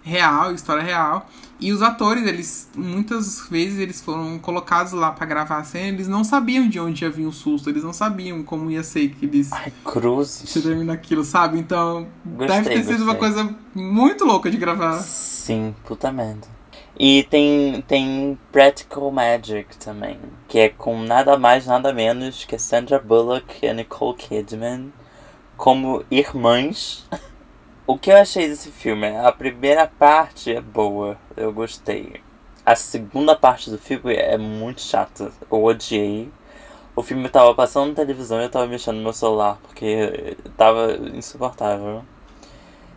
Real, 0.02 0.54
história 0.54 0.82
real. 0.82 1.28
E 1.58 1.72
os 1.72 1.80
atores, 1.82 2.26
eles 2.26 2.70
muitas 2.76 3.48
vezes 3.48 3.78
eles 3.78 4.00
foram 4.00 4.38
colocados 4.38 4.92
lá 4.92 5.10
para 5.10 5.24
gravar 5.26 5.56
a 5.56 5.64
cena, 5.64 5.88
eles 5.88 6.06
não 6.06 6.22
sabiam 6.22 6.68
de 6.68 6.78
onde 6.78 7.02
ia 7.02 7.10
vir 7.10 7.26
o 7.26 7.32
susto, 7.32 7.70
eles 7.70 7.82
não 7.82 7.92
sabiam 7.94 8.42
como 8.42 8.70
ia 8.70 8.82
ser 8.84 9.08
que 9.08 9.24
eles 9.24 9.50
Ai, 9.52 9.72
cruz. 9.82 10.28
se 10.28 10.60
termina 10.62 10.92
aquilo, 10.92 11.24
sabe? 11.24 11.58
Então, 11.58 12.06
Gostei, 12.24 12.46
deve 12.46 12.68
ter 12.68 12.84
sido 12.84 13.04
gostei. 13.04 13.04
uma 13.04 13.14
coisa 13.14 13.56
muito 13.74 14.24
louca 14.24 14.50
de 14.50 14.58
gravar. 14.58 14.98
Sim, 15.00 15.74
puta 15.84 16.12
merda. 16.12 16.46
E 16.98 17.24
tem, 17.24 17.82
tem 17.82 18.38
Practical 18.50 19.10
Magic 19.10 19.76
também, 19.76 20.18
que 20.48 20.58
é 20.58 20.68
com 20.70 20.98
nada 21.02 21.36
mais, 21.36 21.66
nada 21.66 21.92
menos 21.92 22.44
que 22.44 22.58
Sandra 22.58 22.98
Bullock 22.98 23.64
e 23.64 23.72
Nicole 23.74 24.16
Kidman 24.16 24.92
como 25.56 26.04
irmãs. 26.10 27.06
O 27.88 27.96
que 27.96 28.10
eu 28.10 28.16
achei 28.16 28.48
desse 28.48 28.72
filme? 28.72 29.06
A 29.06 29.30
primeira 29.30 29.86
parte 29.86 30.52
é 30.52 30.60
boa, 30.60 31.16
eu 31.36 31.52
gostei. 31.52 32.20
A 32.64 32.74
segunda 32.74 33.36
parte 33.36 33.70
do 33.70 33.78
filme 33.78 34.12
é 34.12 34.36
muito 34.36 34.80
chata, 34.80 35.30
eu 35.48 35.62
odiei. 35.62 36.28
O 36.96 37.02
filme 37.04 37.28
tava 37.28 37.54
passando 37.54 37.90
na 37.90 37.94
televisão 37.94 38.40
e 38.40 38.42
eu 38.42 38.50
tava 38.50 38.66
mexendo 38.66 38.96
no 38.96 39.04
meu 39.04 39.12
celular, 39.12 39.60
porque 39.62 40.36
tava 40.56 40.94
insuportável. 41.14 42.02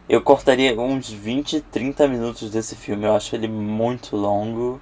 Eu 0.09 0.21
cortaria 0.21 0.79
uns 0.79 1.09
20, 1.09 1.61
30 1.61 2.07
minutos 2.07 2.49
desse 2.49 2.75
filme, 2.75 3.05
eu 3.05 3.15
acho 3.15 3.35
ele 3.35 3.47
muito 3.47 4.15
longo. 4.17 4.81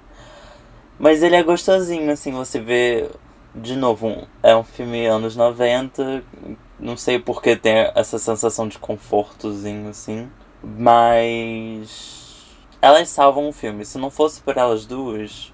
Mas 0.98 1.22
ele 1.22 1.36
é 1.36 1.42
gostosinho, 1.42 2.10
assim, 2.10 2.32
você 2.32 2.60
vê. 2.60 3.10
De 3.54 3.76
novo, 3.76 4.06
um- 4.08 4.26
é 4.42 4.54
um 4.56 4.62
filme 4.64 5.06
anos 5.06 5.34
90, 5.36 6.22
não 6.78 6.96
sei 6.96 7.18
porque 7.18 7.56
tem 7.56 7.90
essa 7.94 8.18
sensação 8.18 8.68
de 8.68 8.78
confortozinho, 8.78 9.88
assim. 9.90 10.28
Mas. 10.62 12.46
Elas 12.80 13.08
salvam 13.08 13.48
o 13.48 13.52
filme. 13.52 13.84
Se 13.84 13.98
não 13.98 14.10
fosse 14.10 14.40
por 14.40 14.56
elas 14.56 14.86
duas, 14.86 15.52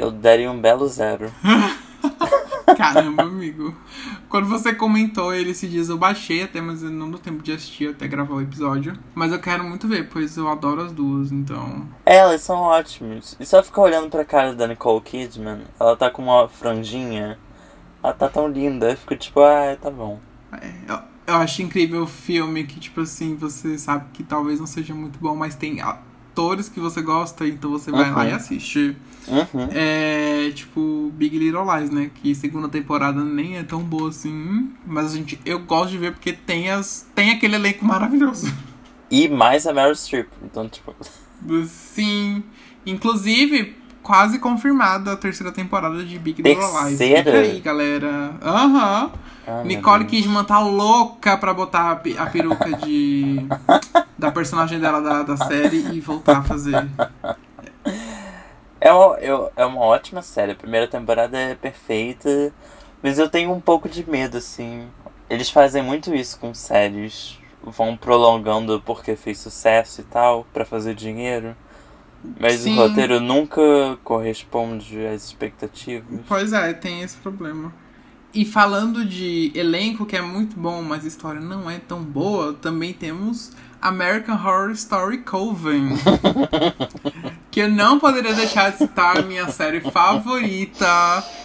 eu 0.00 0.10
daria 0.10 0.50
um 0.50 0.58
belo 0.58 0.88
zero. 0.88 1.30
Caramba, 2.74 3.24
amigo. 3.24 3.74
Quando 4.30 4.48
você 4.48 4.72
comentou 4.72 5.34
ele 5.34 5.50
esses 5.50 5.70
dias, 5.70 5.90
eu 5.90 5.98
baixei 5.98 6.42
até, 6.42 6.58
mas 6.58 6.82
eu 6.82 6.88
não 6.88 7.10
deu 7.10 7.18
tempo 7.18 7.42
de 7.42 7.52
assistir 7.52 7.90
até 7.90 8.08
gravar 8.08 8.36
o 8.36 8.40
episódio. 8.40 8.96
Mas 9.14 9.30
eu 9.30 9.38
quero 9.38 9.62
muito 9.62 9.86
ver, 9.86 10.08
pois 10.08 10.38
eu 10.38 10.48
adoro 10.48 10.80
as 10.80 10.92
duas, 10.92 11.30
então. 11.30 11.86
É, 12.06 12.16
Elas 12.16 12.40
são 12.40 12.56
ótimas. 12.56 13.36
E 13.38 13.44
só 13.44 13.62
ficar 13.62 13.82
olhando 13.82 14.08
pra 14.08 14.24
cara 14.24 14.54
da 14.54 14.66
Nicole 14.66 15.02
Kidman, 15.02 15.60
ela 15.78 15.94
tá 15.94 16.08
com 16.08 16.22
uma 16.22 16.48
franjinha. 16.48 17.38
Ela 18.02 18.14
tá 18.14 18.28
tão 18.28 18.48
linda. 18.48 18.90
Eu 18.90 18.96
fico 18.96 19.14
tipo, 19.16 19.40
ah, 19.40 19.76
tá 19.78 19.90
bom. 19.90 20.18
É, 20.52 20.72
eu, 20.88 20.98
eu 21.26 21.34
acho 21.34 21.60
incrível 21.60 22.04
o 22.04 22.06
filme 22.06 22.64
que, 22.64 22.80
tipo 22.80 23.02
assim, 23.02 23.36
você 23.36 23.76
sabe 23.76 24.06
que 24.14 24.22
talvez 24.22 24.58
não 24.58 24.66
seja 24.66 24.94
muito 24.94 25.18
bom, 25.18 25.36
mas 25.36 25.54
tem 25.54 25.82
atores 26.40 26.68
que 26.68 26.80
você 26.80 27.02
gosta, 27.02 27.46
então 27.46 27.70
você 27.70 27.90
vai 27.90 28.08
Uhum. 28.08 28.16
lá 28.16 28.28
e 28.28 28.32
assiste. 28.32 28.96
Uhum. 29.28 29.68
É 29.70 30.50
tipo 30.54 31.12
Big 31.14 31.38
Little 31.38 31.64
Lies, 31.76 31.90
né? 31.90 32.10
Que 32.14 32.34
segunda 32.34 32.68
temporada 32.68 33.22
nem 33.22 33.58
é 33.58 33.62
tão 33.62 33.82
boa 33.82 34.08
assim. 34.08 34.70
Mas 34.86 35.12
a 35.12 35.16
gente, 35.16 35.38
eu 35.44 35.58
gosto 35.60 35.90
de 35.90 35.98
ver 35.98 36.12
porque 36.12 36.32
tem, 36.32 36.70
as, 36.70 37.06
tem 37.14 37.30
aquele 37.32 37.56
elenco 37.56 37.84
maravilhoso. 37.84 38.52
E 39.10 39.28
mais 39.28 39.66
a 39.66 39.72
Meryl 39.72 39.94
Streep. 39.94 40.28
Então, 40.42 40.68
tipo. 40.68 40.94
Sim. 41.66 42.42
Inclusive, 42.86 43.76
quase 44.02 44.38
confirmada 44.38 45.12
a 45.12 45.16
terceira 45.16 45.52
temporada 45.52 46.02
de 46.04 46.18
Big 46.18 46.40
Little 46.42 46.62
Lies. 46.62 46.98
Terceira? 46.98 47.24
Fica 47.24 47.38
aí, 47.38 47.60
galera. 47.60 48.34
Aham. 48.42 49.10
Ah, 49.50 49.64
Nicole. 49.64 50.04
Kidman 50.04 50.44
tá 50.44 50.58
louca 50.60 51.36
pra 51.36 51.52
botar 51.52 51.90
a, 51.92 51.96
pe- 51.96 52.16
a 52.18 52.26
peruca 52.26 52.70
de. 52.78 53.46
da 54.18 54.30
personagem 54.30 54.78
dela 54.78 55.00
da, 55.00 55.22
da 55.22 55.36
série 55.36 55.78
e 55.92 56.00
voltar 56.00 56.38
a 56.38 56.42
fazer. 56.42 56.88
É, 58.80 58.92
uma- 58.92 59.16
eu- 59.16 59.50
é 59.56 59.64
uma 59.64 59.80
ótima 59.80 60.22
série. 60.22 60.52
A 60.52 60.56
primeira 60.56 60.86
temporada 60.88 61.36
é 61.38 61.54
perfeita. 61.54 62.52
Mas 63.02 63.18
eu 63.18 63.28
tenho 63.28 63.52
um 63.52 63.60
pouco 63.60 63.88
de 63.88 64.08
medo, 64.08 64.36
assim. 64.38 64.86
Eles 65.28 65.50
fazem 65.50 65.82
muito 65.82 66.14
isso 66.14 66.38
com 66.38 66.52
séries. 66.54 67.38
Vão 67.62 67.96
prolongando 67.96 68.82
porque 68.84 69.16
fez 69.16 69.38
sucesso 69.38 70.00
e 70.00 70.04
tal, 70.04 70.46
pra 70.52 70.64
fazer 70.64 70.94
dinheiro. 70.94 71.54
Mas 72.38 72.60
Sim. 72.60 72.72
o 72.78 72.82
roteiro 72.88 73.20
nunca 73.20 73.62
corresponde 74.04 75.06
às 75.06 75.24
expectativas. 75.24 76.20
Pois 76.28 76.52
é, 76.52 76.72
tem 76.74 77.02
esse 77.02 77.16
problema. 77.18 77.72
E 78.32 78.44
falando 78.44 79.04
de 79.04 79.50
elenco 79.54 80.06
que 80.06 80.16
é 80.16 80.22
muito 80.22 80.58
bom, 80.58 80.82
mas 80.82 81.04
a 81.04 81.08
história 81.08 81.40
não 81.40 81.68
é 81.68 81.78
tão 81.78 82.02
boa, 82.02 82.52
também 82.54 82.92
temos 82.92 83.52
American 83.82 84.36
Horror 84.36 84.70
Story 84.70 85.18
Coven. 85.18 85.90
que 87.50 87.60
eu 87.60 87.68
não 87.68 87.98
poderia 87.98 88.32
deixar 88.32 88.70
de 88.70 88.78
citar 88.78 89.18
a 89.18 89.22
minha 89.22 89.48
série 89.50 89.80
favorita. 89.80 90.86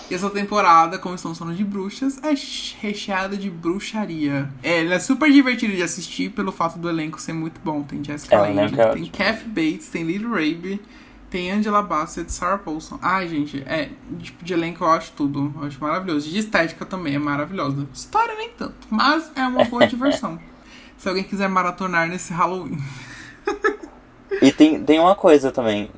E 0.10 0.14
essa 0.14 0.30
temporada, 0.30 1.00
como 1.00 1.16
estamos 1.16 1.38
falando 1.38 1.58
de 1.58 1.64
bruxas, 1.64 2.20
é 2.24 2.34
recheada 2.80 3.36
de 3.36 3.50
bruxaria. 3.50 4.48
É, 4.62 4.86
ela 4.86 4.96
é 4.96 5.00
super 5.00 5.32
divertida 5.32 5.74
de 5.74 5.82
assistir 5.82 6.30
pelo 6.30 6.52
fato 6.52 6.78
do 6.78 6.88
elenco 6.88 7.20
ser 7.20 7.34
muito 7.34 7.60
bom. 7.64 7.82
Tem 7.82 8.04
Jessica 8.04 8.36
É, 8.36 8.40
o 8.40 8.56
Lange, 8.56 8.76
tem. 8.76 9.06
Kathy 9.08 9.48
Bates, 9.48 9.88
tem 9.88 10.04
Lily 10.04 10.26
Rabe, 10.26 10.82
tem 11.30 11.52
Angela 11.52 11.82
Bassett, 11.82 12.32
Sarah 12.32 12.58
Paulson. 12.58 13.00
Ai, 13.02 13.28
gente, 13.28 13.64
é, 13.66 13.90
tipo, 14.20 14.44
de 14.44 14.54
elenco 14.54 14.84
eu 14.84 14.90
acho 14.90 15.12
tudo. 15.14 15.54
Eu 15.58 15.68
acho 15.68 15.80
maravilhoso. 15.80 16.30
De 16.30 16.40
estética 16.40 16.86
também 16.86 17.16
é 17.16 17.20
maravilhosa. 17.20 17.88
História 17.94 18.36
nem 18.36 18.50
tanto, 18.50 18.88
mas 18.90 19.32
é 19.36 19.42
uma 19.42 19.64
boa 19.66 19.86
diversão. 19.88 20.40
Se 20.98 21.10
alguém 21.10 21.24
quiser 21.24 21.50
maratonar 21.50 22.08
nesse 22.08 22.34
Halloween. 22.34 22.78
E 24.42 24.52
tem, 24.52 24.84
tem 24.84 25.00
uma 25.00 25.16
coisa 25.16 25.52
também. 25.52 25.90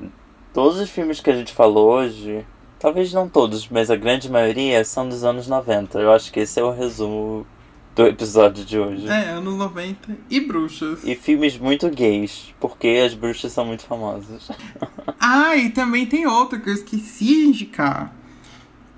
Todos 0.52 0.78
os 0.78 0.90
filmes 0.90 1.20
que 1.20 1.30
a 1.30 1.36
gente 1.36 1.52
falou 1.52 1.90
hoje, 1.90 2.44
talvez 2.78 3.12
não 3.12 3.28
todos, 3.28 3.68
mas 3.68 3.90
a 3.90 3.96
grande 3.96 4.30
maioria 4.30 4.84
são 4.84 5.08
dos 5.08 5.24
anos 5.24 5.46
90. 5.46 5.98
Eu 5.98 6.12
acho 6.12 6.32
que 6.32 6.40
esse 6.40 6.58
é 6.58 6.64
o 6.64 6.70
resumo 6.70 7.46
do 7.94 8.06
episódio 8.06 8.64
de 8.64 8.78
hoje. 8.78 9.08
É, 9.08 9.30
anos 9.30 9.54
90 9.56 10.16
e 10.30 10.40
bruxas. 10.40 11.00
E 11.02 11.16
filmes 11.16 11.58
muito 11.58 11.90
gays, 11.90 12.54
porque 12.60 13.02
as 13.04 13.12
bruxas 13.12 13.52
são 13.52 13.64
muito 13.64 13.82
famosas. 13.82 14.48
Ah, 15.30 15.56
e 15.56 15.70
também 15.70 16.06
tem 16.06 16.26
outro 16.26 16.60
que 16.60 16.70
eu 16.70 16.74
esqueci 16.74 17.24
de 17.26 17.46
indicar. 17.48 18.12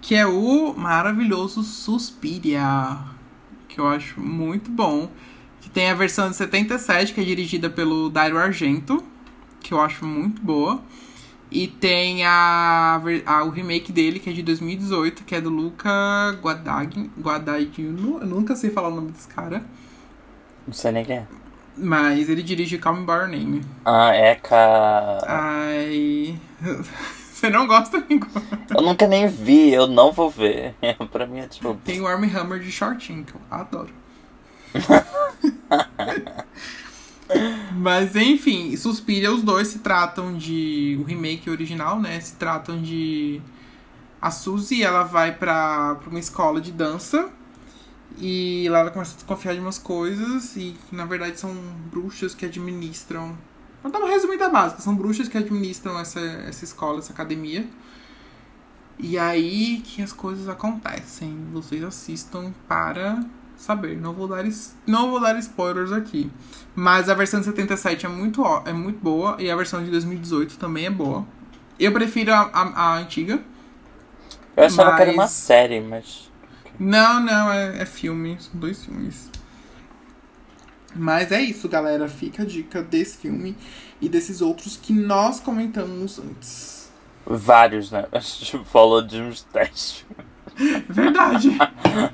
Que 0.00 0.14
é 0.14 0.26
o 0.26 0.74
maravilhoso 0.74 1.62
Suspiria. 1.62 2.98
Que 3.68 3.80
eu 3.80 3.86
acho 3.88 4.20
muito 4.20 4.70
bom. 4.70 5.10
Que 5.60 5.68
tem 5.70 5.90
a 5.90 5.94
versão 5.94 6.30
de 6.30 6.36
77, 6.36 7.12
que 7.14 7.20
é 7.20 7.24
dirigida 7.24 7.68
pelo 7.68 8.08
Dario 8.10 8.38
Argento. 8.38 9.02
Que 9.60 9.74
eu 9.74 9.80
acho 9.80 10.04
muito 10.06 10.40
boa. 10.40 10.80
E 11.50 11.66
tem 11.66 12.24
a, 12.24 13.00
a- 13.26 13.44
o 13.44 13.50
remake 13.50 13.90
dele, 13.90 14.20
que 14.20 14.30
é 14.30 14.32
de 14.32 14.42
2018, 14.42 15.24
que 15.24 15.34
é 15.34 15.40
do 15.40 15.50
Luca 15.50 15.90
Guadagnino. 16.40 17.10
Guadagnino. 17.20 18.18
Eu 18.20 18.26
nunca 18.26 18.54
sei 18.54 18.70
falar 18.70 18.88
o 18.88 18.94
nome 18.94 19.10
desse 19.10 19.26
cara. 19.26 19.64
Não 20.66 20.72
sei 20.72 20.92
nem 20.92 21.04
quem 21.04 21.16
é. 21.16 21.26
Mas 21.80 22.28
ele 22.28 22.42
dirige 22.42 22.78
Call 22.78 22.96
Me 22.96 23.06
By 23.06 23.12
Your 23.12 23.28
Name. 23.28 23.62
Ah, 23.84 24.14
é 24.14 24.34
com 24.34 24.54
a... 24.54 25.18
Ai. 25.26 26.38
Você 27.40 27.48
não 27.48 27.66
gosta, 27.66 27.96
amigo? 27.96 28.26
Eu 28.68 28.82
nunca 28.82 29.06
nem 29.06 29.26
vi, 29.26 29.72
eu 29.72 29.86
não 29.86 30.12
vou 30.12 30.28
ver. 30.28 30.74
pra 31.10 31.26
mim 31.26 31.38
é 31.38 31.48
tipo. 31.48 31.74
Tem 31.82 31.98
o 31.98 32.06
Armie 32.06 32.30
Hammer 32.30 32.60
de 32.60 32.70
shortinho, 32.70 33.24
que 33.24 33.34
eu 33.34 33.40
adoro. 33.50 33.88
Mas 37.76 38.14
enfim, 38.14 38.76
Suspiria, 38.76 39.32
os 39.32 39.42
dois 39.42 39.68
se 39.68 39.78
tratam 39.78 40.36
de. 40.36 40.98
O 41.00 41.04
remake 41.04 41.48
original, 41.48 41.98
né? 41.98 42.20
Se 42.20 42.34
tratam 42.36 42.82
de. 42.82 43.40
A 44.20 44.30
Suzy, 44.30 44.82
ela 44.82 45.02
vai 45.02 45.32
pra, 45.32 45.94
pra 45.94 46.10
uma 46.10 46.18
escola 46.18 46.60
de 46.60 46.70
dança. 46.70 47.30
E 48.18 48.66
lá 48.68 48.80
ela 48.80 48.90
começa 48.90 49.12
a 49.12 49.16
desconfiar 49.16 49.54
de 49.54 49.60
umas 49.60 49.78
coisas. 49.78 50.56
E 50.56 50.76
na 50.92 51.04
verdade 51.04 51.38
são 51.38 51.54
bruxas 51.90 52.34
que 52.34 52.44
administram. 52.46 53.36
Vou 53.82 53.90
dar 53.90 53.98
uma 53.98 54.08
resumida 54.08 54.48
básica: 54.48 54.82
são 54.82 54.94
bruxas 54.94 55.28
que 55.28 55.38
administram 55.38 55.98
essa, 55.98 56.20
essa 56.20 56.64
escola, 56.64 56.98
essa 56.98 57.12
academia. 57.12 57.66
E 58.98 59.18
aí 59.18 59.80
que 59.84 60.02
as 60.02 60.12
coisas 60.12 60.48
acontecem. 60.48 61.34
Vocês 61.52 61.82
assistam 61.82 62.52
para 62.68 63.24
saber. 63.56 63.96
Não 63.98 64.12
vou 64.12 64.28
dar, 64.28 64.44
não 64.86 65.10
vou 65.10 65.20
dar 65.20 65.38
spoilers 65.38 65.92
aqui. 65.92 66.30
Mas 66.74 67.08
a 67.08 67.14
versão 67.14 67.40
de 67.40 67.46
77 67.46 68.04
é 68.04 68.08
muito, 68.08 68.42
é 68.66 68.72
muito 68.72 68.98
boa. 69.02 69.36
E 69.38 69.50
a 69.50 69.56
versão 69.56 69.82
de 69.82 69.90
2018 69.90 70.58
também 70.58 70.84
é 70.86 70.90
boa. 70.90 71.24
Eu 71.78 71.92
prefiro 71.92 72.32
a, 72.34 72.40
a, 72.52 72.60
a 72.62 72.98
antiga. 72.98 73.40
Eu 74.54 74.64
achava 74.64 74.94
que 74.96 75.02
era 75.02 75.10
uma 75.12 75.22
Mas- 75.22 75.30
série, 75.30 75.80
mas. 75.80 76.29
Não, 76.80 77.20
não, 77.20 77.52
é, 77.52 77.82
é 77.82 77.84
filme. 77.84 78.38
São 78.40 78.58
dois 78.58 78.82
filmes. 78.82 79.30
Mas 80.96 81.30
é 81.30 81.40
isso, 81.42 81.68
galera. 81.68 82.08
Fica 82.08 82.42
a 82.42 82.46
dica 82.46 82.82
desse 82.82 83.18
filme 83.18 83.54
e 84.00 84.08
desses 84.08 84.40
outros 84.40 84.78
que 84.78 84.94
nós 84.94 85.38
comentamos 85.40 86.18
antes. 86.18 86.90
Vários, 87.26 87.90
né? 87.90 88.06
A 88.10 88.18
gente 88.18 88.64
falou 88.64 89.02
de 89.02 89.20
uns 89.20 89.46
10. 89.52 90.06
Verdade. 90.88 91.50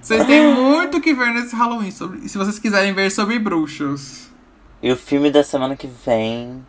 Vocês 0.02 0.26
têm 0.26 0.52
muito 0.52 0.98
o 0.98 1.00
que 1.00 1.14
ver 1.14 1.32
nesse 1.32 1.54
Halloween. 1.54 1.92
Sobre, 1.92 2.28
se 2.28 2.36
vocês 2.36 2.58
quiserem 2.58 2.92
ver 2.92 3.10
sobre 3.12 3.38
bruxos. 3.38 4.28
E 4.82 4.90
o 4.90 4.96
filme 4.96 5.30
da 5.30 5.44
semana 5.44 5.76
que 5.76 5.86
vem 6.04 6.66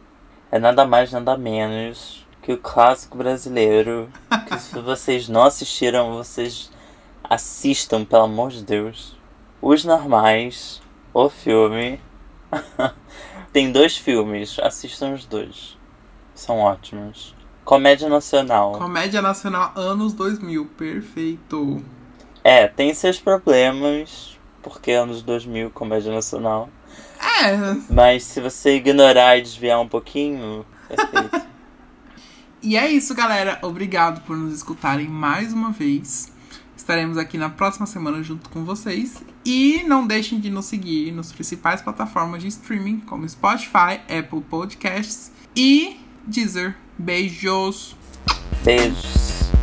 é 0.51 0.59
nada 0.59 0.85
mais, 0.85 1.11
nada 1.11 1.35
menos 1.35 2.25
que 2.43 2.53
o 2.53 2.57
clássico 2.57 3.17
brasileiro. 3.17 4.07
Que 4.47 4.57
se 4.59 4.79
vocês 4.79 5.27
não 5.27 5.43
assistiram, 5.43 6.13
vocês 6.13 6.71
assistam, 7.29 8.05
pelo 8.05 8.23
amor 8.23 8.51
de 8.51 8.63
Deus. 8.63 9.17
Os 9.61 9.83
Normais, 9.83 10.81
o 11.13 11.29
filme. 11.29 11.99
Tem 13.51 13.71
dois 13.71 13.97
filmes, 13.97 14.57
assistam 14.59 15.13
os 15.13 15.25
dois. 15.25 15.77
São 16.35 16.59
ótimos. 16.59 17.35
Comédia 17.65 18.07
Nacional. 18.07 18.73
Comédia 18.73 19.21
Nacional 19.21 19.73
anos 19.75 20.13
2000. 20.13 20.65
Perfeito. 20.77 21.83
É, 22.43 22.67
tem 22.67 22.93
seus 22.93 23.19
problemas, 23.19 24.39
porque 24.61 24.91
anos 24.91 25.21
2000, 25.21 25.71
Comédia 25.71 26.13
Nacional. 26.13 26.69
É. 27.19 27.75
Mas 27.89 28.23
se 28.23 28.39
você 28.39 28.75
ignorar 28.75 29.37
e 29.37 29.41
desviar 29.41 29.81
um 29.81 29.87
pouquinho, 29.87 30.65
perfeito. 30.87 31.47
E 32.59 32.75
é 32.75 32.89
isso, 32.89 33.13
galera. 33.13 33.59
Obrigado 33.61 34.21
por 34.21 34.35
nos 34.35 34.53
escutarem 34.53 35.07
mais 35.07 35.53
uma 35.53 35.71
vez. 35.71 36.33
Estaremos 36.87 37.17
aqui 37.17 37.37
na 37.37 37.49
próxima 37.49 37.85
semana 37.85 38.23
junto 38.23 38.49
com 38.49 38.63
vocês. 38.63 39.21
E 39.43 39.83
não 39.83 40.07
deixem 40.07 40.39
de 40.39 40.49
nos 40.49 40.67
seguir 40.67 41.11
nos 41.11 41.33
principais 41.33 41.81
plataformas 41.81 42.41
de 42.41 42.47
streaming, 42.47 43.01
como 43.01 43.27
Spotify, 43.27 43.99
Apple 44.07 44.39
Podcasts 44.49 45.29
e 45.53 45.99
Deezer. 46.25 46.77
Beijos! 46.97 47.93
Beijos. 48.63 49.56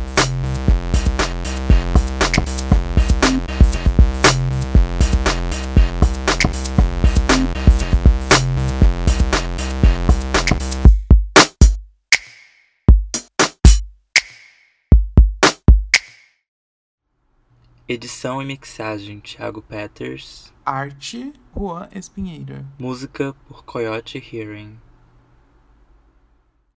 Edição 17.87 18.41
e 18.41 18.45
mixagem 18.45 19.19
Thiago 19.19 19.61
Peters. 19.61 20.51
Arte, 20.65 21.31
Juan 21.55 21.87
Espinheira. 21.93 22.65
Música 22.79 23.35
por 23.47 23.63
Coyote 23.63 24.17
Hearing. 24.17 24.75